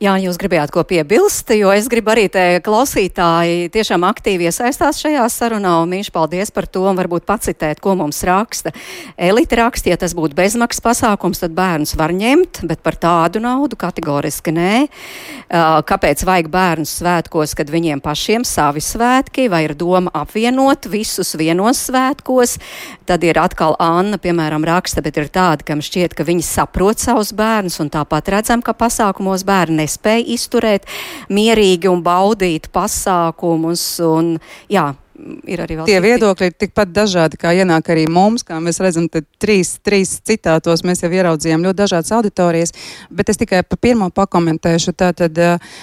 Jā, 0.02 0.16
jūs 0.18 0.34
gribējāt 0.42 0.72
ko 0.74 0.82
piebilst, 0.82 1.52
jo 1.54 1.68
es 1.70 1.86
gribu 1.86 2.10
arī 2.10 2.24
te 2.26 2.42
klausītāji 2.66 3.68
tiešām 3.70 4.02
aktīvi 4.08 4.48
iesaistās 4.48 4.98
šajā 4.98 5.22
sarunā, 5.30 5.76
un 5.84 5.92
mīļš 5.92 6.08
paldies 6.10 6.50
par 6.50 6.66
to, 6.66 6.82
un 6.90 6.98
varbūt 6.98 7.22
pacitēt, 7.28 7.78
ko 7.78 7.94
mums 8.00 8.18
raksta. 8.26 8.72
Elite 9.14 9.54
raksta, 9.60 9.92
ja 9.92 9.98
tas 10.02 10.16
būtu 10.18 10.34
bezmaksas 10.34 10.82
pasākums, 10.82 11.38
tad 11.44 11.54
bērns 11.54 11.94
var 11.94 12.10
ņemt, 12.10 12.64
bet 12.66 12.82
par 12.82 12.98
tādu 12.98 13.38
naudu 13.44 13.78
kategoriski 13.78 14.50
nē. 14.56 14.72
Kāpēc 15.86 16.26
vajag 16.26 16.50
bērnus 16.50 16.96
svētkos, 16.98 17.54
kad 17.54 17.70
viņiem 17.70 18.02
pašiem 18.02 18.42
savi 18.42 18.82
svētki, 18.82 19.46
vai 19.46 19.62
ir 19.68 19.76
doma 19.78 20.10
apvienot 20.10 20.90
visus 20.90 21.36
vienos 21.38 21.84
svētkos? 21.86 22.58
Tad 23.06 23.22
ir 23.22 23.38
atkal 23.38 23.78
Anna, 23.78 24.18
piemēram, 24.18 24.66
raksta, 24.66 25.06
bet 25.06 25.22
ir 25.22 25.30
tāda, 25.30 25.62
kam 25.70 25.78
šķiet, 25.86 26.18
ka 26.18 26.26
viņi 26.26 26.42
saprot 26.50 26.98
savus 26.98 27.30
bērnus, 27.36 27.78
un 27.78 27.94
tāpat 27.94 28.34
redzam, 28.34 28.58
ka 28.64 28.74
pasākumos 28.74 29.46
bērni 29.46 29.83
nespēja 29.84 30.26
izturēt 30.34 30.90
mierīgi 31.32 31.92
un 31.92 32.02
baudīt 32.04 32.70
pasākumus. 32.74 33.86
Un, 34.08 34.36
jā, 34.72 34.90
ir 35.46 35.60
arī 35.62 35.76
vēl 35.78 35.86
Tie 35.88 35.96
citi. 35.96 36.04
viedokļi 36.08 36.48
ir 36.50 36.54
tikpat 36.64 36.90
dažādi, 36.94 37.38
kā 37.40 37.52
ienāk 37.54 37.88
arī 37.94 38.06
mums, 38.10 38.42
kā 38.46 38.58
mēs 38.62 38.80
redzam, 38.82 39.06
te 39.08 39.22
trīs, 39.40 39.76
trīs 39.84 40.16
citātos 40.26 40.82
mēs 40.86 41.04
jau 41.04 41.10
ieraudzījām 41.14 41.62
ļoti 41.66 41.78
dažādas 41.78 42.12
auditorijas, 42.16 42.74
bet 43.10 43.30
es 43.30 43.38
tikai 43.40 43.62
pa 43.62 43.76
pirmo 43.76 44.10
pakomentēšu. 44.14 44.94
Tātad 44.98 45.38
uh, 45.38 45.74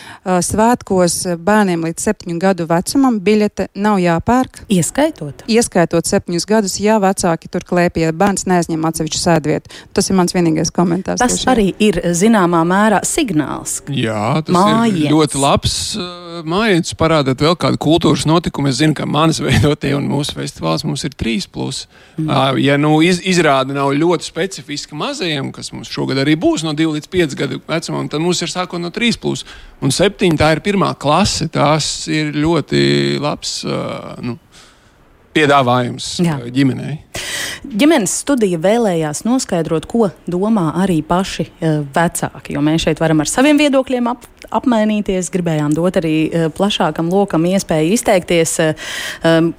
svētkos 0.43 1.15
bērniem 1.41 1.85
līdz 1.87 2.05
septiņu 2.09 2.37
gadu 2.41 2.67
vecumam 2.69 3.19
biļete 3.23 3.69
nav 3.75 3.99
jāpērk. 4.03 4.63
Ieskaitot. 4.71 5.45
Ieskaitot 5.51 6.09
septiņus 6.09 6.47
gadus, 6.49 6.77
ja 6.83 6.99
vecāki 7.01 7.49
tur 7.51 7.65
klēpj, 7.67 8.05
ja 8.05 8.11
bērns 8.15 8.47
neaizņem 8.49 8.85
atsevišķu 8.91 9.21
sēdvietu. 9.21 9.71
Tas 9.95 10.09
ir 10.11 10.17
mans 10.19 10.35
vienīgais 10.35 10.73
komentārs. 10.75 11.21
Tas 11.23 11.37
arī 11.51 11.71
ir 11.81 12.01
zināmā 12.17 12.63
mērā 12.67 13.01
signāls. 13.07 13.79
Jā, 13.91 14.41
tas 14.45 14.53
Mājiens. 14.55 14.99
ir 15.05 15.11
ļoti 15.15 15.41
labs 15.41 15.77
uh, 15.99 16.41
mājiņš. 16.47 16.93
Parādot 16.99 17.41
vēl 17.41 17.55
kādu 17.59 17.79
kultūras 17.81 18.27
notikumu. 18.29 18.71
Es 18.71 18.79
zinu, 18.81 18.95
ka 18.97 19.05
manas 19.21 19.39
veidotie 19.43 19.93
un 19.97 20.07
mūsu 20.09 20.35
festivāls 20.37 20.85
mums 20.87 21.05
ir 21.07 21.15
3. 21.17 21.47
Plus. 21.53 21.85
Mm. 22.17 22.59
Ja 22.61 22.77
nu, 22.81 22.95
iz, 23.05 23.21
izrāda 23.27 23.75
nav 23.75 23.93
ļoti 23.97 24.25
specifiska 24.27 24.97
mazajiem, 24.97 25.51
kas 25.55 25.71
mums 25.75 25.91
šogad 25.91 26.21
arī 26.21 26.37
būs 26.39 26.65
no 26.65 26.73
2 26.77 26.97
līdz 26.97 27.11
5 27.13 27.37
gadu 27.39 27.61
vecumam, 27.69 28.09
tad 28.11 28.23
mums 28.23 28.41
ir 28.41 28.51
sākot 28.51 28.81
no 28.81 28.91
3. 28.93 29.19
Plus. 29.21 29.45
Un 29.81 29.93
7. 29.93 30.33
tā 30.39 30.51
ir 30.55 30.63
pirmā 30.65 30.93
klase. 30.99 31.49
Tās 31.51 32.07
ir 32.11 32.33
ļoti 32.37 32.83
labs. 33.21 33.61
Nu, 34.25 34.37
piedāvājums 35.35 36.17
Jā. 36.23 36.39
ģimenei. 36.51 36.99
Ģimenes 37.61 38.13
studija 38.23 38.57
vēlējās 38.61 39.21
noskaidrot, 39.23 39.85
ko 39.89 40.09
domā 40.29 40.71
arī 40.81 40.97
paši 41.05 41.45
vecāki. 41.93 42.55
Jo 42.55 42.63
mēs 42.65 42.87
šeit 42.87 43.01
varam 43.01 43.21
ar 43.21 43.29
saviem 43.29 43.59
viedokļiem 43.59 44.09
ap, 44.09 44.25
apmainīties, 44.49 45.29
gribējām 45.33 45.75
dot 45.77 45.99
arī 46.01 46.15
plašākam 46.57 47.11
lokam 47.13 47.45
iespēju 47.51 47.93
izteikties. 47.95 48.55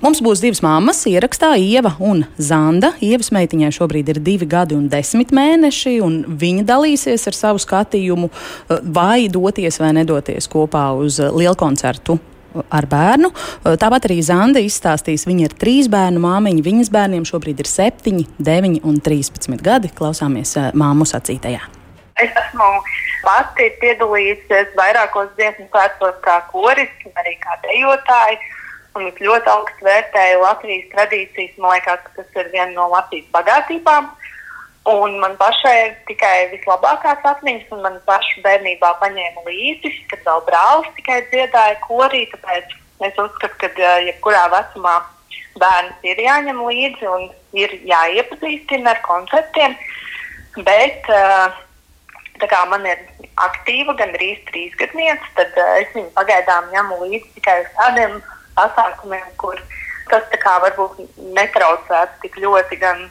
Mums 0.03 0.23
būs 0.25 0.43
divas 0.43 0.63
mammas 0.67 1.05
ierakstā, 1.09 1.55
Ieva 1.63 1.95
un 2.03 2.25
Zanda. 2.43 2.93
Ievas 3.05 3.31
meitiņai 3.35 3.71
šobrīd 3.79 4.11
ir 4.13 4.21
divi 4.25 4.51
gadi 4.51 4.77
un 4.77 4.89
desmit 4.93 5.33
mēneši, 5.35 5.95
un 6.03 6.19
viņa 6.43 6.67
dalīsies 6.69 7.31
ar 7.31 7.39
savu 7.39 7.63
skatījumu, 7.63 8.33
vai 8.83 9.31
doties 9.33 9.79
vai 9.81 9.95
nedoties 10.03 10.51
kopā 10.51 10.91
uz 10.99 11.23
lielkoncertu 11.23 12.19
ar 12.69 12.89
bērnu. 12.91 13.33
Tāpat 13.81 14.09
arī 14.09 14.21
Zanda 14.27 14.63
izstāstīs, 14.63 15.27
viņa 15.29 15.49
ir 15.49 15.55
trīs 15.59 15.91
bērnu 15.93 16.23
māmiņa. 16.23 16.65
Viņas 16.67 16.93
bērniem 16.95 17.27
šobrīd 17.29 17.63
ir 17.65 17.71
7, 17.71 18.25
9 18.39 18.81
un 18.89 18.99
13 19.03 19.63
gadi. 19.63 19.93
Klausāmies 19.97 20.57
māmu 20.79 21.09
sacītajā. 21.09 21.63
Es 22.23 22.33
esmu 22.39 22.69
pati 23.25 23.69
piedalījusies 23.81 24.75
vairākos 24.79 25.31
dziesmu 25.39 25.69
svētkos 25.71 26.19
kā 26.25 26.41
koris, 26.53 26.91
arī 27.19 27.37
kā 27.43 27.57
dejotāji. 27.65 28.41
Un 28.93 29.07
es 29.09 29.21
ļoti 29.25 29.49
augstu 29.49 29.87
vērtēju 29.87 30.43
Latvijas 30.43 30.91
tradīcijas. 30.93 31.55
Man 31.63 31.73
liekas, 31.79 32.03
tas 32.17 32.43
ir 32.43 32.51
viena 32.53 32.73
no 32.75 32.91
Latvijas 32.93 33.31
bagātībām. 33.33 34.11
Un 34.91 35.21
man 35.23 35.37
pašai 35.39 35.75
ir 35.79 35.93
tikai 36.09 36.51
vislabākās 36.51 37.23
atmiņas, 37.31 37.69
un 37.71 37.85
man 37.85 38.01
pašu 38.07 38.41
bērnībā 38.43 38.89
paņēma 38.99 39.45
līdzi, 39.47 39.93
kad 40.11 40.25
vēl 40.27 40.43
brālis 40.49 40.89
tikai 40.97 41.21
dziedāja 41.31 41.77
korī. 41.85 42.25
Tāpēc 42.33 42.75
es 43.07 43.21
uzskatu, 43.23 43.71
ka 43.77 43.93
jebkurā 44.09 44.49
vecumā 44.51 44.97
bērns 45.63 46.03
ir 46.09 46.19
jāņem 46.25 46.59
līdzi 46.67 47.11
un 47.13 47.29
ir 47.55 47.77
jāiepazīstina 47.87 48.97
ar 48.97 49.03
konceptiem. 49.07 49.79
Bet 50.67 51.07
tā 51.07 52.51
kā 52.51 52.65
man 52.67 52.83
ir 52.89 53.07
aktīva, 53.47 53.95
gan 53.95 54.11
arī 54.19 54.35
trīs 54.51 54.75
gadniece, 54.83 55.31
tad 55.39 55.55
es 55.79 55.95
viņu 55.95 56.11
pagaidām 56.19 56.73
ņemu 56.75 57.01
līdzi 57.05 57.35
tikai 57.39 57.61
uz 57.63 57.73
tādiem 57.79 58.19
pasākumiem, 58.59 59.31
kur 59.39 59.63
tas 60.11 60.27
varbūt 60.45 61.05
netraucētu 61.39 62.25
tik 62.27 62.43
ļoti 62.43 62.83
gan 62.83 63.07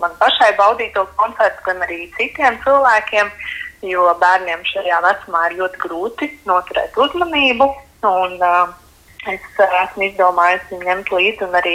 man 0.00 0.14
pašai 0.18 0.52
baudīt 0.58 0.94
to 0.94 1.04
koncertu, 1.18 1.62
gan 1.68 1.82
arī 1.86 2.04
citiem 2.18 2.58
cilvēkiem, 2.64 3.30
jo 3.86 4.06
bērniem 4.20 4.62
šajā 4.70 5.00
vecumā 5.04 5.48
ir 5.48 5.58
ļoti 5.60 5.82
grūti 5.84 6.30
noturēt 6.48 6.96
uzmanību. 7.06 7.68
Un, 8.04 8.36
uh, 8.42 8.72
es 9.30 9.44
uh, 9.60 9.76
esmu 9.84 10.08
izdomājis 10.10 10.70
viņu 10.70 10.88
ņemt 10.88 11.12
līdzi 11.16 11.46
un 11.46 11.58
arī 11.60 11.74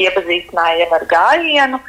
iepazīstināju 0.00 0.90
ar 0.98 1.06
gājienu, 1.10 1.80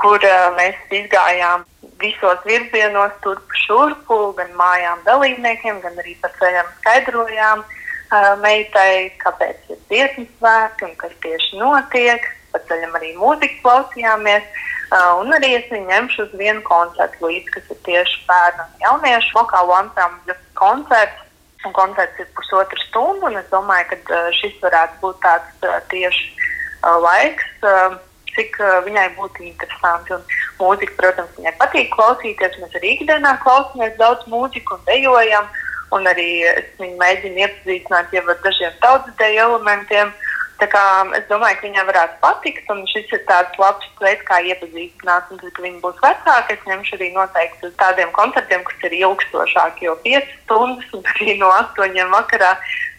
kur 0.00 0.22
uh, 0.22 0.48
mēs 0.58 0.78
izgājām 1.02 1.66
visos 1.98 2.42
virzienos, 2.46 3.14
turp 3.22 3.54
šurpu, 3.66 4.18
gan 4.38 4.50
mājām 4.58 5.02
dalībniekiem, 5.06 5.82
gan 5.82 5.98
arī 6.02 6.16
pa 6.22 6.30
ceļam 6.38 6.72
skaidrojām 6.80 7.62
uh, 7.62 8.32
meitai, 8.42 9.12
kāpēc 9.22 9.70
ir 9.74 9.80
dziesmu 9.90 10.26
svētki 10.38 10.88
un 10.88 10.98
kas 10.98 11.14
tieši 11.22 11.62
notiek 11.62 12.26
pa 12.52 12.60
ceļam 12.68 12.96
arī 12.98 13.12
mūziku 13.18 13.62
klausījāmies. 13.64 14.48
Uh, 14.88 15.20
un 15.20 15.34
arī 15.36 15.50
es 15.58 15.66
viņu 15.68 15.90
ņemšu 15.90 16.22
uz 16.24 16.34
vienu 16.40 16.62
koncertu 16.64 17.28
līdzi, 17.28 17.52
kas 17.58 17.72
ir 17.74 17.80
tieši 17.84 18.20
bērnu 18.28 18.64
un 18.64 18.84
jauniešu 18.86 19.34
vokālu 19.36 19.74
ansambļu 19.82 20.36
koncerts. 20.56 21.24
Un 21.66 21.74
koncerts 21.74 22.20
ir 22.22 22.28
pusotra 22.38 22.78
stunda, 22.86 23.26
un 23.26 23.36
es 23.36 23.48
domāju, 23.52 23.88
ka 23.90 23.98
uh, 24.14 24.28
šis 24.38 24.54
varētu 24.62 25.00
būt 25.02 25.18
tāds 25.24 25.66
uh, 25.66 25.80
tieši 25.90 26.28
uh, 26.30 26.94
laiks, 27.02 27.48
uh, 27.66 27.98
cik 28.36 28.56
uh, 28.62 28.78
viņai 28.86 29.08
būtu 29.18 29.44
interesanti. 29.50 30.14
Un 30.16 30.24
mūzika, 30.62 30.94
protams, 31.02 31.34
viņai 31.36 31.54
patīk 31.60 31.90
klausīties. 31.92 32.56
Mēs 32.62 32.78
arī 32.78 32.94
ikdienā 32.94 33.34
klausāmies 33.42 33.98
daudz 34.00 34.24
mūziku 34.30 34.78
un 34.78 34.86
dejojam. 34.88 35.50
Un 35.92 36.04
arī 36.08 36.30
es 36.48 36.72
viņu 36.80 36.96
mēģinu 37.00 37.44
iepazīstināt 37.44 38.16
ar 38.22 38.40
dažiem 38.44 38.80
tautas 38.80 39.20
deju 39.20 39.44
elementiem. 39.50 40.14
Uh, 40.14 40.27
Kā, 40.58 41.06
es 41.14 41.26
domāju, 41.30 41.54
ka 41.60 41.66
viņai 41.68 41.84
varētu 41.86 42.16
patikt, 42.18 42.70
un 42.74 42.80
šis 42.90 43.12
ir 43.14 43.20
tāds 43.28 43.60
labs 43.62 43.86
veids, 44.02 44.24
kā 44.26 44.40
iepazīstināt. 44.42 45.30
Un, 45.30 45.38
kad 45.38 45.60
viņi 45.62 45.78
būs 45.84 46.00
vecāki, 46.02 46.56
es 46.56 46.66
ņemšu 46.66 46.96
arī 46.96 47.12
noteikti 47.14 47.68
uz 47.68 47.76
tādiem 47.78 48.10
koncertiem, 48.16 48.64
kas 48.66 48.88
ir 48.88 48.96
ilgstošāki, 48.98 49.86
jo 49.86 49.94
5 50.02 50.34
stundas 50.42 50.90
un 50.98 51.06
arī 51.14 51.38
no 51.38 51.52
8 51.54 52.10
vakarā 52.10 52.56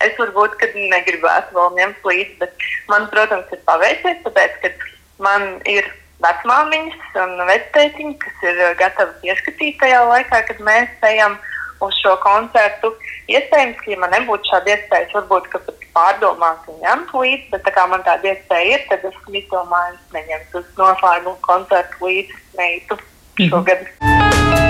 es 0.07 0.15
varbūt 0.15 0.55
negribētu 0.71 1.59
vēl 1.59 1.75
ņemt 1.81 2.09
līdzi. 2.11 2.39
Bet 2.39 2.67
man, 2.87 3.11
protams, 3.11 3.51
ir 3.51 3.63
paveicies, 3.67 4.23
tāpēc, 4.23 4.55
ka 4.63 4.71
man 5.19 5.59
ir 5.67 5.91
vecmāmiņas 6.23 7.21
un 7.25 7.37
vectētiņi, 7.47 8.17
kas 8.23 8.43
ir 8.47 8.63
gatavi 8.79 9.31
ieskatīt 9.33 9.79
tajā 9.83 10.01
laikā, 10.07 10.43
kad 10.47 10.63
mēs 10.63 10.91
ejam 11.11 11.35
uz 11.35 11.58
šo 12.01 12.15
koncertu. 12.23 12.93
Iespējams, 13.31 13.77
ka, 13.81 13.91
ja 13.93 13.99
man 14.01 14.13
nebūtu 14.15 14.51
šāda 14.51 14.75
iespēja, 14.75 15.11
varbūt 15.15 15.51
pat 15.53 15.69
pārdomāt 15.95 16.69
un 16.71 16.79
ņemt 16.83 17.13
līdzi, 17.15 17.51
bet 17.53 17.65
tā 17.67 17.75
kā 17.75 17.85
man 17.91 18.03
tāda 18.07 18.33
iespēja 18.33 18.77
ir, 18.77 18.87
tad 18.91 19.05
es 19.09 19.21
izdomāju, 19.41 19.99
neņemt 20.15 20.57
uz 20.61 20.73
noslēgumu 20.79 21.37
koncertu 21.45 22.09
līdzi 22.09 22.41
meitu 22.57 22.99
šogad. 23.39 23.87
Mm 24.01 24.17
-hmm. 24.17 24.68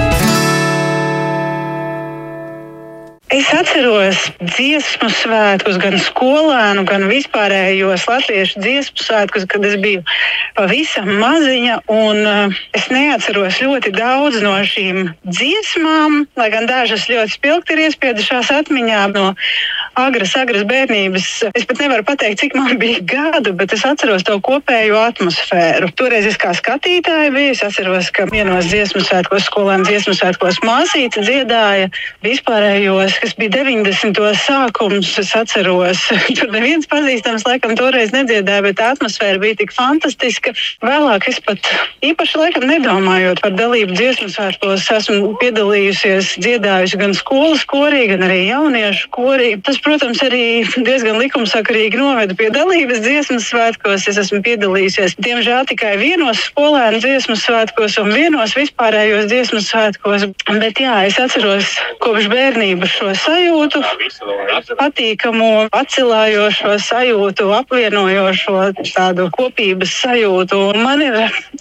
Es 3.29 3.45
atceros 3.53 4.17
dziesmu 4.41 5.05
svētkus, 5.13 5.75
gan 5.77 5.99
skolēnu, 6.01 6.81
gan 6.89 7.03
vispārējos 7.11 8.07
latviešu 8.09 8.63
dziesmu 8.63 9.03
svētkus, 9.05 9.45
kad 9.45 9.67
es 9.69 9.75
biju 9.77 10.01
pavisam 10.57 11.11
maziņa. 11.21 11.75
Uh, 11.85 12.55
es 12.73 12.87
neatceros 12.89 13.59
ļoti 13.61 13.91
daudz 13.93 14.39
no 14.41 14.55
šīm 14.65 15.11
dziesmām, 15.29 16.23
lai 16.41 16.47
gan 16.49 16.65
dažas 16.65 17.05
ļoti 17.11 17.35
spilgti 17.35 17.75
ir 17.75 17.83
iespiedušās 17.83 18.49
atmiņā 18.63 19.03
no 19.13 19.27
agras, 19.93 20.33
agras 20.33 20.65
bērnības. 20.65 21.29
Es 21.53 21.69
pat 21.69 21.83
nevaru 21.83 22.07
pateikt, 22.09 22.41
cik 22.41 22.57
man 22.57 22.81
bija 22.81 23.03
gadu, 23.13 23.53
bet 23.53 23.77
es 23.77 23.85
atceros 23.85 24.25
to 24.25 24.39
kopējo 24.41 24.97
atmosfēru. 25.05 25.91
Toreiz 26.01 26.25
es 26.31 26.41
kā 26.41 26.55
skatītāja 26.57 27.29
biju, 27.37 27.53
es 27.53 27.61
atceros, 27.67 28.09
ka 28.09 28.25
vienos 28.33 28.73
dziesmu 28.73 29.05
svētkos, 29.05 29.45
skolēnu 29.51 29.85
dziesmu 29.85 30.17
svētkos 30.17 30.63
māsīca 30.65 31.21
dziedāja 31.29 31.93
vispārējos 32.25 33.18
kas 33.19 33.33
bija 33.35 33.51
90. 33.59 34.15
sākums, 34.39 35.09
es 35.19 35.31
atceros, 35.35 36.05
tur 36.37 36.51
neviens 36.53 36.87
pazīstams 36.89 37.43
laikam 37.47 37.75
toreiz 37.79 38.13
nedziedāja, 38.15 38.63
bet 38.63 38.79
atmosfēra 38.83 39.41
bija 39.41 39.57
tik 39.59 39.73
fantastiska. 39.75 40.53
Vēlāk 40.85 41.27
es 41.31 41.41
pat 41.43 41.67
īpaši 42.05 42.39
laikam 42.39 42.67
nedomājot 42.69 43.41
par 43.43 43.55
dalību 43.59 43.97
dziesmu 43.97 44.29
svētkos, 44.31 44.87
esmu 44.95 45.33
piedalījusies 45.41 46.37
dziedājusi 46.39 46.99
gan 47.01 47.15
skolas 47.17 47.65
korī, 47.67 48.05
gan 48.13 48.23
arī 48.27 48.39
jauniešu 48.47 49.11
korī. 49.15 49.51
Tas, 49.67 49.81
protams, 49.83 50.23
arī 50.23 50.63
diezgan 50.77 51.19
likumsakarīgi 51.19 51.99
noveda 51.99 52.37
pie 52.39 52.49
dalības 52.55 53.03
dziesmu 53.03 53.41
svētkos. 53.43 54.07
Es 54.07 54.21
esmu 54.23 54.39
piedalījusies, 54.47 55.17
diemžēl, 55.19 55.67
tikai 55.73 55.97
vienos 55.99 56.45
skolēnu 56.47 57.03
dziesmu 57.03 57.35
svētkos 57.39 57.99
un 57.99 58.13
vienos 58.15 58.55
vispārējos 58.55 59.27
dziesmu 59.31 59.63
svētkos. 59.65 60.29
Bet 60.49 60.79
jā, 60.79 60.95
es 61.09 61.19
atceros 61.19 61.75
kopš 62.03 62.31
bērnības 62.31 62.95
šo 62.95 63.08
sajūtu, 63.17 63.81
patīkamu, 64.79 65.49
atcilājošo 65.75 66.75
sajūtu, 66.83 67.49
apvienojošo 67.59 68.69
tādu 68.93 69.29
kopības 69.35 69.93
sajūtu. 70.03 70.59
Un 70.73 70.83
man 70.83 71.03
ir 71.03 71.17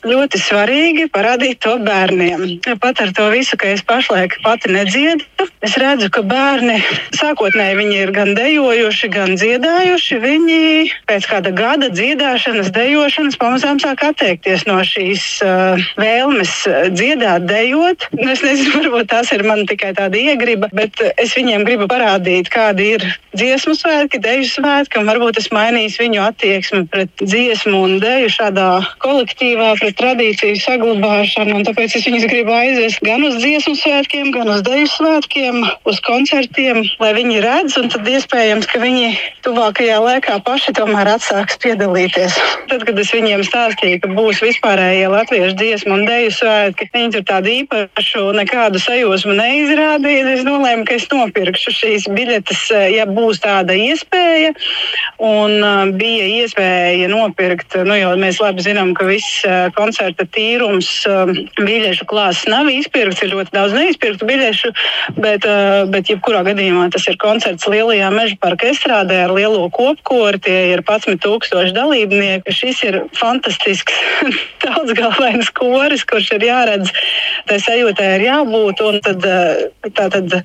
ļoti 0.07 0.41
svarīgi 0.43 1.09
parādīt 1.15 1.63
to 1.65 1.77
bērniem. 1.83 2.61
Pat 2.83 3.03
ar 3.05 3.13
to 3.17 3.29
visu, 3.33 3.59
ka 3.61 3.73
es 3.75 3.83
pašlaik 3.87 4.39
pati 4.45 4.73
nedziedu, 4.73 5.25
es 5.65 5.77
redzu, 5.81 6.11
ka 6.13 6.23
bērni 6.27 6.79
sākotnēji 7.17 7.79
viņi 7.79 7.99
ir 8.03 8.13
gan 8.15 8.35
dejojuši, 8.39 9.11
gan 9.15 9.35
dziedājuši. 9.41 10.21
Viņi 10.23 10.61
pēc 11.09 11.29
kāda 11.31 11.53
gada 11.57 11.91
dziedāšanas, 11.95 12.73
dejošanas 12.75 13.39
pamazām 13.41 13.81
sāk 13.83 14.05
atteikties 14.11 14.67
no 14.69 14.81
šīs 14.87 15.27
uh, 15.47 15.89
vēlmes 16.01 16.55
dziedāt, 16.95 17.47
dejot. 17.49 18.09
Nu, 18.17 18.29
es 18.33 18.45
nezinu, 18.45 18.75
varbūt 18.83 19.11
tās 19.13 19.33
ir 19.35 19.45
man 19.47 19.65
tikai 19.69 19.95
tāda 19.99 20.21
iegriba, 20.21 20.71
bet 20.75 21.01
es 21.17 21.37
viņiem 21.39 21.65
gribu 21.69 21.89
parādīt, 21.91 22.51
kādi 22.53 22.93
ir 22.97 23.07
dziesmu 23.39 23.75
svētki, 23.79 24.21
deju 24.23 24.47
svētki, 24.49 24.99
un 25.01 25.09
varbūt 25.11 25.39
tas 25.39 25.49
mainīs 25.55 25.99
viņu 26.01 26.23
attieksmi 26.25 26.85
pret 26.91 27.11
dziesmu 27.23 27.83
un 27.87 27.99
deju 28.03 28.31
šādā 28.35 28.69
kolektīvā, 29.05 29.75
pret 29.81 29.97
tradīciju 30.01 30.59
saglabāšanu. 30.63 31.61
Tāpēc 31.69 31.99
es 31.99 32.07
viņus 32.09 32.27
gribu 32.31 32.55
aizvest 32.57 33.03
gan 33.07 33.25
uz 33.29 33.39
dziesmu 33.43 33.77
svētkiem, 33.79 34.33
gan 34.35 34.51
uz 34.55 34.65
deju 34.67 34.89
svētkiem, 34.95 35.61
uz 35.89 36.01
koncertiem, 36.07 36.83
lai 37.03 37.13
viņi 37.19 37.43
redz, 37.45 37.79
un 37.81 37.93
tad 37.93 38.09
iespējams, 38.09 38.69
ka 38.71 38.83
viņi 38.83 39.13
tuvākajā 39.47 40.01
laikā 40.03 40.39
paši 40.47 40.75
tomēr 40.79 41.13
atsāks 41.15 41.61
piedalīties. 41.63 42.39
Tad, 42.73 42.85
kad 42.89 42.99
es 42.99 43.13
viņiem 43.15 43.45
stāstīju, 43.47 44.03
ka 44.03 44.13
būs 44.17 44.43
vispārējie 44.45 45.07
latviešu 45.13 45.57
dziesmu 45.61 45.99
un 45.99 46.07
deju 46.09 46.35
svētki, 46.35 46.91
viņi 46.95 47.15
tur 47.17 47.27
tādu 47.29 47.55
īpašu 47.63 48.27
nekādu 48.39 48.83
sajūsmu 48.83 49.37
neizrādīja. 49.39 50.27
Es 50.39 50.45
nolēmu, 50.47 50.87
ka 50.89 50.99
es 50.99 51.07
nopirkšu 51.29 51.75
šīs 51.75 52.09
biļetes, 52.13 52.65
eh, 52.73 52.97
ja 52.97 53.07
būs 53.07 53.41
tāda 53.45 53.77
iespēja. 53.77 54.55
Un 55.19 55.63
uh, 55.63 55.91
bija 55.99 56.25
iespēja 56.45 57.09
nopirkt, 57.11 57.75
nu 57.85 57.97
jau 57.99 58.13
mēs 58.17 58.41
labi 58.41 58.63
zinām, 58.63 58.95
ka 58.95 59.05
viss 59.09 59.43
uh, 59.45 59.69
koncerta 59.75 60.25
tīrums 60.25 60.89
biļešu 61.59 62.07
klāsts 62.09 62.49
nav 62.49 62.69
izpirkts, 62.71 63.23
ir 63.23 63.33
ļoti 63.33 63.55
daudz 63.55 63.75
neizpirktu 63.75 64.27
biļešu, 64.29 64.71
bet, 65.19 65.45
bet 65.91 66.11
jebkurā 66.11 66.45
gadījumā 66.47 66.89
tas 66.95 67.07
ir 67.11 67.19
koncerts 67.21 67.67
Lielajā 67.69 68.11
meža 68.15 68.39
parka 68.41 68.71
estrādē 68.71 69.25
ar 69.25 69.35
lielo 69.35 69.67
kopkoru, 69.75 70.41
tie 70.43 70.73
ir 70.73 70.83
11 70.87 71.21
tūkstoši 71.25 71.75
dalībnieki. 71.77 72.55
Šis 72.55 72.83
ir 72.89 73.01
fantastisks 73.19 73.95
daudzgalvains 74.65 75.51
koris, 75.59 76.05
kurš 76.09 76.35
ir 76.39 76.49
jāredz, 76.49 76.93
tai 77.49 77.61
sajūtai 77.65 78.13
ir 78.19 78.27
jābūt. 78.29 78.85
Un 78.89 79.01
tad, 79.05 79.25
eh, 79.29 79.91
tā 79.91 80.09
tad 80.15 80.39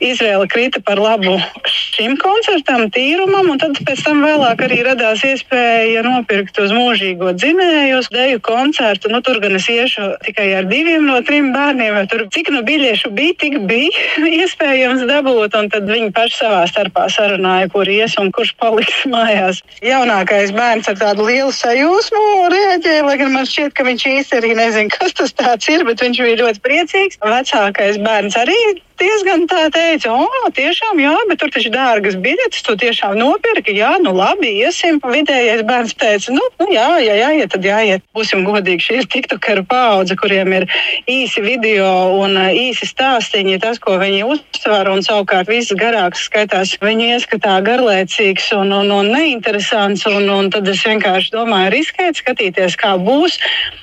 izvēle 0.00 0.48
krita 0.50 0.80
par 0.84 1.00
labu 1.00 1.36
šim 1.68 2.16
koncertam, 2.20 2.86
tīrumam, 2.92 3.50
un 3.52 3.60
tad 3.60 3.78
pēc 3.86 4.02
tam 4.06 4.22
vēlāk 4.24 4.62
arī 4.64 4.80
radās 4.86 5.22
iespēja 5.26 6.02
nopirkt 6.06 6.58
uz 6.62 6.72
mūžīgo 6.74 7.34
dzinēju, 7.36 8.00
uz 8.00 8.08
deju 8.12 8.40
koncertu. 8.44 9.10
Nu, 9.12 9.20
tur 9.24 9.40
gan 9.42 9.56
es 9.58 9.68
iešu 9.70 10.08
tikai 10.24 10.48
ar 10.56 10.68
diviem 10.70 11.06
no 11.08 11.20
trim 11.26 11.50
bērniem, 11.54 11.98
jo 12.00 12.04
tur 12.12 12.24
cik 12.32 12.52
nu 12.54 12.62
biļešu 12.66 13.12
bija, 13.16 13.36
tik 13.44 13.58
bija 13.70 14.06
iespējams 14.40 15.04
dabūt, 15.10 15.56
un 15.60 15.70
tad 15.72 15.88
viņi 15.90 16.12
paši 16.16 16.38
savā 16.42 16.64
starpā 16.70 17.06
sarunāja, 17.12 17.70
kur 17.72 17.88
ies 17.88 18.16
un 18.20 18.32
kurš 18.34 18.54
paliks 18.60 19.04
mājās. 19.14 19.62
Jaunākais 19.84 20.54
bērns 20.56 20.88
ar 20.90 21.00
tādu 21.00 21.28
lielu 21.28 21.52
sajūsmu 21.54 22.26
reaģēja, 22.54 23.06
lai 23.06 23.18
gan 23.20 23.34
man 23.36 23.48
šķiet, 23.48 23.76
ka 23.76 23.86
viņš 23.88 24.06
īsti 24.14 24.40
arī 24.40 24.54
nezina, 24.58 24.92
kas 24.96 25.16
tas 25.16 25.68
ir, 25.68 25.84
bet 25.88 26.00
viņš 26.02 26.22
bija 26.24 26.40
ļoti 26.44 26.64
priecīgs. 26.64 27.20
Vecākais 27.20 28.00
bērns 28.00 28.38
arī 28.40 28.58
diezgan 29.00 29.46
tā 29.50 29.66
teica, 29.72 30.12
o, 30.14 30.50
tiešām, 30.54 31.00
jā, 31.02 31.14
bet 31.30 31.40
tur 31.40 31.52
taču 31.54 31.72
dārgas 31.72 32.18
biļetes, 32.20 32.62
tu 32.66 32.76
tiešām 32.80 33.16
nopirki, 33.18 33.74
jā, 33.78 33.94
nu 34.04 34.12
labi, 34.16 34.52
iesim. 34.60 35.00
Vidējais 35.00 35.64
bērns 35.66 35.96
teica, 35.98 36.34
nu, 36.36 36.44
nu 36.60 36.68
jā, 36.70 36.86
jā, 37.02 37.16
jāiet, 37.24 37.50
tad 37.54 37.66
jāiet. 37.66 38.04
Būsim 38.16 38.44
godīgi, 38.46 38.84
šī 38.86 39.00
ir 39.00 39.08
tiktokeru 39.10 39.64
paudze, 39.70 40.16
kuriem 40.20 40.52
ir 40.60 40.68
īsi 41.10 41.42
video 41.44 41.88
un 42.20 42.36
īsi 42.50 42.88
stāstīņi, 42.90 43.58
tas, 43.64 43.80
ko 43.82 43.96
viņi 44.00 44.22
uztver, 44.28 44.92
un 44.92 45.04
savukārt 45.06 45.50
viss 45.50 45.74
garāks 45.80 46.26
skaitās 46.28 46.76
viņu 46.82 47.10
ieskatā 47.16 47.58
garlaicīgs 47.66 48.52
un, 48.58 48.74
un, 48.76 48.92
un 48.94 49.12
neinteresants, 49.16 50.06
un, 50.10 50.28
un 50.30 50.50
tad 50.52 50.68
es 50.70 50.84
vienkārši 50.86 51.34
domāju, 51.34 51.74
riskēt, 51.78 52.20
skatīties, 52.20 52.78
kā 52.80 52.96
būs. 53.00 53.40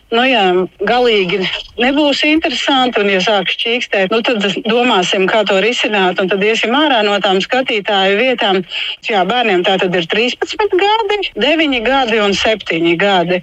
Nu, 0.07 0.21
ja 0.23 0.43
galīgi 0.87 1.41
nebūs 1.83 2.21
interesanti, 2.29 3.01
un 3.03 3.09
ja 3.11 3.19
sāks 3.23 3.57
čīkstēt, 3.59 4.13
nu, 4.13 4.21
tad 4.23 4.45
domāsim, 4.63 5.25
kā 5.27 5.41
to 5.47 5.57
risināt, 5.63 6.21
un 6.23 6.29
tad 6.31 6.43
iesim 6.47 6.75
ārā 6.79 7.01
no 7.03 7.17
tām 7.23 7.41
skatītāju 7.43 8.15
vietām. 8.15 8.61
Jā, 9.03 9.25
bērniem 9.27 9.65
tā 9.67 9.75
tad 9.81 9.97
ir 9.99 10.07
13 10.07 10.77
gadi, 10.79 11.17
9 11.35 11.81
gadi 11.83 12.21
un 12.23 12.37
7 12.39 12.93
gadi. 13.01 13.41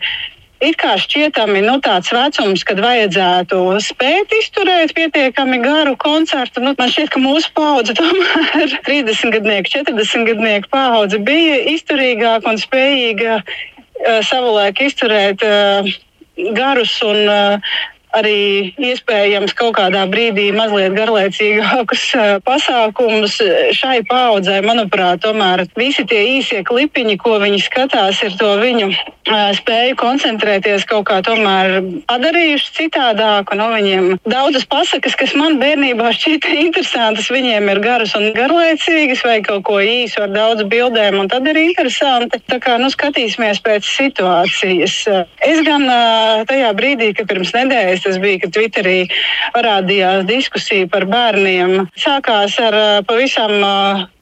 It 0.65 0.79
kā 0.81 0.95
šķietami 0.97 1.61
nu, 1.67 1.75
tāds 1.85 2.09
vecums, 2.15 2.63
kad 2.65 2.81
vajadzētu 2.81 3.59
spēt 3.85 4.33
izturēt 4.39 4.95
pietiekami 4.97 5.59
garu 5.61 5.93
koncertu. 6.01 6.63
Nu, 6.65 6.73
man 6.79 6.89
šķiet, 6.89 7.11
ka 7.13 7.21
mūsu 7.21 7.53
paudze, 7.53 7.93
tomēr 7.99 8.79
30 8.89 9.37
gadnieku, 9.37 9.75
40 9.75 10.25
gadnieku 10.31 10.73
paudze 10.73 11.21
bija 11.21 11.61
izturīgāka 11.75 12.55
un 12.55 12.63
spējīga 12.63 13.37
uh, 13.43 14.25
savulaik 14.25 14.81
izturēt. 14.89 15.45
Uh, 15.45 15.93
garus 16.37 17.03
un 17.03 17.29
uh, 17.29 17.61
arī 18.15 18.75
iespējams 18.79 19.55
kaut 19.59 19.75
kādā 19.79 20.05
brīdī 20.11 20.51
mazliet 20.55 20.95
garlaicīgākus 20.97 22.05
uh, 22.19 22.37
pasākumus 22.49 23.41
šai 23.77 24.01
paudzei. 24.09 24.61
Manuprāt, 24.65 25.25
tomēr 25.25 25.67
visi 25.79 26.07
tie 26.09 26.23
īsie 26.39 26.63
klipiņi, 26.67 27.19
ko 27.21 27.39
viņi 27.43 27.63
skatās, 27.67 28.23
ir 28.27 28.37
to 28.41 28.55
viņu 28.61 28.91
uh, 28.91 29.51
spēju 29.59 29.99
koncentrēties 30.01 30.87
kaut 30.91 31.09
kā 31.11 31.21
tomēr 31.27 31.81
padarījuši 32.11 32.75
citādāku. 32.79 33.59
No 33.59 33.71
viņiem 33.75 34.15
daudzas 34.29 34.67
pasakas, 34.71 35.19
kas 35.19 35.35
man 35.39 35.59
bērnībā 35.63 36.13
šķita 36.19 36.55
interesantas, 36.63 37.31
viņiem 37.35 37.71
ir 37.73 37.83
garas 37.85 38.15
un 38.19 38.31
garlaicīgas 38.37 39.25
vai 39.27 39.41
kaut 39.47 39.67
ko 39.67 39.81
īsu 39.83 40.25
ar 40.25 40.35
daudz 40.35 40.67
bildēm, 40.71 41.19
un 41.23 41.31
tad 41.33 41.47
ir 41.51 41.59
interesanti. 41.65 42.43
Tā 42.51 42.61
kā 42.63 42.79
nu, 42.81 42.91
skatīsimies 42.93 43.63
pēc 43.65 43.87
situācijas. 43.89 44.97
Es 45.45 45.63
gan 45.67 45.87
tajā 46.49 46.71
brīdī, 46.77 47.13
kad 47.17 47.29
pirms 47.31 47.55
nedēļas 47.57 48.04
tas 48.05 48.19
bija, 48.23 48.45
kad 48.45 48.55
Twitterī 48.57 48.99
parādījās 49.57 50.25
diskusija 50.29 50.89
par 50.93 51.09
bērniem. 51.11 51.89
Sākās 51.99 52.59
ar 52.63 52.79
pavisam 53.09 53.57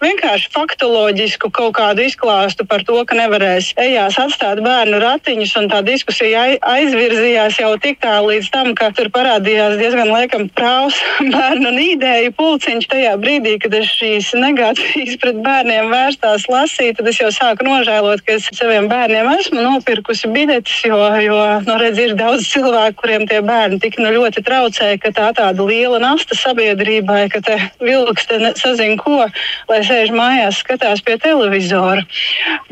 vienkārši 0.03 0.51
faktoloģisku 0.53 1.51
kaut 1.55 1.77
kādu 1.79 2.05
izklāstu 2.07 2.67
par 2.69 2.83
to, 2.87 2.99
ka 3.07 3.17
nevarēs 3.19 3.73
ejās 3.81 4.19
atstāt 4.21 4.61
bērnu 4.65 4.99
ratiņus, 5.03 5.55
un 5.61 5.69
tā 5.73 5.83
diskusija 5.87 6.45
aizvirzījās 6.67 7.61
jau 7.63 7.73
tik 7.83 8.01
tālu 8.03 8.33
līdz 8.33 8.51
tam, 8.55 8.73
ka 8.79 8.91
tur 8.97 9.11
parādījās 9.15 9.79
diezgan 9.81 10.11
laikam 10.13 10.49
prāvs 10.53 10.99
bērnu 11.35 11.73
nīdēju 11.77 12.35
pulciņš. 12.39 12.89
Tajā 12.93 13.15
brīdī, 13.23 13.57
kad 13.63 13.75
es 13.79 13.91
šīs 13.99 14.33
negācijas 14.39 15.19
pret 15.23 15.39
bērniem 15.45 15.91
vērstās 15.93 16.49
lasīju, 16.51 16.99
tad 16.99 17.11
es 17.13 17.21
jau 17.23 17.31
sāku 17.35 17.67
nožēlot, 17.69 18.25
ka 18.27 18.37
es 18.39 18.49
saviem 18.57 18.89
bērniem 18.91 19.31
esmu 19.37 19.63
nopirkusi 19.63 20.31
biļetes, 20.35 20.83
jo, 20.91 20.99
jo 21.23 21.39
nu, 21.69 21.79
redz, 21.81 22.01
ir 22.03 22.17
daudz 22.19 22.49
cilvēku, 22.51 22.99
kuriem 23.03 23.27
tie 23.31 23.41
bērni 23.45 23.81
tik 23.83 24.01
nu 24.03 24.13
ļoti 24.17 24.45
traucē, 24.47 24.93
ka 25.03 25.15
tā 25.15 25.31
tāda 25.39 25.67
liela 25.67 26.01
nasta 26.03 26.37
sabiedrībai, 26.39 27.23
ka 27.33 27.43
te 27.45 27.59
vilks 27.83 28.29
te 28.29 28.41
sazina 28.59 28.99
ko, 29.01 29.23
lai 29.71 29.81
sēž 29.93 30.13
mājās, 30.17 30.61
skatās 30.63 31.03
pie 31.05 31.19
televizora. 31.21 32.05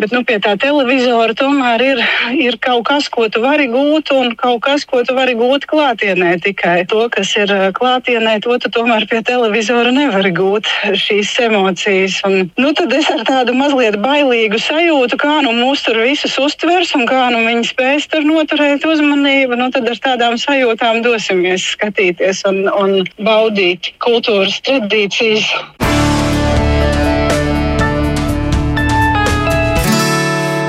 Bet 0.01 0.15
nu, 0.15 0.23
pie 0.25 0.39
tā 0.43 0.55
televizora 0.61 1.35
tomēr 1.37 1.83
ir, 1.85 2.03
ir 2.41 2.57
kaut 2.63 2.87
kas, 2.89 3.09
ko 3.13 3.27
tu 3.33 3.43
vari 3.45 3.69
gūt, 3.73 4.13
un 4.17 4.33
kaut 4.41 4.63
kas, 4.65 4.87
ko 4.89 5.03
tu 5.05 5.17
vari 5.17 5.37
gūt 5.37 5.67
klātienē. 5.71 6.39
Tikai 6.45 6.87
to, 6.89 7.05
kas 7.13 7.35
ir 7.37 7.53
klātienē, 7.77 8.39
to 8.45 8.57
tu 8.63 8.73
tomēr 8.73 9.05
pie 9.11 9.21
televizora 9.27 9.93
nevari 9.95 10.33
gūt 10.37 10.71
šīs 10.97 11.35
emocijas. 11.49 12.21
Un, 12.29 12.49
nu, 12.61 12.73
tad 12.77 12.95
es 12.97 13.11
ar 13.13 13.25
tādu 13.29 13.57
mazliet 13.59 13.99
bailīgu 14.01 14.61
sajūtu, 14.63 15.21
kā 15.21 15.41
nu 15.45 15.53
mūs 15.59 15.85
tur 15.87 16.01
visus 16.01 16.39
uztvers 16.41 16.95
un 16.97 17.05
kā 17.11 17.27
nu 17.35 17.45
viņi 17.45 17.69
spēs 17.73 18.09
tur 18.13 18.25
noturēt 18.27 18.87
uzmanību, 18.89 19.61
nu 19.61 19.69
tad 19.75 19.91
ar 19.93 20.01
tādām 20.09 20.39
sajūtām 20.41 21.03
dosimies 21.05 21.69
skatīties 21.75 22.47
un, 22.49 22.65
un 22.71 23.05
baudīt 23.21 23.93
kultūras 24.01 24.63
tradīcijas. 24.65 25.53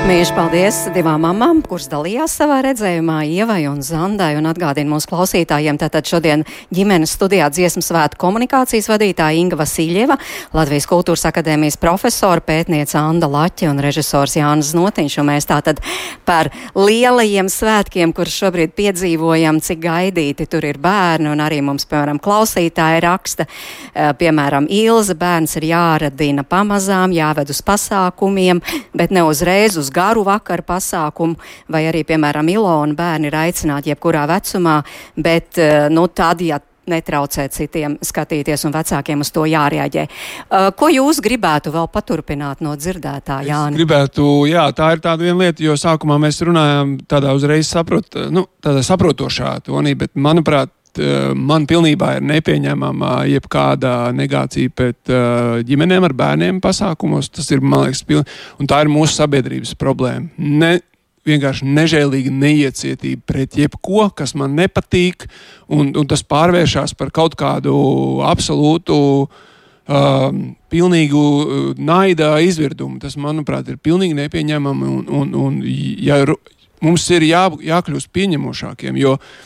Mīļš 0.02 0.32
paldies 0.34 0.76
divām 0.96 1.22
mamām, 1.22 1.60
kuras 1.62 1.84
dalījās 1.86 2.32
savā 2.40 2.56
redzējumā, 2.66 3.20
Ievai 3.36 3.68
un 3.70 3.84
Zandai, 3.86 4.32
un 4.34 4.48
atgādina 4.50 4.90
mūsu 4.90 5.06
klausītājiem. 5.12 5.76
Tātad 5.78 6.08
šodien 6.10 6.40
ģimenes 6.74 7.12
studijā 7.14 7.46
dziesmu 7.54 7.84
svētku 7.86 8.18
komunikācijas 8.18 8.88
vadītāja 8.90 9.38
Inga 9.38 9.60
Vasiljeva, 9.60 10.16
Latvijas 10.58 10.88
kultūras 10.90 11.22
akadēmijas 11.30 11.78
profesora, 11.78 12.42
pētniece 12.42 12.98
Anda 12.98 13.28
Laķe 13.30 13.68
un 13.70 13.78
režisors 13.84 14.34
Jānis 14.40 14.72
Notiņš. 14.74 15.20
Un 15.22 15.28
mēs 15.30 15.46
tātad 15.46 15.78
par 16.26 16.50
lielajiem 16.74 17.46
svētkiem, 17.46 18.10
kurus 18.10 18.40
šobrīd 18.42 18.74
piedzīvojam, 18.74 19.62
cik 19.62 19.84
gaidīti 19.86 20.48
tur 20.50 20.66
ir 20.66 20.82
bērni, 20.82 21.30
un 21.30 21.44
arī 21.46 21.62
mums, 21.62 21.86
piemēram, 21.86 22.18
klausītāji 22.18 23.04
raksta, 23.06 23.46
eh, 23.46 24.10
piemēram, 24.18 24.66
Ilza 24.66 25.14
bērns 25.14 25.56
ir 25.62 25.70
jāradina 25.70 26.42
pamazām, 26.42 27.14
jāved 27.14 27.54
uz 27.54 27.62
pasākumiem, 27.62 28.64
bet 28.98 29.14
ne 29.14 29.22
uzreiz 29.30 29.78
uz 29.78 29.91
garu 29.94 30.24
vakaru 30.26 30.66
pasākumu, 30.66 31.38
vai 31.72 31.86
arī, 31.90 32.04
piemēram, 32.08 32.48
Ilona 32.52 32.98
bērni 32.98 33.30
ir 33.30 33.38
aicināti 33.44 33.92
jebkurā 33.92 34.26
vecumā, 34.30 34.82
bet, 35.16 35.58
eh, 35.58 35.88
nu, 35.92 36.08
tad, 36.08 36.40
ja 36.40 36.60
netraucēt 36.90 37.54
citiem 37.54 37.96
skatīties 38.02 38.66
un 38.66 38.74
vecākiem 38.74 39.22
uz 39.22 39.30
to 39.34 39.44
jārēģē. 39.46 40.06
Uh, 40.08 40.68
ko 40.74 40.88
jūs 40.90 41.20
gribētu 41.22 41.72
vēl 41.74 41.88
paturpināt 41.92 42.62
no 42.64 42.74
dzirdētā, 42.78 43.42
Jānis? 43.46 43.78
Gribētu, 43.78 44.28
jā, 44.50 44.66
tā 44.76 44.92
ir 44.96 45.02
tāda 45.04 45.28
viena 45.28 45.38
lieta, 45.44 45.62
jo 45.62 45.76
sākumā 45.78 46.18
mēs 46.22 46.42
runājām 46.42 46.96
tādā 47.10 47.34
uzreiz 47.38 47.70
saprot, 47.70 48.18
nu, 48.34 48.48
tādā 48.62 48.82
saprotošā 48.86 49.60
tonī, 49.68 49.94
bet 49.98 50.16
manuprāt, 50.18 50.74
man 50.98 51.66
pilnībā 51.68 52.16
ir 52.18 52.24
nepieņemama 52.28 53.12
jebkāda 53.30 54.12
negācija 54.16 54.72
pret 54.76 55.12
uh, 55.12 55.60
ģimenēm 55.66 56.06
ar 56.08 56.14
bērniem 56.16 56.60
pasākumos. 56.64 57.30
Tas 57.32 57.50
ir, 57.54 57.62
man 57.64 57.86
liekas, 57.86 58.02
piln... 58.08 58.24
un 58.60 58.70
tā 58.70 58.82
ir 58.84 58.90
mūsu 58.92 59.16
sabiedrības 59.16 59.74
problēma. 59.80 60.28
Ne, 60.36 60.72
vienkārši 61.28 61.68
nežēlīga 61.70 62.32
neiecietība 62.34 63.22
pret 63.26 63.56
jebko, 63.60 64.08
kas 64.16 64.34
man 64.38 64.56
nepatīk, 64.58 65.28
un, 65.72 65.94
un 65.96 66.10
tas 66.10 66.24
pārvēršas 66.26 66.96
par 66.98 67.12
kaut 67.14 67.38
kādu 67.40 67.74
absolūtu. 68.28 68.98
Um, 69.92 70.52
pilnīgu 70.70 71.20
uh, 71.20 71.62
naida 71.74 72.36
izvirdumu. 72.40 73.00
Tas, 73.02 73.16
manuprāt, 73.18 73.66
ir 73.68 73.80
pilnīgi 73.82 74.14
nepieņemami. 74.14 74.86
Un, 74.86 75.08
un, 75.10 75.32
un, 75.34 75.56
ja, 76.00 76.20
mums 76.84 77.08
ir 77.10 77.26
jā, 77.26 77.48
jākļūst 77.66 78.12
pieņemošākiem, 78.14 79.00
jo 79.02 79.16
uh, 79.16 79.40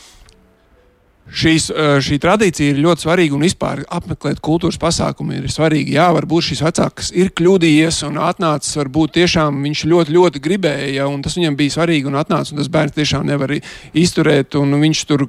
Šīs, 1.26 1.66
šī 2.06 2.16
tradīcija 2.22 2.70
ir 2.70 2.82
ļoti 2.84 3.02
svarīga 3.02 3.34
un 3.34 3.42
vispār 3.42 3.82
apmeklēt 3.92 4.38
kultūras 4.44 4.78
pasākumu 4.78 5.34
ir 5.34 5.48
svarīgi. 5.50 5.96
Jā, 5.96 6.06
varbūt 6.14 6.52
šis 6.52 6.62
vecāks 6.62 7.10
ir 7.18 7.32
kļūdījies 7.34 8.04
un 8.06 8.20
atnācis. 8.22 8.76
Varbūt 8.78 9.16
tiešām 9.18 9.58
viņš 9.66 9.82
ļoti, 9.90 10.14
ļoti 10.14 10.42
gribēja, 10.44 11.08
un 11.10 11.24
tas 11.26 11.34
viņam 11.36 11.58
bija 11.58 11.74
svarīgi 11.74 12.06
un 12.06 12.20
atnācis. 12.22 12.54
Un 12.54 12.62
tas 12.62 12.70
bērns 12.70 12.94
tiešām 12.94 13.26
nevar 13.26 13.56
izturēt, 13.58 14.54
un 14.60 14.78
viņš 14.84 15.02
tur 15.10 15.26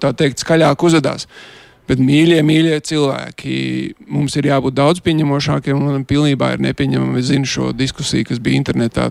tā 0.00 0.14
teikt 0.22 0.44
skaļāk 0.44 0.86
uzvedās. 0.86 1.26
Bet 1.90 1.98
mīļie, 1.98 2.38
mīļie 2.46 2.76
cilvēki, 2.86 3.54
mums 4.14 4.36
ir 4.38 4.46
jābūt 4.46 4.76
daudz 4.78 5.00
pieņemošākiem. 5.02 5.80
Man 5.82 6.04
pilnībā 6.06 6.52
ir 6.54 6.62
nepieņemama. 6.62 7.18
Es 7.18 7.30
zinu 7.32 7.48
šo 7.50 7.70
diskusiju, 7.74 8.28
kas 8.28 8.38
bija 8.42 8.60
internetā. 8.60 9.08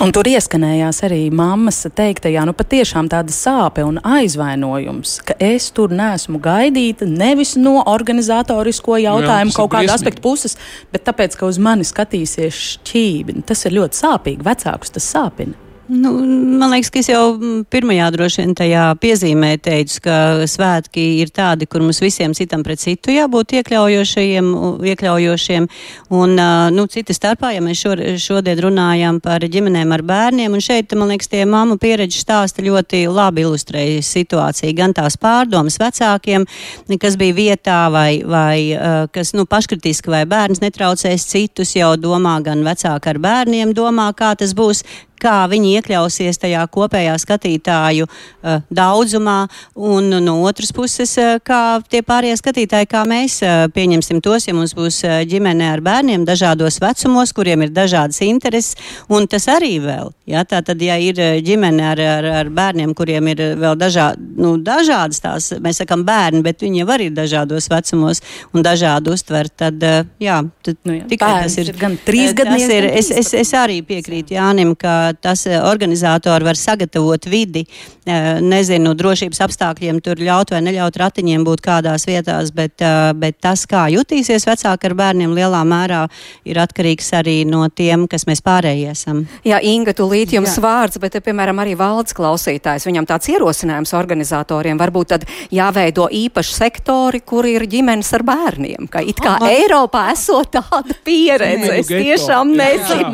Un 0.00 0.14
tur 0.14 0.30
ieskanējās 0.30 1.02
arī 1.04 1.26
mammas 1.34 1.82
teiktajā, 1.92 2.46
nu 2.48 2.54
patiešām 2.56 3.10
tāda 3.12 3.34
sāpe 3.34 3.84
un 3.84 3.98
aizvainojums, 4.00 5.18
ka 5.28 5.36
es 5.42 5.68
tur 5.76 5.92
neesmu 5.92 6.40
gaidīta 6.40 7.04
nevis 7.10 7.58
no 7.60 7.82
organizatorisko 7.92 9.02
jautājumu 9.04 9.52
Jā, 9.52 9.58
kaut 9.58 9.74
kāda 9.76 9.98
aspekta 9.98 10.24
puses, 10.24 10.56
bet 10.94 11.04
tāpēc, 11.04 11.36
ka 11.36 11.50
uz 11.50 11.60
mani 11.60 11.84
skatīsies 11.84 12.62
šķīvi. 12.70 13.42
Tas 13.44 13.66
ir 13.68 13.76
ļoti 13.76 14.00
sāpīgi. 14.00 14.48
Vecākus 14.48 14.96
tas 14.96 15.12
sāpina. 15.12 15.63
Nu, 15.88 16.12
man 16.58 16.70
liekas, 16.72 16.88
ka 16.88 17.00
es 17.02 17.10
jau 17.10 17.36
pirmajā 17.68 18.06
droši 18.14 18.40
vien 18.40 18.54
tajā 18.56 18.84
piezīmē 19.02 19.50
teicu, 19.60 19.98
ka 20.06 20.16
svētki 20.48 21.02
ir 21.20 21.28
tādi, 21.34 21.68
kur 21.68 21.84
mums 21.84 22.00
visiem 22.00 22.32
citam 22.32 22.64
pret 22.64 22.80
citu 22.80 23.12
jābūt 23.12 23.52
iekļaujošiem, 23.58 24.48
iekļaujošiem. 24.94 25.68
Un, 26.16 26.34
nu, 26.72 26.86
cita 26.88 27.12
starpā, 27.12 27.52
ja 27.52 27.60
mēs 27.64 27.84
šo, 27.84 27.92
šodien 28.16 28.64
runājam 28.64 29.20
par 29.24 29.44
ģimenēm 29.44 29.92
ar 29.92 30.06
bērniem, 30.08 30.56
un 30.56 30.64
šeit, 30.64 30.96
man 30.96 31.12
liekas, 31.12 31.28
tie 31.28 31.44
mammu 31.44 31.76
pieredžu 31.82 32.22
stāsti 32.22 32.64
ļoti 32.64 33.04
labi 33.12 33.44
ilustrēja 33.44 34.00
situāciju. 34.08 34.72
Gan 34.80 34.96
tās 34.96 35.20
pārdomas 35.20 35.76
vecākiem, 35.82 36.48
kas 36.96 37.20
bija 37.20 37.36
vietā, 37.36 37.80
vai, 37.92 38.22
vai 38.24 39.08
kas, 39.12 39.36
nu, 39.36 39.44
paškritiski, 39.44 40.16
vai 40.16 40.24
bērns 40.24 40.64
netraucēs 40.64 41.28
citus, 41.28 41.76
jau 41.76 41.92
domā 42.00 42.38
gan 42.46 42.64
vecāki 42.64 43.12
ar 43.12 43.20
bērniem, 43.28 43.76
domā, 43.76 44.14
kā 44.16 44.32
tas 44.40 44.56
būs 44.56 44.86
kā 45.24 45.34
viņi 45.50 45.74
iekļausies 45.78 46.40
tajā 46.42 46.64
kopējā 46.74 47.14
skatītāju 47.22 48.06
uh, 48.08 48.60
daudzumā, 48.74 49.38
un 49.74 50.12
no 50.24 50.36
otras 50.44 50.72
puses, 50.76 51.14
uh, 51.20 51.38
kā 51.44 51.80
tie 51.90 52.02
pārējie 52.06 52.38
skatītāji, 52.40 52.90
kā 52.90 53.04
mēs 53.08 53.40
uh, 53.44 53.64
pieņemsim 53.74 54.20
tos, 54.24 54.48
ja 54.48 54.56
mums 54.56 54.76
būs 54.76 55.00
uh, 55.06 55.20
ģimene 55.28 55.70
ar 55.72 55.82
bērniem 55.84 56.26
dažādos 56.28 56.80
vecumos, 56.82 57.32
kuriem 57.36 57.66
ir 57.66 57.74
dažādas 57.74 58.20
intereses, 58.26 58.74
un 59.08 59.28
tas 59.30 59.48
arī 59.52 59.78
vēl. 59.84 60.12
Ja, 60.28 60.44
tā 60.48 60.62
tad, 60.64 60.80
ja 60.80 60.96
ir 61.00 61.18
ģimene 61.44 61.84
ar, 61.90 62.00
ar, 62.00 62.28
ar 62.42 62.50
bērniem, 62.54 62.94
kuriem 62.96 63.28
ir 63.32 63.42
vēl 63.60 63.76
dažā, 63.80 64.10
nu, 64.40 64.54
dažādas 64.64 65.20
tās, 65.20 65.50
mēs 65.64 65.82
sakam 65.82 66.04
bērni, 66.06 66.40
bet 66.44 66.64
viņi 66.64 66.82
jau 66.82 66.88
arī 66.94 67.10
ir 67.10 67.16
dažādos 67.16 67.68
vecumos 67.72 68.22
un 68.54 68.64
dažādi 68.64 69.12
uztver, 69.12 69.50
tad, 69.52 69.80
uh, 69.84 70.04
jā, 70.22 70.40
tad, 70.64 70.80
nu, 70.88 70.98
jā, 71.00 71.08
tikai 71.12 71.32
tas 71.44 71.58
ir 71.60 71.72
gan 71.80 71.98
trīs 72.04 72.32
gadnieks. 72.36 72.72
Es, 72.94 73.10
es, 73.10 73.32
es 73.44 73.52
arī 73.58 73.80
piekrītu 73.86 74.36
Jānim, 74.36 74.74
ka 74.78 75.13
tas 75.20 75.46
eh, 75.46 75.58
organizatori 75.62 76.44
var 76.44 76.58
sagatavot 76.58 77.26
vidi, 77.30 77.64
eh, 78.06 78.40
nezinu, 78.40 78.94
drošības 78.98 79.40
apstākļiem 79.46 80.00
tur 80.04 80.20
ļaut 80.22 80.54
vai 80.54 80.62
neļaut 80.64 80.96
ratiņiem 81.02 81.44
būt 81.44 81.62
kādās 81.64 82.06
vietās, 82.08 82.52
bet, 82.54 82.80
eh, 82.80 83.12
bet 83.18 83.40
tas, 83.44 83.66
kā 83.66 83.86
jutīsies 83.92 84.46
vecāki 84.48 84.90
ar 84.90 84.96
bērniem, 84.98 85.34
lielā 85.36 85.62
mērā 85.68 86.04
ir 86.44 86.60
atkarīgs 86.62 87.12
arī 87.20 87.36
no 87.46 87.68
tiem, 87.68 88.08
kas 88.08 88.24
mēs 88.24 88.42
pārējie 88.44 88.90
esam. 88.92 89.24
Jā, 89.44 89.60
Inga, 89.62 89.92
tūlīt 89.96 90.32
jums 90.36 90.56
Jā. 90.56 90.62
vārds, 90.64 91.00
bet, 91.00 91.18
piemēram, 91.24 91.60
arī 91.62 91.76
valdes 91.76 92.16
klausītājs, 92.16 92.86
viņam 92.88 93.06
tāds 93.08 93.28
ierosinājums 93.32 93.94
organizatoriem 93.96 94.78
varbūt 94.80 95.12
tad 95.14 95.28
jāveido 95.54 96.08
īpaši 96.08 96.54
sektori, 96.54 97.20
kur 97.24 97.46
ir 97.48 97.66
ģimenes 97.70 98.12
ar 98.16 98.24
bērniem, 98.26 98.88
ka 98.90 99.02
it 99.04 99.20
kā 99.22 99.36
Aha. 99.38 99.50
Eiropā 99.50 100.06
esot 100.12 100.54
tāda 100.54 100.96
pieredze. 101.04 101.72
Es 101.80 101.88
tiešām 101.90 102.54
nezinu. 102.56 103.10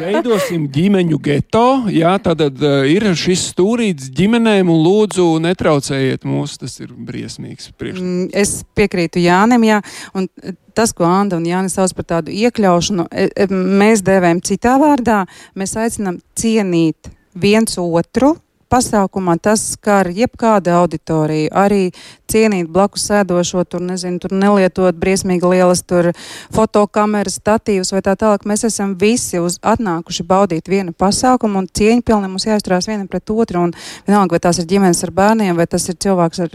Veidosim 0.00 0.66
ģimeni 0.72 0.99
ģimeņu 1.00 1.18
geto. 1.22 1.66
Jā, 1.88 2.18
tad 2.20 2.40
uh, 2.40 2.84
ir 2.88 3.04
šis 3.16 3.50
stūrīts 3.54 4.10
ģimenēm, 4.12 4.68
un 4.68 4.82
lūdzu, 4.84 5.40
netraucējiet 5.40 6.26
mūs. 6.28 6.58
Tas 6.60 6.78
ir 6.80 6.92
briesmīgs 6.92 7.72
priekšstats. 7.78 8.04
Mm, 8.04 8.28
es 8.36 8.64
piekrītu 8.76 9.22
Jānim, 9.24 9.64
jā, 9.64 9.80
un 10.14 10.28
tas, 10.74 10.92
ko 10.92 11.06
Anna 11.08 11.38
un 11.38 11.46
Jānis 11.48 11.76
sauc 11.78 11.94
par 11.96 12.08
tādu 12.16 12.34
iekļaušanu, 12.34 13.08
e, 13.10 13.30
e, 13.32 13.48
mēs 13.50 14.04
dēvējam 14.04 14.42
citā 14.44 14.76
vārdā. 14.80 15.24
Mēs 15.56 15.76
aicinām 15.80 16.20
cienīt 16.36 17.10
viens 17.34 17.78
otru 17.80 18.36
pasākumā 18.70 19.36
tas 19.42 19.72
skar 19.74 20.10
jebkādu 20.14 20.72
auditoriju, 20.78 21.50
arī 21.56 21.90
cienīt 22.30 22.68
blakus 22.70 23.08
sēdošo, 23.08 23.64
tur 23.66 23.82
nezinu, 23.84 24.20
tur 24.22 24.34
nelietot 24.36 24.98
briesmīgi 25.00 25.48
lielas 25.50 25.82
tur 25.82 26.12
fotokameras, 26.54 27.40
statīvus 27.40 27.92
vai 27.94 28.02
tā 28.06 28.14
tālāk. 28.18 28.46
Mēs 28.48 28.64
esam 28.68 28.94
visi 29.00 29.40
uz 29.42 29.58
atnākuši 29.66 30.26
baudīt 30.26 30.70
vienu 30.70 30.94
pasākumu 30.94 31.62
un 31.62 31.68
cieņpilni 31.80 32.30
mums 32.30 32.46
jāizturās 32.46 32.88
vienam 32.90 33.08
pret 33.10 33.32
otru 33.34 33.64
un 33.66 33.74
vienalga, 34.06 34.36
vai 34.36 34.42
tās 34.46 34.60
ir 34.62 34.68
ģimenes 34.70 35.02
ar 35.06 35.14
bērniem, 35.16 35.56
vai 35.58 35.66
tas 35.70 35.88
ir 35.90 35.98
cilvēks 36.00 36.44
ar, 36.46 36.54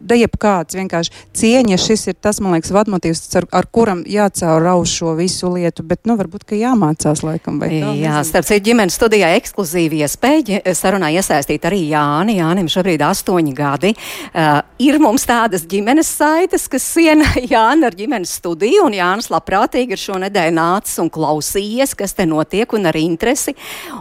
da 0.00 0.18
jebkāds 0.18 0.76
vienkārši 0.76 1.24
cieņa, 1.40 1.80
šis 1.80 2.08
ir 2.12 2.18
tas, 2.20 2.42
man 2.44 2.56
liekas, 2.58 2.74
vadmotīvs, 2.74 3.24
ar, 3.40 3.48
ar 3.62 3.68
kuram 3.72 4.04
jācaurauž 4.08 4.96
šo 4.98 5.14
visu 5.18 5.52
lietu, 5.54 5.86
bet, 5.86 6.04
nu, 6.08 6.18
varbūt, 6.20 6.44
ka 6.48 6.58
jāmācās 6.58 7.24
laikam 7.24 7.60
vai 7.62 7.70
tā. 7.72 7.94
Jā, 7.98 8.20
starp 8.26 8.48
citu 8.48 8.68
ģimenes 8.70 8.98
studijā 8.98 9.32
ekskluzīvi 9.38 10.02
iespēja 10.04 10.74
sarunā 10.76 11.10
iesaistīt 11.16 11.53
iesaistīt 11.54 11.64
arī 11.68 11.90
Jāni. 11.90 12.38
Jānim 12.38 12.68
šobrīd 12.68 13.02
astoņi 13.02 13.54
gadi. 13.54 13.94
Uh, 14.34 14.62
ir 14.78 14.98
mums 14.98 15.24
tādas 15.26 15.66
ģimenes 15.66 16.08
saites, 16.08 16.68
kas 16.68 16.82
siena 16.82 17.24
Jāni 17.52 17.86
ar 17.86 17.94
ģimenes 17.94 18.34
studiju, 18.40 18.86
un 18.86 18.94
Jānis 18.94 19.30
labprātīgi 19.30 19.94
ir 19.94 20.00
šonedēļ 20.00 20.54
nācis 20.54 20.98
un 21.02 21.10
klausījies, 21.10 21.94
kas 21.94 22.14
te 22.14 22.26
notiek, 22.26 22.70
un 22.74 22.86
ar 22.86 22.96
interesi. 22.96 23.54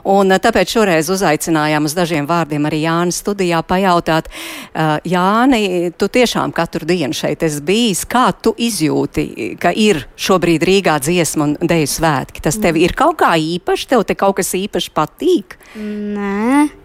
Un, 0.04 0.32
uh, 0.32 0.40
tāpēc 0.40 0.74
šoreiz 0.74 1.10
uzaicinājām 1.14 1.86
uz 1.86 1.96
dažiem 1.96 2.28
vārdiem 2.28 2.66
arī 2.70 2.84
Jānis 2.86 3.22
studijā 3.24 3.62
pajautāt, 3.64 4.30
uh, 4.30 4.98
Jāni, 5.06 5.94
tu 5.98 6.10
tiešām 6.10 6.54
katru 6.54 6.88
dienu 6.88 7.14
šeit 7.14 7.44
esi 7.44 7.62
bijis, 7.64 8.06
kā 8.10 8.32
tu 8.42 8.56
izjūti, 8.58 9.56
ka 9.62 9.74
ir 9.76 10.06
šobrīd 10.18 10.64
Rīgā 10.66 10.98
dziesma 11.04 11.52
un 11.52 11.58
deju 11.62 11.90
svētki? 11.90 12.44
Tas 12.44 12.58
tev 12.62 12.80
ir 12.82 12.96
kaut 12.98 13.20
kā 13.22 13.34
īpaši, 13.38 13.90
tev 13.94 14.06
te 14.08 14.18
kaut 14.18 14.40
kas 14.40 14.54
īpaši 14.58 14.94
patīk? 14.96 15.58
Nē. 15.78 16.83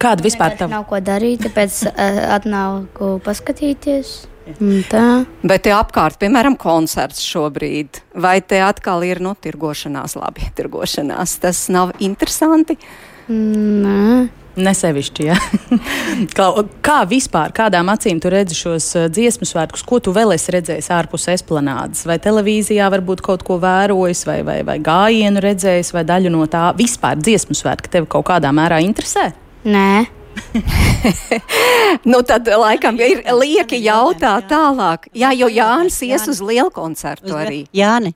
Kāda 0.00 0.24
vispār 0.24 0.56
tā? 0.56 0.68
Nav 0.70 0.86
ko 0.88 1.00
darīt, 1.04 1.44
tāpēc 1.44 1.82
uh, 1.90 2.20
atnāku 2.38 3.18
paskatīties. 3.26 4.16
Tā. 4.90 5.04
Bet 5.46 5.66
te 5.66 5.72
apkārt, 5.76 6.16
piemēram, 6.18 6.56
koncerts 6.58 7.22
šobrīd, 7.28 8.00
vai 8.18 8.40
te 8.40 8.58
atkal 8.64 9.04
ir 9.06 9.20
nu, 9.22 9.36
tirgošanās, 9.38 10.16
labi, 10.18 10.48
tirgošanās. 10.58 11.38
Tas 11.44 11.68
nav 11.72 11.94
interesanti. 12.02 12.78
Nē. 13.30 14.28
Nesevišķi, 14.60 15.26
ja. 15.28 15.36
kā, 16.36 16.46
kā 16.82 16.96
vispār, 17.08 17.52
kādām 17.54 17.92
acīm 17.92 18.18
tu 18.20 18.32
redzi 18.32 18.56
šos 18.58 18.88
dziesmu 19.14 19.46
svētkus, 19.46 19.84
ko 19.86 20.00
tu 20.02 20.10
vēl 20.16 20.34
esi 20.34 20.56
redzējis 20.56 20.90
ārpus 20.96 21.28
esplanādes? 21.30 22.02
Vai 22.08 22.18
televīzijā 22.20 22.88
varbūt 22.90 23.22
kaut 23.24 23.44
ko 23.46 23.60
vērojis, 23.62 24.24
vai, 24.26 24.40
vai, 24.44 24.58
vai 24.66 24.80
gājienu 24.82 25.44
redzējis, 25.44 25.92
vai 25.94 26.02
daļu 26.08 26.34
no 26.34 26.48
tā 26.50 26.72
vispār 26.76 27.22
dziesmu 27.22 27.56
svētki 27.56 27.94
tevi 27.94 28.10
kaut 28.10 28.26
kādā 28.32 28.50
mērā 28.56 28.82
interesē? 28.82 29.28
Nē. 29.64 30.06
nu, 32.10 32.22
tad, 32.22 32.48
laikam, 32.48 32.98
ir 33.02 33.22
lieki 33.36 33.80
jautāt 33.84 34.48
tālāk. 34.50 35.10
Jā, 35.16 35.32
jo 35.36 35.50
Jānis 35.52 36.00
ies 36.06 36.26
uz 36.30 36.40
lielu 36.44 36.70
koncertu 36.74 37.36
arī. 37.36 37.64
Jāni. 37.76 38.14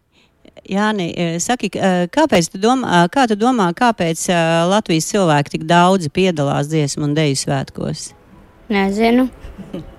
Jāni, 0.65 1.11
e, 1.13 1.39
saki, 1.45 1.69
e, 1.77 2.07
kāpēc 2.15 2.49
tu 2.55 2.61
domā, 2.63 3.03
kā 3.13 3.27
tu 3.29 3.37
domā, 3.37 3.69
kāpēc 3.77 4.29
e, 4.33 4.37
Latvijas 4.71 5.11
cilvēki 5.13 5.59
tik 5.59 5.67
daudzi 5.69 6.09
piedalās 6.15 6.71
dziesmu 6.73 7.11
un 7.11 7.17
deju 7.19 7.37
svētkos? 7.45 8.13
Nezinu. 8.73 9.29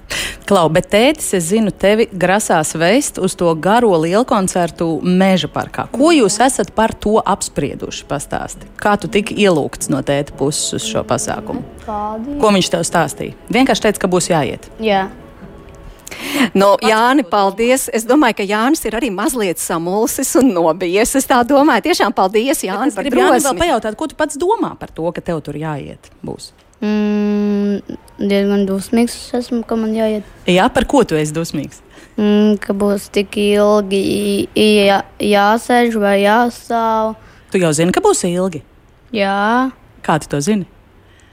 Klau, 0.45 0.67
bet 0.69 0.91
tētis, 0.93 1.31
es 1.37 1.47
zinu, 1.49 1.71
tevi 1.73 2.05
grasās 2.13 2.75
vest 2.77 3.17
uz 3.17 3.33
to 3.35 3.49
garo 3.57 3.91
lielu 3.97 4.25
koncertu 4.29 4.99
Meža 5.01 5.49
parkā. 5.51 5.87
Ko 5.95 6.11
jūs 6.13 6.37
esat 6.45 6.71
par 6.77 6.93
to 6.93 7.17
apsprieduši? 7.25 8.05
Pastāsti. 8.09 8.69
Kā 8.81 8.95
tu 9.01 9.09
tiki 9.11 9.35
ielūgts 9.45 9.89
no 9.89 10.01
tēta 10.05 10.35
puses 10.37 10.73
uz 10.77 10.85
šo 10.85 11.03
pasākumu? 11.07 11.63
Kādi? 11.85 12.39
Ko 12.41 12.53
viņš 12.53 12.71
tev 12.75 12.85
stāstīja? 12.87 13.35
Vienkārši 13.49 13.87
teica, 13.87 14.03
ka 14.05 14.11
būs 14.11 14.29
jāiet. 14.33 14.69
Jā. 14.79 15.07
Nu, 16.55 16.75
Jāni, 16.85 17.25
paldies. 17.27 17.87
Es 17.93 18.05
domāju, 18.07 18.37
ka 18.39 18.45
Jānis 18.47 18.85
ir 18.87 18.95
arī 18.95 19.09
mazliet 19.11 19.59
samulsis 19.59 20.29
un 20.39 20.53
nobijies. 20.55 21.15
Es 21.17 21.27
tā 21.27 21.41
domāju. 21.47 21.87
Tiešām 21.89 22.13
paldies, 22.15 22.61
Jāni, 22.63 22.93
Es 22.93 22.95
par 22.97 23.03
gribu 23.07 23.19
Jānim 23.23 23.33
vēl 23.35 23.41
drosmi. 23.43 23.59
pajautāt, 23.63 23.97
ko 23.99 24.07
tu 24.07 24.15
pats 24.15 24.37
domā 24.39 24.75
par 24.79 24.93
to, 24.95 25.09
ka 25.11 25.21
tev 25.25 25.41
tur 25.43 25.57
jāiet. 25.59 26.11
Būs. 26.23 26.51
Mm, 26.83 27.79
diezgan 28.19 28.65
dusmīgs 28.67 29.15
es 29.15 29.33
esmu, 29.39 29.63
ka 29.67 29.77
man 29.79 29.93
jāiet. 29.95 30.27
Jā, 30.49 30.67
par 30.73 30.85
ko 30.89 31.03
tu 31.07 31.15
esi 31.19 31.33
dusmīgs? 31.35 31.81
Mm, 32.19 32.57
ka 32.63 32.75
būs 32.77 33.09
tik 33.15 33.35
ilgi 33.41 34.47
jā, 34.55 35.01
jāsēž 35.19 35.97
vai 35.99 36.17
jāstāv. 36.23 37.15
Tu 37.51 37.59
jau 37.63 37.71
zini, 37.75 37.91
ka 37.95 38.03
būs 38.03 38.25
ilgi. 38.29 38.63
Jā, 39.15 39.71
Kā 40.05 40.19
tu 40.21 40.27
to 40.29 40.39
zini? 40.43 40.67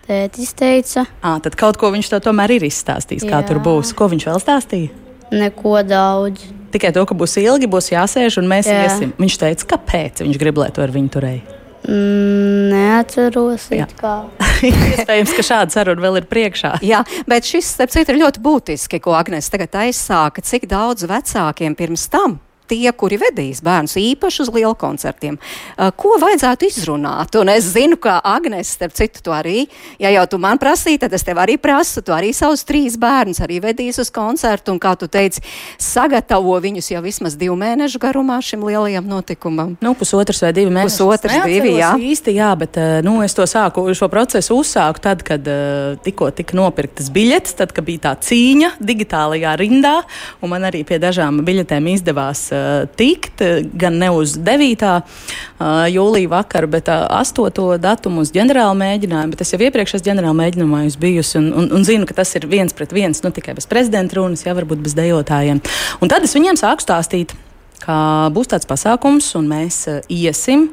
tētis 0.06 0.50
teica, 0.58 1.04
À, 1.22 1.36
tad 1.40 1.54
kaut 1.56 1.76
ko 1.78 1.90
viņš 1.94 2.08
tev 2.10 2.20
tomēr 2.24 2.50
ir 2.56 2.64
izstāstījis, 2.66 3.22
kā 3.22 3.38
Jā. 3.38 3.46
tur 3.46 3.60
būs. 3.62 3.92
Ko 3.94 4.08
viņš 4.10 4.26
vēl 4.30 4.40
stāstīja? 4.42 4.90
neko 5.32 5.78
daudz. 5.86 6.42
Tikai 6.72 6.90
to, 6.92 7.04
ka 7.08 7.14
būs 7.16 7.36
ilgi, 7.40 7.68
būs 7.70 7.90
jāsēž 7.92 8.38
un 8.42 8.48
mēs 8.50 8.66
Jā. 8.68 8.82
iesim. 8.84 9.12
Viņš 9.20 9.36
teica, 9.40 9.66
kāpēc 9.76 10.20
viņš 10.24 10.38
grib, 10.40 10.58
lai 10.60 10.70
tu 10.74 10.82
ar 10.84 10.92
viņu 10.92 11.08
turēji. 11.14 11.42
Mm, 11.88 12.70
neatceros. 12.70 13.66
Iespējams, 14.68 15.34
ka 15.34 15.46
šāda 15.46 15.74
saruna 15.74 16.04
vēl 16.04 16.20
ir 16.20 16.30
priekšā. 16.30 16.76
Jā, 16.86 17.02
bet 17.28 17.48
šis, 17.48 17.72
starp 17.74 17.94
citu, 17.94 18.14
ir 18.14 18.22
ļoti 18.22 18.42
būtiski, 18.44 19.02
ko 19.02 19.16
Agnēs 19.18 19.50
tagad 19.52 19.74
aizsāka. 19.82 20.44
Cik 20.46 20.68
daudz 20.70 21.08
vecākiem 21.10 21.78
pirms 21.78 22.06
tam 22.12 22.38
tie, 22.72 22.88
kuri 22.96 23.20
vedīs 23.20 23.62
bērnus 23.64 23.98
īpaši 24.00 24.44
uz 24.46 24.52
lielu 24.54 24.74
koncertiem, 24.78 25.36
uh, 25.36 25.92
ko 25.96 26.16
vajadzētu 26.22 26.68
izrunāt? 26.70 27.36
Un 27.40 27.52
es 27.52 27.72
zinu, 27.74 27.98
ka 28.00 28.18
Agnēs, 28.32 28.72
starp 28.78 28.96
citu, 28.96 29.22
to 29.26 29.34
arī, 29.36 29.66
ja 30.00 30.12
jau 30.14 30.24
tu 30.32 30.40
man 30.42 30.60
prasīji, 30.62 31.02
tad 31.04 31.12
es 31.16 31.24
tev 31.26 31.40
arī 31.42 31.58
prasu, 31.60 32.02
tu 32.04 32.14
arī 32.14 32.32
savus 32.36 32.64
trīs 32.68 32.96
bērnus 33.00 33.42
arī 33.44 33.60
vedīs 33.62 34.00
uz 34.02 34.10
koncertu, 34.14 34.72
un 34.74 34.80
kā 34.82 34.94
tu 34.98 35.08
teici, 35.12 35.42
sagatavo 35.82 36.56
viņus 36.62 36.92
jau 36.94 37.02
vismaz 37.04 37.36
divu 37.38 37.56
mēnešu 37.60 38.00
garumā 38.02 38.38
šim 38.44 38.64
lielajam 38.66 39.08
notikumam. 39.08 39.76
Nu, 39.84 39.94
pusotrs 39.98 40.42
vai 40.44 40.52
divi 40.56 40.72
mēneši. 40.72 40.96
Pusotrs, 40.96 41.38
divi, 41.48 41.74
jā. 41.80 41.92
Īsti, 42.12 42.36
jā, 42.38 42.50
bet 42.58 42.78
eh, 42.80 43.00
nu, 43.04 43.18
es 43.26 43.36
to 43.36 43.46
sāku, 43.48 43.84
šo 43.96 44.08
procesu 44.12 44.60
uzsāku 44.62 45.02
tad, 45.02 45.24
kad 45.26 45.46
uh, 45.50 45.98
tikko 46.04 46.30
tika 46.36 46.56
nopirktas 46.58 47.10
biļetes, 47.12 47.56
tad, 47.58 47.74
kad 47.74 47.86
bija 47.86 48.06
tā 48.08 48.14
cīņa 48.28 48.74
digitālajā 48.82 49.54
rindā, 49.60 49.94
un 50.42 50.52
man 50.54 50.68
arī 50.68 50.84
pie 50.88 51.00
dažām 51.02 51.42
biļetēm 51.46 51.90
izdevās 51.94 52.46
uh, 52.54 52.61
tikt, 52.98 53.42
gan 53.78 53.98
ne 54.00 54.10
uz 54.14 54.34
9. 54.40 54.84
Uh, 54.88 55.84
jūlija 55.92 56.30
vakaru, 56.32 56.70
bet 56.72 56.90
uh, 56.92 57.06
8. 57.20 57.78
datumu 57.82 58.24
uz 58.24 58.32
ģenerālu 58.34 58.74
mēģinājumu, 58.80 59.34
bet 59.34 59.44
es 59.44 59.54
jau 59.54 59.60
iepriekš 59.62 59.98
esmu 59.98 60.08
ģenerālu 60.10 60.38
mēģinājumā 60.40 60.82
jūs 60.86 60.98
bijusi 61.02 61.38
un, 61.40 61.52
un, 61.60 61.70
un 61.76 61.86
zinu, 61.86 62.08
ka 62.08 62.16
tas 62.18 62.34
ir 62.38 62.48
viens 62.50 62.74
pret 62.76 62.94
viens, 62.94 63.22
nu 63.24 63.32
tikai 63.34 63.54
bez 63.58 63.68
prezidenta 63.70 64.18
runas, 64.18 64.44
jā, 64.46 64.56
varbūt 64.58 64.82
bez 64.84 64.96
dejotājiem. 64.98 65.62
Un 66.02 66.12
tad 66.12 66.26
es 66.26 66.34
viņiem 66.36 66.58
sāku 66.60 66.84
stāstīt, 66.84 67.36
ka 67.84 67.96
būs 68.34 68.50
tāds 68.52 68.68
pasākums, 68.68 69.32
un 69.38 69.48
mēs 69.50 69.84
iesim. 70.12 70.68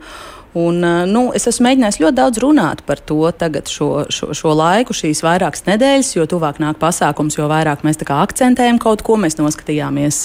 Un, 0.58 0.82
nu, 1.06 1.28
es 1.38 1.46
esmu 1.50 1.68
mēģinājis 1.68 2.00
ļoti 2.02 2.18
daudz 2.18 2.40
runāt 2.42 2.80
par 2.88 2.98
to 3.06 3.22
tagad, 3.38 3.70
šo, 3.70 4.08
šo, 4.10 4.32
šo 4.34 4.54
laiku, 4.58 4.96
šīs 4.98 5.22
vairākas 5.22 5.68
nedēļas, 5.68 6.16
jo 6.16 6.26
tuvāk 6.30 6.58
nāk 6.62 6.80
pasākums, 6.82 7.38
jo 7.38 7.46
vairāk 7.52 7.84
mēs 7.86 8.02
akcentējam 8.02 8.80
kaut 8.82 9.04
ko. 9.06 9.20
Mēs 9.20 9.38
noskatījāmies 9.38 10.24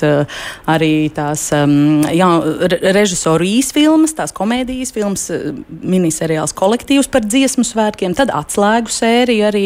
arī 0.71 1.11
tās 1.13 1.51
jā, 1.53 2.29
re 2.73 2.95
režisoru 2.97 3.45
īsfilmas, 3.45 4.15
tās 4.17 4.33
komēdijas 4.37 4.95
filmas, 4.97 5.27
miniseriāls 5.69 6.57
kolektīvs 6.57 7.11
par 7.13 7.27
dziesmu 7.27 7.67
svētkiem, 7.69 8.17
tad 8.17 8.33
atslēgu 8.33 8.93
sēriju 8.95 9.45
arī 9.51 9.65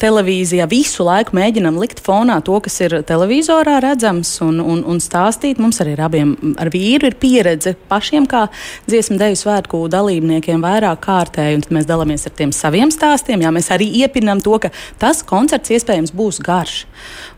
televīzijā. 0.00 0.68
Visu 0.70 1.04
laiku 1.04 1.36
mēģinam 1.36 1.76
likt 1.82 2.00
fonā 2.06 2.38
to, 2.46 2.56
kas 2.64 2.80
ir 2.86 3.00
televizorā 3.08 3.76
redzams 3.84 4.32
un, 4.46 4.62
un, 4.64 4.80
un 4.88 5.02
stāstīt. 5.02 5.60
Mums 5.60 5.82
arī 5.84 5.98
ar 5.98 6.06
abiem 6.08 6.34
ar 6.56 6.72
vīru 6.72 7.10
ir 7.10 7.20
pieredze 7.20 7.76
pašiem 7.90 8.24
kā 8.30 8.46
dziesmu 8.88 9.20
deju 9.20 9.42
svētku 9.44 9.84
dalībniekiem 9.92 10.62
vairāk 10.64 11.02
kārtēji, 11.04 11.58
un 11.58 11.64
tad 11.66 11.74
mēs 11.76 11.88
dalāmies 11.88 12.26
ar 12.28 12.34
tiem 12.38 12.54
saviem 12.54 12.92
stāstiem. 12.94 13.42
Jā, 13.44 13.52
mēs 13.54 13.70
arī 13.74 13.88
iepinām 14.02 14.42
to, 14.44 14.56
ka 14.62 14.72
tas 15.00 15.24
koncerts 15.26 15.72
iespējams 15.74 16.14
būs 16.16 16.40
garš. 16.44 16.84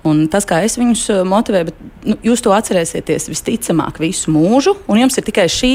Un 0.07 0.25
tas, 0.31 0.47
kā 0.49 0.59
es 0.67 0.75
viņus 0.81 1.05
uh, 1.15 1.21
motivēju, 1.29 1.69
bet 1.69 2.09
nu, 2.11 2.17
jūs 2.27 2.43
to 2.43 2.51
atcerēsieties 2.55 3.29
visticamāk 3.31 4.01
visu 4.03 4.33
mūžu, 4.35 4.75
un 4.91 4.99
jums 4.99 5.19
ir 5.19 5.27
tikai 5.29 5.47
šī, 5.53 5.75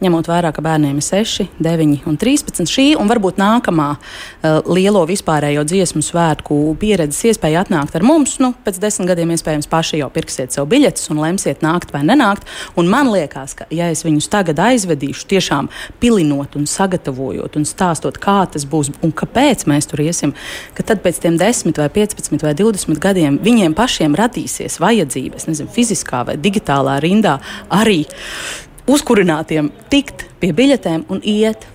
ņemot 0.00 0.30
vērā, 0.30 0.52
ka 0.56 0.64
bērniem 0.64 0.96
ir 0.96 1.04
6, 1.04 1.44
9 1.60 2.06
un 2.08 2.16
13, 2.20 2.64
šī 2.72 2.86
un 2.96 3.10
varbūt 3.10 3.40
nākamā 3.40 3.90
uh, 3.96 4.62
lielo 4.72 5.04
vispārējo 5.08 5.66
dziesmu 5.68 6.00
svētku 6.04 6.58
pieredzes 6.80 7.20
iespēja 7.32 7.66
atnākt 7.66 7.98
ar 7.98 8.06
mums. 8.06 8.38
Nu, 8.40 8.54
pēc 8.64 8.80
desmit 8.80 9.10
gadiem 9.12 9.34
iespējams 9.36 9.68
paši 9.70 10.00
jau 10.00 10.08
pirksiet 10.14 10.56
sev 10.56 10.68
biļetes 10.72 11.12
un 11.12 11.20
lemsiet 11.24 11.64
nākt 11.64 11.92
vai 11.92 12.02
nenākt. 12.06 12.48
Un 12.80 12.88
man 12.92 13.12
liekas, 13.12 13.56
ka 13.60 13.68
ja 13.74 13.90
es 13.92 14.04
viņus 14.06 14.30
tagad 14.32 14.60
aizvedīšu, 14.62 15.28
tiešām 15.30 15.68
pilinot 16.16 16.56
un 16.56 16.66
sagatavojot 16.66 17.56
un 17.56 17.66
stāstot, 17.68 18.16
kā 18.18 18.46
tas 18.48 18.64
būs 18.64 18.92
un 19.04 19.12
kāpēc 19.12 19.66
mēs 19.68 19.88
tur 19.90 20.00
iesim, 20.00 20.32
ka 20.74 20.82
tad 20.86 21.02
pēc 21.04 21.20
tiem 21.20 21.36
10 21.36 21.76
vai 21.76 21.88
15 21.92 22.42
vai 22.42 22.54
20 22.56 23.00
gadiem 23.00 23.38
viņiem 23.42 23.74
pašiem 23.76 24.16
radīsies 24.16 24.80
vajadzības, 24.80 25.48
nezinu, 25.50 25.68
fiziskā 25.72 26.24
vai 26.26 26.36
digitālā 26.40 26.98
rindā 27.04 27.38
arī 27.68 28.04
uzkurinātiem 28.88 29.70
tikt 29.92 30.26
pie 30.40 30.52
biļetēm 30.56 31.08
un 31.10 31.20
iet. 31.22 31.66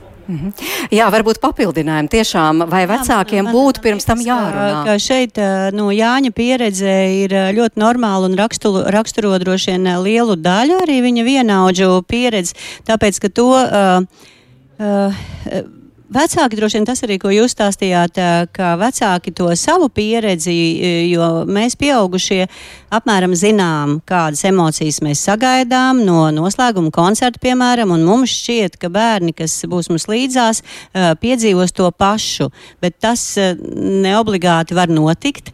Jā, 0.92 1.08
varbūt 1.12 1.40
papildinājumi 1.44 2.10
tiešām, 2.12 2.66
vai 2.70 2.86
vecākiem 2.88 3.44
man- 3.48 3.54
būtu 3.56 3.82
pirms 3.84 4.06
tam 4.06 4.18
liekas, 4.20 4.28
ka- 4.28 4.52
jārunā? 4.52 4.86
Ka 4.86 4.96
šeit 5.00 5.34
ā, 5.42 5.74
no 5.74 5.90
Jāņa 5.90 6.32
pieredze 6.32 6.94
ir 7.24 7.30
ā, 7.30 7.44
ļoti 7.58 7.76
normāla 7.82 8.26
un 8.30 8.36
raksturo, 8.38 8.86
raksturo 8.92 9.34
droši 9.40 9.72
vien 9.76 9.86
ā, 9.92 9.98
lielu 10.04 10.36
daļu 10.38 10.80
arī 10.86 11.02
viņa 11.02 11.24
vienaudžu 11.28 11.92
pieredzi, 12.08 12.54
tāpēc, 12.88 13.20
ka 13.20 13.30
to. 13.30 13.50
Uh, 13.52 14.02
uh, 14.80 15.22
Vecāki 16.12 16.58
droši 16.60 16.76
vien 16.76 16.86
tas 16.86 17.00
arī, 17.08 17.16
ko 17.24 17.30
jūs 17.32 17.54
stāstījāt, 17.56 18.18
ka 18.52 18.74
vecāki 18.76 19.32
to 19.34 19.46
savu 19.56 19.88
pieredzi, 19.88 21.08
jo 21.08 21.46
mēs 21.48 21.78
pieaugušie 21.80 22.50
apmēram 22.94 23.34
zinām, 23.38 24.00
kādas 24.08 24.44
emocijas 24.48 25.02
mēs 25.06 25.24
sagaidām 25.28 26.04
no 26.06 26.26
noslēguma 26.36 26.92
koncerta, 26.94 27.42
piemēram, 27.44 27.94
un 27.96 28.06
mums 28.08 28.34
šķiet, 28.42 28.78
ka 28.82 28.92
bērni, 28.94 29.34
kas 29.38 29.56
būs 29.72 29.92
mums 29.92 30.08
līdzās, 30.12 30.62
ā, 30.62 31.14
piedzīvos 31.22 31.76
to 31.78 31.90
pašu, 31.92 32.50
bet 32.84 33.00
tas 33.04 33.24
ā, 33.40 33.52
neobligāti 33.56 34.78
var 34.78 34.92
notikt, 34.92 35.52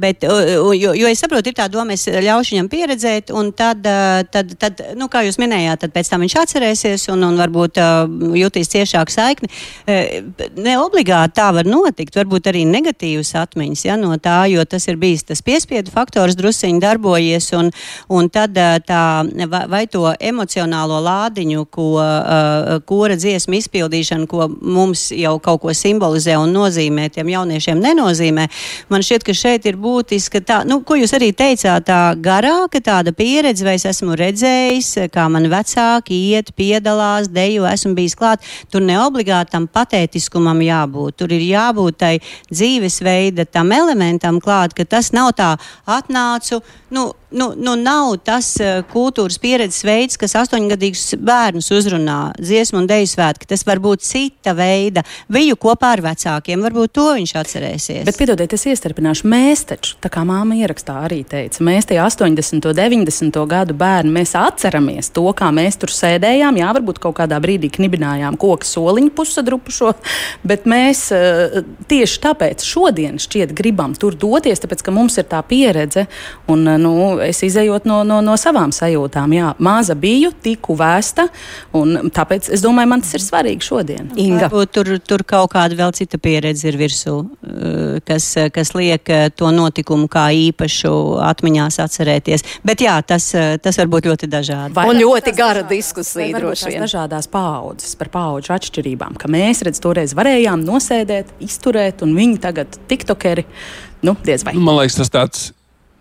bet, 0.00 0.24
jo, 0.24 0.94
jo 0.94 1.10
es 1.10 1.22
saprotu, 1.22 1.50
ir 1.50 1.58
tā 1.58 1.68
doma, 1.72 1.96
es 1.96 2.06
ļaušu 2.06 2.56
viņam 2.56 2.70
pieredzēt, 2.72 3.34
un 3.36 3.52
tad, 3.56 3.84
ā, 3.86 4.22
tad, 4.30 4.54
tad 4.60 4.84
nu, 4.98 5.10
kā 5.12 5.24
jūs 5.26 5.40
minējāt, 5.42 5.84
tad 5.84 5.94
pēc 5.96 6.12
tam 6.12 6.24
viņš 6.24 6.38
atcerēsies 6.44 7.08
un, 7.14 7.26
un 7.30 7.40
varbūt 7.40 7.80
jutīs 8.40 8.70
ciešāku 8.72 9.18
saikni. 9.18 9.50
E, 9.86 10.00
Ne 10.60 10.76
obligāti 10.80 11.36
tā 11.38 11.48
var 11.54 11.68
notikt, 11.68 12.16
varbūt 12.16 12.48
arī 12.50 12.64
negatīvas 12.68 13.32
atmiņas 13.38 13.84
ja, 13.86 13.96
no 14.00 14.12
tā, 14.22 14.42
jo 14.50 14.64
tas 14.68 14.86
ir 14.90 14.98
bijis 15.00 15.24
tas 15.28 15.42
piespiedu 15.44 15.92
faktors 15.94 16.36
drusiņi 16.60 16.80
darbojies, 16.80 17.52
un, 17.56 17.70
un 18.08 18.28
tad 18.28 18.56
ā, 18.56 18.80
tā, 18.84 19.24
vai, 19.68 19.86
to 19.86 20.12
emocionālo 20.20 21.00
lādiņu, 21.00 21.66
ko 21.70 21.96
uh, 21.98 22.80
kora 22.84 23.16
dziesmu 23.16 23.56
izpildīšana, 23.58 24.26
ko 24.28 24.48
mums 24.48 25.10
jau 25.12 25.38
kaut 25.40 25.60
ko 25.62 25.72
simbolizē 25.72 26.36
un 26.38 26.52
nozīmē, 26.52 27.10
tiem 27.10 27.28
jauniešiem 27.28 27.80
nenozīmē. 27.80 28.48
Man 28.90 29.02
šķiet, 29.02 29.24
ka 29.24 29.34
šeit 29.34 29.66
ir 29.66 29.76
būtiska 29.76 30.42
tā, 30.44 30.60
nu, 30.64 30.82
ko 30.82 30.96
jūs 30.96 31.14
arī 31.16 31.32
teicāt, 31.32 31.86
tā 31.88 32.14
garāka 32.20 32.80
tāda 32.80 33.12
pieredze, 33.12 33.64
vai 33.64 33.76
es 33.78 33.86
esmu 33.88 34.16
redzējis, 34.18 35.10
kā 35.12 35.28
man 35.30 35.48
vecāki 35.50 36.16
iet, 36.34 36.52
piedalās, 36.56 37.30
deju, 37.32 37.66
esmu 37.70 37.94
bijis 37.96 38.16
klāt. 38.18 38.44
Tur 38.70 38.84
neobligāti 38.84 39.54
tam 39.54 39.68
patētiskumam 39.70 40.60
jābūt. 40.64 41.16
Tur 41.20 41.32
ir 41.34 41.44
jābūt 41.44 42.00
tai 42.00 42.14
dzīvesveida 42.50 43.46
tam 43.50 43.72
elementam 43.74 44.40
klāt, 44.42 44.74
ka 44.76 44.84
tas 44.88 45.12
nav 45.16 45.32
tā 45.38 45.54
atnācu, 46.50 46.62
nu, 46.90 47.14
nu, 47.32 47.52
nu 47.56 47.76
nav 47.80 48.16
tas 48.26 48.52
uh, 48.60 48.82
kultūras 48.90 49.38
pieredzes 49.40 49.84
veids, 49.86 50.18
kas 50.20 50.36
astoņgadīgus 50.42 51.14
bērnus 51.22 51.70
uzrunā 51.76 52.18
dziesmu 52.40 52.82
un 52.82 52.90
deju 52.90 53.08
svētki. 53.12 53.48
Tas 53.50 53.64
var 53.68 53.80
būt 53.82 54.04
cita 54.04 54.54
veida. 54.58 55.04
Biju 55.32 55.56
kopā 55.60 55.94
ar 55.96 56.04
vecākiem, 56.10 56.60
varbūt 56.66 56.94
to 56.98 57.06
viņš 57.16 57.34
atcerēsies. 57.40 58.04
Bet, 58.08 58.18
piedodiet, 58.20 58.52
es 58.56 58.66
iestarpināšu, 58.68 59.30
mēs 59.30 59.64
taču, 59.70 59.96
tā 60.02 60.12
kā 60.12 60.26
māma 60.28 60.58
ierakstā 60.58 60.98
arī 61.06 61.22
teica, 61.28 61.64
mēs 61.66 61.88
tie 61.88 62.00
80. 62.02 62.68
un 62.68 62.78
90. 62.82 63.40
gadu 63.54 63.78
bērni, 63.78 64.12
mēs 64.18 64.36
atceramies 64.38 65.12
to, 65.14 65.24
kā 65.36 65.48
mēs 65.54 65.80
tur 65.80 65.94
sēdējām. 65.94 66.60
Jā, 66.60 66.74
varbūt 66.76 67.00
kaut 67.00 67.16
kādā 67.22 67.40
brīdī 67.42 67.72
knibinājām 67.72 68.36
koku 68.40 68.68
soliņu 68.68 69.14
pusadrupu 69.16 69.70
sašupušo, 69.70 69.92
bet 70.42 70.66
mēs 70.66 71.10
uh, 71.14 71.62
tieši 71.88 72.20
tāpēc 72.24 72.64
šodien 72.64 73.18
šķiet 73.20 73.54
gribam 73.56 73.94
tur 73.94 74.14
doties, 74.14 74.60
tāpēc 74.60 74.82
ka 74.84 74.94
mums 74.94 75.18
ir 75.18 75.28
tā 75.30 75.42
pieredze 75.46 76.06
un 76.48 76.66
uh, 76.66 76.78
nu, 76.78 77.19
es 77.24 77.42
izējot 77.46 77.86
no, 77.88 78.00
no, 78.06 78.20
no 78.24 78.36
savām 78.40 78.72
sajūtām. 78.74 79.34
Jā, 79.36 79.52
maza 79.62 79.96
biju, 79.98 80.32
tiku 80.42 80.76
vēsta 80.78 81.28
un 81.76 82.10
tāpēc 82.14 82.50
es 82.54 82.64
domāju, 82.64 82.90
man 82.92 83.04
tas 83.04 83.16
ir 83.18 83.24
svarīgi 83.24 83.66
šodien. 83.66 84.10
Inga. 84.20 84.48
Varbūt 84.48 84.74
tur, 84.76 84.92
tur 85.04 85.24
kaut 85.28 85.52
kāda 85.54 85.78
vēl 85.78 85.94
cita 85.96 86.20
pieredze 86.22 86.68
ir 86.70 86.78
virsū, 86.80 87.16
kas, 88.08 88.28
kas 88.54 88.72
liek 88.76 89.12
to 89.36 89.50
notikumu 89.54 90.08
kā 90.10 90.28
īpašu 90.48 90.94
atmiņās 91.26 91.80
atcerēties. 91.84 92.46
Bet 92.66 92.84
jā, 92.84 92.96
tas, 93.06 93.30
tas 93.62 93.80
var 93.80 93.92
būt 93.92 94.10
ļoti 94.10 94.30
dažādi. 94.30 94.74
Vai 94.76 94.88
un 94.90 95.00
ļoti 95.00 95.34
gara 95.36 95.64
diskusija 95.66 96.38
droši 96.38 96.72
vien. 96.72 96.84
Dažādās 96.86 97.28
paudzes 97.30 97.94
par 98.00 98.10
paudžu 98.12 98.54
atšķirībām, 98.56 99.18
ka 99.20 99.30
mēs, 99.30 99.62
redz, 99.66 99.82
toreiz 99.82 100.14
varējām 100.16 100.64
nosēdēt, 100.66 101.36
izturēt, 101.44 102.04
un 102.06 102.16
viņi 102.16 102.40
tagad 102.42 102.80
tiktokeri, 102.90 103.46
nu. 104.06 104.16
Nu, 104.20 104.60
man 104.64 104.80
liekas, 104.80 104.96
tas 105.00 105.12
tāds 105.12 105.50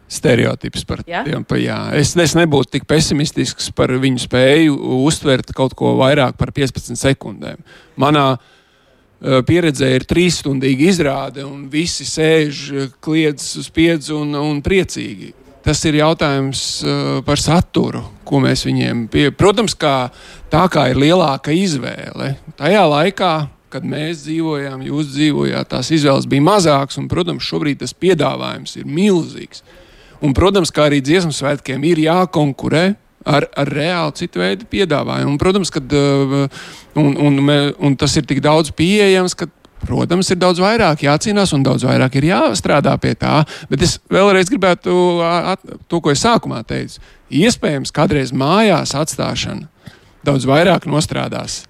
stereotips 0.10 0.86
par 0.90 1.04
ja? 1.08 1.24
tiem. 1.26 1.44
Pa, 1.48 1.60
jā. 1.62 1.80
es, 2.00 2.16
es 2.18 2.36
nebūtu 2.38 2.78
tik 2.78 2.88
pesimistisks 2.90 3.70
par 3.76 3.94
viņu 4.02 4.24
spēju 4.26 4.78
uztvert 5.06 5.54
kaut 5.56 5.76
ko 5.78 5.94
vairāk 6.00 6.38
par 6.40 6.52
15 6.56 6.98
sekundēm. 7.00 7.62
Manā 8.02 8.26
uh, 8.36 9.42
pieredzē 9.46 9.92
ir 9.96 10.08
trīsstundīga 10.10 10.90
izrāde, 10.90 11.46
un 11.46 11.68
visi 11.72 12.08
sēž, 12.10 12.66
kliedz 13.04 13.52
uz 13.62 13.70
piedzi 13.74 14.16
un, 14.18 14.34
un 14.40 14.64
priecīgi. 14.66 15.36
Tas 15.64 15.84
ir 15.86 16.00
jautājums 16.00 16.64
uh, 16.82 17.20
par 17.28 17.42
saturu, 17.42 18.02
ko 18.26 18.42
mēs 18.42 18.66
viņiem 18.66 19.06
pieņemam. 19.12 19.38
Protams, 19.38 19.78
kā 19.78 20.10
tā 20.50 20.66
kā 20.72 20.90
ir 20.90 21.00
lielāka 21.04 21.54
izvēle, 21.54 22.34
tajā 22.58 22.84
laikā 22.90 23.34
kad 23.70 23.86
mēs 23.86 24.24
dzīvojām, 24.26 24.82
jūs 24.88 25.12
dzīvojāt, 25.14 25.70
tās 25.70 25.92
izvēles 25.94 26.28
bija 26.30 26.46
mazākas, 26.46 26.98
un, 26.98 27.06
protams, 27.12 27.46
šobrīd 27.46 27.84
tas 27.84 27.94
piedāvājums 27.94 28.76
ir 28.80 28.90
milzīgs. 28.90 29.62
Un, 30.20 30.34
protams, 30.36 30.72
kā 30.76 30.90
arī 30.90 31.00
dziesmu 31.04 31.32
svētkiem 31.36 31.84
ir 31.88 32.02
jākonkurē 32.04 32.84
ar, 33.30 33.46
ar 33.56 33.72
reāli 33.72 34.18
citu 34.20 34.42
veidu 34.42 34.68
piedāvājumu. 34.72 35.36
Un, 35.36 35.40
protams, 35.42 35.72
kad, 35.72 35.96
uh, 35.96 36.44
un, 37.00 37.16
un, 37.16 37.40
un 37.78 37.96
tas 38.00 38.16
ir 38.20 38.28
tik 38.28 38.42
daudz 38.44 38.74
pieejams, 38.76 39.38
ka, 39.40 39.48
protams, 39.86 40.32
ir 40.34 40.42
daudz 40.42 40.60
vairāk 40.60 41.06
jācīnās 41.08 41.54
un 41.56 41.64
daudz 41.64 41.88
vairāk 41.88 42.20
ir 42.20 42.30
jāstrādā 42.34 42.98
pie 43.00 43.16
tā. 43.20 43.40
Bet 43.72 43.86
es 43.88 43.96
vēlreiz 44.12 44.52
gribētu 44.52 44.94
at, 45.24 45.64
to, 45.88 46.02
ko 46.04 46.12
es 46.12 46.24
sākumā 46.26 46.66
teicu. 46.68 47.00
Iespējams, 47.30 47.96
kādreiz 47.96 48.36
mājās 48.36 48.96
atstāšana 48.98 49.70
daudz 50.28 50.44
vairāk 50.50 50.90
nostrādās 50.90 51.64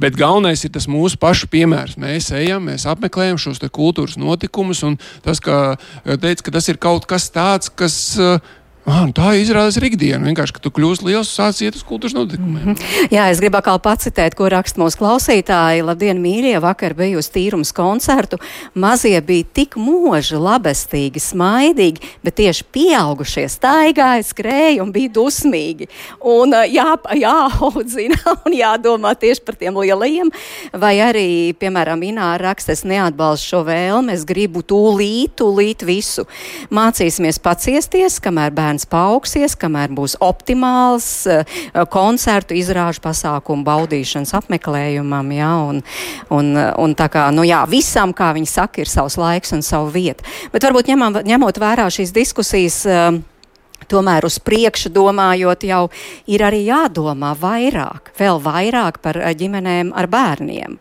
Bet 0.00 0.16
galvenais 0.18 0.64
ir 0.66 0.72
tas 0.74 0.88
mūsu 0.90 1.18
pašu 1.22 1.46
piemērs. 1.52 1.94
Mēs 2.00 2.32
ejam, 2.34 2.66
mēs 2.66 2.86
apmeklējam 2.90 3.38
šos 3.38 3.62
kultūras 3.70 4.18
notikumus, 4.18 4.82
un 4.86 4.98
tas, 5.22 5.38
ka, 5.42 5.76
teica, 6.04 6.48
ka 6.48 6.54
tas 6.56 6.68
ir 6.72 6.80
kaut 6.82 7.06
kas 7.10 7.28
tāds, 7.30 7.70
kas 7.70 7.98
uh, 8.18 8.40
Ah, 8.84 9.06
tā 9.16 9.30
izrādās 9.40 9.78
ir 9.78 9.86
ikdiena. 9.88 10.26
Vienkārši, 10.28 10.52
ka 10.52 10.60
tu 10.60 10.68
kļūsi 10.76 11.06
liels, 11.06 11.30
sāc 11.32 11.56
iet 11.64 11.72
uz 11.78 11.80
kultūras 11.88 12.12
notikumiem. 12.12 12.66
Mm 12.66 12.74
-hmm. 12.74 13.12
Jā, 13.14 13.30
es 13.32 13.40
gribu 13.40 13.56
atkal 13.56 13.78
pacitēt, 13.80 14.34
ko 14.36 14.44
raksta 14.52 14.76
mūsu 14.80 15.00
klausītāji. 15.00 15.80
Labdien, 15.84 16.20
mīļie! 16.20 16.60
Vakar 16.60 16.92
biju 16.94 17.18
uz 17.18 17.30
tīrums 17.32 17.72
koncertu. 17.72 18.36
Mazie 18.74 19.20
bija 19.20 19.44
tik 19.52 19.76
mūži, 19.76 20.36
labestīgi, 20.36 21.16
smaidīgi, 21.16 22.00
bet 22.22 22.34
tieši 22.34 22.64
pieaugušie 22.72 23.48
staigāja, 23.48 24.22
skrēja 24.22 24.82
un 24.82 24.92
bija 24.92 25.08
dusmīgi. 25.08 25.88
Un 26.20 26.52
jā, 26.68 26.96
jāaudzina 27.14 28.20
un 28.44 28.52
jādomā 28.52 29.14
tieši 29.16 29.40
par 29.46 29.54
tiem 29.54 29.76
lielajiem. 29.76 30.28
Vai 30.72 30.98
arī, 31.00 31.54
piemēram, 31.56 32.02
Ināra 32.02 32.52
raksta, 32.52 32.72
es 32.72 32.84
neatbalstu 32.84 33.48
šo 33.48 33.64
vēlmi, 33.64 34.12
es 34.12 34.24
gribu 34.24 34.60
tūlīt, 34.60 35.40
tūlīt 35.40 35.86
visu. 35.86 36.26
Mācīsimies 36.70 37.40
paciesties, 37.40 38.20
kamēr 38.20 38.52
bērni 38.52 38.73
bērns 38.74 38.86
paaugsies, 38.90 39.54
kamēr 39.56 39.92
būs 39.94 40.16
optimāls 40.20 41.26
uh, 41.30 41.44
koncertu 41.90 42.54
izrāžu 42.54 43.00
pasākumu 43.04 43.64
baudīšanas 43.64 44.34
apmeklējumam. 44.34 45.30
Ja, 45.32 45.52
un, 45.62 45.82
un, 46.30 46.56
un 46.56 46.94
tā 46.94 47.08
kā, 47.08 47.30
nu 47.32 47.44
jā, 47.44 47.64
visam, 47.68 48.12
kā 48.12 48.32
viņi 48.34 48.50
saka, 48.50 48.82
ir 48.82 48.90
savs 48.90 49.16
laiks 49.16 49.54
un 49.54 49.62
savu 49.62 49.92
vietu. 49.94 50.24
Bet 50.52 50.64
varbūt 50.64 50.90
ņemam, 50.90 51.22
ņemot 51.24 51.58
vērā 51.58 51.86
šīs 51.90 52.12
diskusijas. 52.14 52.82
Uh, 52.86 53.22
Tomēr 53.90 54.26
uz 54.26 54.38
priekšu 54.42 54.90
domājot, 54.94 55.64
jau 55.68 55.82
ir 56.30 56.44
arī 56.46 56.64
jādomā 56.68 57.34
vairāk, 57.38 58.12
vēl 58.18 58.40
vairāk 58.42 59.00
par 59.04 59.18
eh, 59.20 59.34
ģimenēm 59.38 59.92
ar 59.96 60.08
bērniem. 60.10 60.78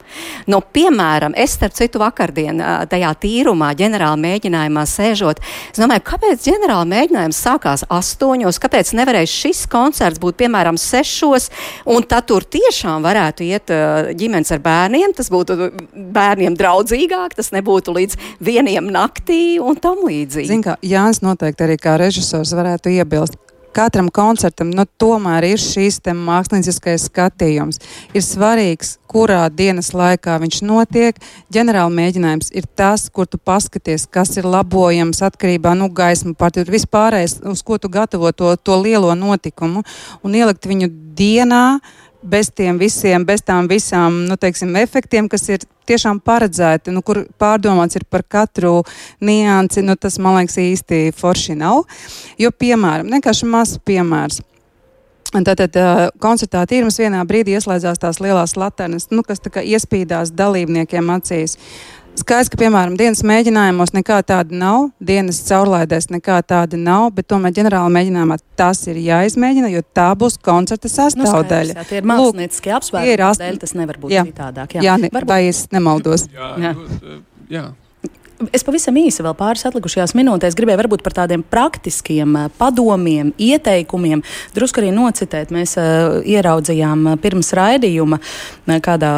Nu, 0.51 0.62
piemēram, 0.76 1.36
es 1.39 1.56
starp 1.58 1.76
citu 1.78 2.01
vakardien 2.04 2.62
eh, 2.62 2.86
tajā 2.91 3.14
tīrumā, 3.24 3.74
ģenerāla 3.80 4.20
mēģinājumā 4.24 4.86
sēžot, 4.89 5.41
es 5.72 5.82
domāju, 5.82 6.06
kāpēc 6.10 6.47
ģenerāla 6.47 6.88
mēģinājums 6.93 7.41
sākās 7.47 7.86
astoņos, 7.93 8.62
kāpēc 8.64 8.93
nevarēja 8.99 9.32
šis 9.32 9.66
koncerts 9.72 10.22
būt 10.24 10.39
piemēram 10.43 10.80
sešos, 10.80 11.49
un 11.89 12.06
tad 12.08 12.30
tur 12.32 12.45
tiešām 12.47 13.04
varētu 13.06 13.47
iet 13.47 13.74
eh, 13.74 14.14
ģimenes 14.20 14.54
ar 14.56 14.64
bērniem, 14.64 15.16
tas 15.18 15.32
būtu 15.34 15.72
bērniem 16.14 16.58
draudzīgāk, 16.60 17.36
tas 17.38 17.51
nebūtu 17.56 17.95
līdz 17.97 18.20
vieniem 18.43 18.89
naktī 18.93 19.58
un 19.62 19.78
tam 19.80 20.04
līdzīgi. 20.08 20.49
Zin 20.49 20.64
kā, 20.66 20.78
Jānis 20.86 21.24
noteikti 21.24 21.66
arī 21.66 21.78
kā 21.82 21.95
režisors 21.99 22.54
varētu 22.56 22.93
iebilst. 22.94 23.39
Katram 23.74 24.12
koncertam 24.14 24.70
nu, 24.70 24.84
tomēr 25.02 25.48
ir 25.48 25.62
šīs 25.62 25.96
mākslinieckais 26.14 27.08
skatījums. 27.08 27.80
Ir 28.14 28.22
svarīgs, 28.22 29.00
kurā 29.10 29.48
dienas 29.50 29.89
laikā 29.98 30.36
viņš 30.44 30.60
notiek. 30.62 31.18
Ģenerāla 31.50 31.89
mēģinājums 31.89 32.54
ir 32.54 32.68
tas, 32.78 33.08
kur 33.10 33.26
tu 33.26 33.39
paskaties, 33.41 34.06
kas 34.06 34.38
ir 34.38 34.46
labojams 34.46 35.24
atkarībā 35.26 35.74
no 35.74 35.88
nu, 35.88 35.94
gaismu 35.98 36.36
pārtīk, 36.38 36.70
vispārējais, 36.70 37.39
uz 37.50 37.66
ko 37.66 37.80
tu 37.82 37.89
gatavo 37.89 38.30
to, 38.30 38.54
to 38.62 38.78
lielo 38.78 39.16
notikumu 39.18 39.82
un 40.22 40.38
ielikt 40.38 40.70
viņu 40.70 40.91
dienā 41.18 41.66
bez 42.24 42.49
tiem 42.55 42.80
visiem, 42.80 43.26
bez 43.26 43.43
tām 43.45 43.67
visām, 43.69 44.24
nu, 44.30 44.38
teiksim, 44.39 44.74
efektiem, 44.80 45.28
kas 45.32 45.47
ir 45.49 45.65
tiešām 45.89 46.21
paredzēti, 46.24 46.93
nu, 46.95 47.03
kur 47.05 47.24
pārdomāts 47.39 47.99
ir 47.99 48.07
par 48.09 48.24
katru 48.24 48.82
niansi, 49.21 49.84
nu, 49.84 49.97
tas, 49.99 50.17
man 50.19 50.39
liekas, 50.39 50.57
īsti 50.63 51.03
forši 51.17 51.57
nav. 51.59 51.84
Jo, 52.39 52.51
piemēram, 52.51 53.11
vienkārši 53.13 53.49
mazs 53.49 53.80
piemērs. 53.86 54.41
Tātad 55.34 55.74
koncertā 56.21 56.61
tīrums 56.69 56.99
vienā 57.01 57.24
brīdī 57.26 57.55
ieslēdzās 57.57 57.97
tās 57.97 58.19
lielās 58.21 58.53
laternas, 58.59 59.07
nu, 59.09 59.24
kas 59.26 59.41
tā 59.41 59.49
kā 59.55 59.63
iespīdās 59.65 60.30
dalībniekiem 60.38 61.09
acīs. 61.15 61.57
Skaidrs, 62.14 62.51
ka, 62.53 62.57
piemēram, 62.61 62.93
dienas 62.93 63.24
mēģinājumos 63.26 63.95
nekā 63.95 64.20
tāda 64.30 64.53
nav, 64.53 64.91
dienas 65.01 65.39
caurlaidēs 65.47 66.11
nekā 66.14 66.38
tāda 66.45 66.78
nav, 66.78 67.07
bet 67.18 67.26
tomēr 67.32 67.55
ģenerāla 67.57 67.89
mēģinājumā 67.95 68.38
tas 68.59 68.84
ir 68.86 68.99
jāizmēģina, 69.01 69.72
jo 69.74 69.82
tā 69.97 70.11
būs 70.20 70.38
koncerta 70.45 70.91
nu, 70.91 70.93
sastāvdaļa. 70.93 71.78
Nu, 71.80 71.86
tie 71.89 72.01
ir 72.03 72.09
mākslinieckie 72.11 72.76
apsvērumi, 72.78 73.26
ast... 73.26 73.45
tas 73.66 73.74
nevar 73.80 73.97
būt 74.03 74.14
jā. 74.14 74.28
citādāk. 74.30 74.78
Jā, 74.78 74.86
jā 74.91 74.97
ne, 75.01 75.09
Varbūt... 75.09 75.32
vai 75.34 75.39
es 75.49 75.66
nemaldos? 75.74 76.28
jā, 76.30 76.51
jā. 76.61 76.76
jā. 77.57 77.66
Es 78.52 78.64
pavisam 78.66 78.96
īsi 78.98 79.22
vēl 79.24 79.36
pāris 79.38 79.62
atlikušajās 79.70 80.16
minūtēs 80.18 80.56
gribēju 80.58 80.80
varbūt 80.82 81.04
par 81.06 81.14
tādiem 81.22 81.44
praktiskiem 81.46 82.34
eh, 82.40 82.48
padomiem, 82.58 83.30
ieteikumiem. 83.38 84.24
Drusku 84.56 84.82
arī 84.82 84.90
nocitēt. 84.96 85.52
Mēs 85.54 85.76
uh, 85.78 86.18
ieraudzījām 86.26 87.06
eh, 87.12 87.18
pirms 87.22 87.54
raidījuma 87.56 88.18
kādā, 88.84 89.12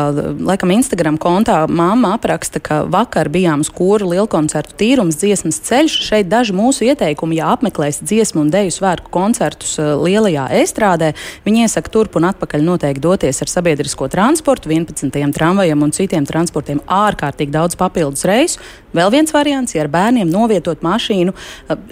laikam, 0.45 0.73
Instagram 0.75 1.17
kontā 1.21 1.61
māma 1.71 2.15
apraksta, 2.17 2.59
ka 2.59 2.81
vakar 2.91 3.29
bijām 3.31 3.63
uz 3.63 3.71
kūru 3.73 4.11
lielkoncertu 4.11 4.75
tīrums 4.81 5.17
dziesmas 5.21 5.61
ceļš. 5.63 5.97
Šeit 6.09 6.29
daži 6.29 6.55
mūsu 6.57 6.85
ieteikumi, 6.89 7.39
ja 7.39 7.53
apmeklēs 7.55 8.01
dziesmu 8.03 8.43
un 8.43 8.51
deju 8.53 8.75
svētku 8.75 9.13
koncertus 9.15 9.77
uh, 9.79 9.95
lielajā 10.03 10.49
estrādē, 10.59 11.13
viņi 11.47 11.65
iesaka 11.65 11.93
turp 11.95 12.19
un 12.19 12.29
atpakaļ 12.33 12.67
noteikti 12.67 13.05
doties 13.07 13.41
ar 13.41 13.53
sabiedrisko 13.53 14.11
transportu, 14.11 14.69
11. 14.75 15.15
tramvajiem 15.39 15.87
un 15.87 15.95
citiem 15.95 16.27
transportiem 16.27 16.83
ārkārtīgi 16.83 17.55
daudz 17.55 17.79
papildus 17.79 18.27
reisu. 18.27 18.59
Vēl 18.95 19.11
viens 19.13 19.33
variants, 19.35 19.75
ja 19.75 19.83
ar 19.85 19.91
bērniem 19.93 20.29
novietot 20.31 20.81
mašīnu 20.85 21.33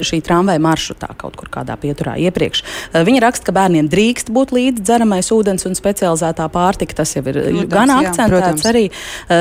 šī 0.03 0.21
tramvaja 0.25 0.61
maršrutā 0.63 1.11
kaut 1.19 1.35
kur 1.39 1.51
kādā 1.53 1.75
pieturā 1.79 2.15
iepriekš. 2.23 2.63
Viņi 3.05 3.23
raksta, 3.23 3.49
ka 3.49 3.55
bērniem 3.57 3.89
drīkst 3.91 4.31
būt 4.33 4.53
līdzi 4.55 4.85
dzeramais 4.85 5.29
ūdens 5.35 5.67
un 5.67 5.75
specializētā 5.77 6.47
pārtika. 6.53 6.95
Tas 7.01 7.15
jau 7.15 7.23
ir 7.27 7.39
protams, 7.39 7.69
gan 7.73 7.93
akcentēts. 7.97 8.63
Jā, 8.63 8.71
arī 8.71 8.85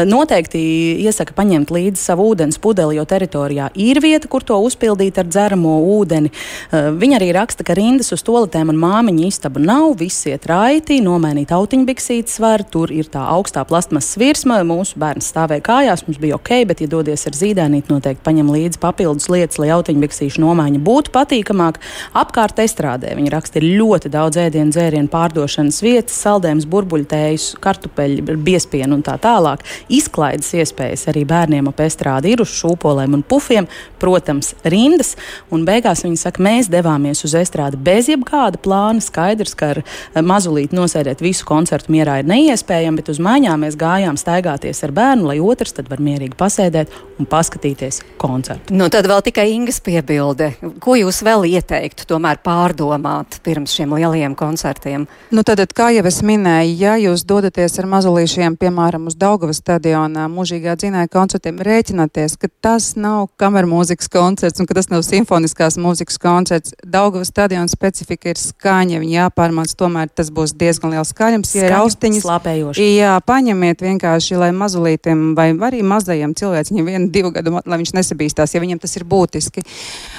noteikti 0.09 0.63
iesaka 1.05 1.37
paņemt 1.37 1.71
līdzi 1.75 2.01
savu 2.03 2.31
ūdens 2.33 2.59
pudeli, 2.63 2.97
jo 2.99 3.05
teritorijā 3.09 3.71
ir 3.79 4.01
vieta, 4.03 4.29
kur 4.31 4.43
to 4.47 4.59
uzpildīt 4.67 5.21
ar 5.21 5.29
dzeramo 5.31 5.79
ūdeni. 5.99 6.33
Viņi 6.73 7.19
arī 7.19 7.31
raksta, 7.37 7.65
ka 7.67 7.77
rindas 7.79 8.13
uz 8.15 8.25
toaletēm 8.27 8.73
un 8.73 8.81
māmiņa 8.83 9.29
istaba 9.29 9.63
nav, 9.63 9.95
viss 10.01 10.27
iet 10.27 10.47
raiti, 10.51 10.99
nomainīt 11.05 11.53
autiņbiksītes 11.55 12.41
var, 12.43 12.65
tur 12.65 12.91
ir 12.95 13.07
tā 13.13 13.23
augstā 13.35 13.63
plastmasas 13.69 14.17
virsma, 14.21 14.63
mūsu 14.67 14.99
bērns 14.99 15.29
stāvēja 15.33 15.63
kājās, 15.69 16.03
mums 16.09 16.19
bija 16.23 16.35
ok, 16.39 16.51
bet, 16.71 16.81
ja 16.83 16.89
dodies 16.91 17.23
ar 17.29 17.33
zīdēm, 17.37 17.52
Meidānīt 17.53 17.91
noteikti 17.93 18.25
paņem 18.25 18.49
līdzi 18.49 18.79
papildus 18.81 19.27
lietas, 19.29 19.59
lai 19.61 19.69
autiņbiksīšu 19.75 20.41
nomaiņa 20.41 20.79
būtu 20.81 21.13
patīkamāka. 21.13 21.83
Apkārt 22.17 22.63
estrādē 22.63 23.11
viņa 23.19 23.33
raksta 23.35 23.59
ir 23.61 23.67
ļoti 23.77 24.09
daudz 24.13 24.39
ēdienu, 24.41 24.73
dzērienu 24.73 25.11
pārdošanas 25.13 25.83
vietas, 25.85 26.17
saldējums, 26.25 26.65
burbuļtējus, 26.73 27.49
kartupeļu, 27.61 28.39
biespienu 28.41 28.97
un 28.97 29.03
tā 29.05 29.19
tālāk. 29.21 29.67
Izklaides 29.93 30.49
iespējas 30.63 31.05
arī 31.13 31.27
bērniem 31.29 31.69
ap 31.69 31.83
estrādi 31.85 32.33
ir 32.33 32.41
uz 32.41 32.55
šūpolēm 32.57 33.19
un 33.19 33.27
pufiem, 33.29 33.69
protams, 34.01 34.55
rindas. 34.65 35.13
Un 35.53 35.67
beigās 35.69 36.07
viņi 36.07 36.23
saka, 36.23 36.41
mēs 36.49 36.73
devāmies 36.73 37.21
uz 37.29 37.37
estrādi 37.37 37.77
bez 37.77 38.09
jebkāda 38.09 38.63
plāna. 38.65 39.05
Skaidrs, 39.05 39.53
ka 39.61 39.75
ar 39.75 39.83
mazulīti 40.25 40.79
nosēdēt 40.79 41.21
visu 41.21 41.45
koncertu 41.53 41.93
mierā 41.93 42.23
ir 42.23 42.33
neiespējami, 42.33 43.03
bet 43.03 43.13
uz 43.13 43.21
mājām 43.21 43.67
mēs 43.67 43.77
gājām 43.77 44.17
staigāties 44.17 44.81
ar 44.89 44.97
bērnu, 44.97 45.29
lai 45.29 45.39
otrs 45.43 45.77
tad 45.77 45.93
var 45.93 46.01
mierīgi 46.01 46.39
pasēdēt 46.41 47.01
un 47.21 47.29
paskatīties 47.43 48.01
koncertu. 48.23 48.75
Nu, 48.77 48.89
tad 48.93 49.07
vēl 49.11 49.23
tikai 49.27 49.49
Ingas 49.53 49.81
piebilde. 49.85 50.53
Ko 50.83 50.95
jūs 50.99 51.23
vēl 51.27 51.47
ieteiktu 51.51 52.07
tomēr 52.09 52.39
pārdomāt 52.45 53.41
pirms 53.45 53.75
šiem 53.75 53.95
lielajiem 53.97 54.37
koncertiem? 54.39 55.09
Nu, 55.35 55.43
tad, 55.47 55.63
kā 55.75 55.91
jau 55.95 56.05
es 56.09 56.21
minēju, 56.27 56.77
ja 56.79 56.95
jūs 57.01 57.25
dodaties 57.29 57.79
ar 57.83 57.89
mazulīšiem, 57.91 58.57
piemēram, 58.61 59.09
uz 59.11 59.17
Daugavas 59.19 59.63
stadionā 59.63 60.29
mūžīgā 60.33 60.77
dzinēja 60.79 61.11
koncertiem, 61.13 61.61
rēķināties, 61.67 62.39
ka 62.41 62.51
tas 62.65 62.93
nav 62.97 63.29
kamermūzikas 63.41 64.11
koncerts 64.13 64.63
un 64.63 64.69
ka 64.71 64.77
tas 64.79 64.91
nav 64.93 65.03
simfoniskās 65.07 65.79
mūzikas 65.83 66.21
koncerts. 66.23 66.77
Daugavas 66.87 67.33
stadiona 67.33 67.71
specifika 67.71 68.33
ir 68.33 68.41
skaņa, 68.41 69.03
viņa 69.03 69.19
jāpārmāc, 69.19 69.75
tomēr 69.79 70.13
tas 70.13 70.31
būs 70.35 70.55
diezgan 70.59 70.95
liels 70.95 71.13
skaļums, 71.15 71.55
ja 71.59 71.69
ir 71.69 71.77
austiņas. 71.81 72.27
Slāpējoši. 72.27 72.89
Jā, 73.01 73.17
paņemiet 73.27 73.83
vienkārši, 73.83 74.39
lai 74.39 74.53
mazulītiem 74.57 75.33
vai 75.39 75.51
arī 75.73 75.83
mazajam 75.87 76.37
cilvēcim 76.39 76.83
vienu, 76.87 77.11
divu 77.13 77.32
gadu, 77.35 77.57
lai 77.65 77.81
viņš 77.81 77.95
nesabīstās, 77.99 78.55
ja 78.55 78.63
viņam 78.63 78.83
tas 78.83 78.97
ir 78.99 79.07
būtiski. 79.09 79.65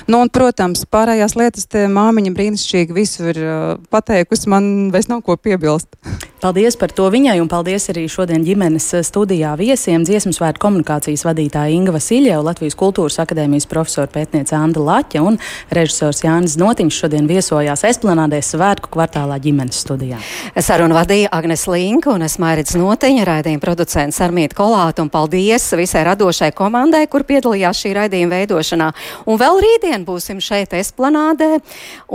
Nu, 0.07 0.20
un, 0.20 0.32
protams, 0.34 0.86
pārējās 0.89 1.38
lietas 1.39 1.70
māmiņa 1.93 2.36
brīnišķīgi 2.36 2.97
visu 2.97 3.30
ir 3.32 3.41
uh, 3.43 3.66
pateikusi, 3.93 4.51
man 4.51 4.70
vairs 4.93 5.11
nav 5.11 5.24
ko 5.26 5.38
piebilst. 5.39 5.95
Paldies 6.43 6.75
par 6.75 6.91
to 6.91 7.05
viņai, 7.07 7.37
un 7.39 7.47
paldies 7.47 7.85
arī 7.87 8.01
šodien 8.11 8.43
ģimenes 8.43 8.89
studijā 9.07 9.53
viesiem 9.55 10.03
dziesmu 10.03 10.33
svētku 10.35 10.65
komunikācijas 10.65 11.21
vadītāja 11.23 11.71
Inga 11.71 11.93
Vasiljeva, 11.95 12.41
Latvijas 12.43 12.75
kultūras 12.75 13.15
akadēmijas 13.23 13.63
profesora 13.71 14.11
pētniece 14.11 14.57
Anda 14.57 14.83
Laķa 14.83 15.21
un 15.23 15.37
režisors 15.71 16.19
Jānis 16.25 16.57
Notiņš 16.59 16.97
šodien 16.99 17.29
viesojās 17.31 17.85
Esplanādē 17.87 18.41
svētku 18.43 18.91
kvartālā 18.91 19.37
ģimenes 19.45 19.79
studijā. 19.85 20.19
Sarunu 20.59 20.97
vadīja 20.97 21.29
Agnes 21.31 21.63
Linka 21.71 22.11
un 22.11 22.27
es 22.27 22.35
Mairits 22.43 22.75
Notiņa, 22.75 23.23
raidījuma 23.31 23.63
producents 23.63 24.19
Armīta 24.27 24.59
Kolāta, 24.59 25.07
un 25.07 25.13
paldies 25.15 25.69
visai 25.79 26.03
radošai 26.09 26.51
komandai, 26.59 27.05
kur 27.07 27.23
piedalījās 27.23 27.85
šī 27.85 27.93
raidījuma 28.01 28.41
veidošanā. 28.41 28.89
Un 29.31 29.39
vēl 29.39 29.63
rītdien 29.63 30.03
būsim 30.03 30.43
šeit 30.43 30.75
Esplanādē, 30.75 31.53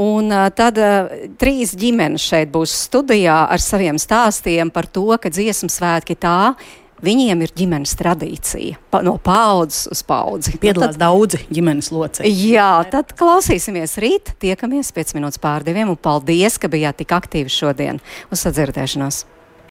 un 0.04 0.28
uh, 0.28 0.50
tad 0.52 0.84
uh, 0.84 1.16
trīs 1.40 1.72
ģimenes 1.80 2.28
šeit 2.28 2.52
būs 2.52 2.76
studijā 2.84 3.40
ar 3.48 3.64
saviem 3.64 3.96
stāstiem 3.96 4.17
stāstiem 4.18 4.70
par 4.74 4.88
to, 4.90 5.06
ka 5.20 5.30
dziesmu 5.30 5.70
svētki 5.70 6.18
tā. 6.18 6.54
Viņiem 6.98 7.44
ir 7.46 7.52
ģimenes 7.54 7.92
tradīcija, 7.94 8.80
pa, 8.90 9.04
no 9.06 9.12
paudzes 9.22 9.86
uz 9.94 10.00
paudzi. 10.02 10.56
Piedalās 10.58 10.96
nu, 10.96 10.96
tad, 10.96 11.04
daudzi 11.04 11.38
ģimenes 11.46 11.92
locekļi. 11.94 12.32
Jā, 12.56 12.72
tad 12.90 13.14
klausīsimies 13.14 13.94
rīt, 14.02 14.34
tiekamies 14.42 14.90
pēc 14.96 15.14
minūtes 15.14 15.38
pārdeviem, 15.38 15.94
un 15.94 16.00
paldies, 16.02 16.58
ka 16.58 16.66
bijāt 16.72 16.98
tik 16.98 17.14
aktīvi 17.14 17.54
šodien. 17.54 18.02
Uz 18.34 18.42
sadzirdēšanos! 18.42 19.22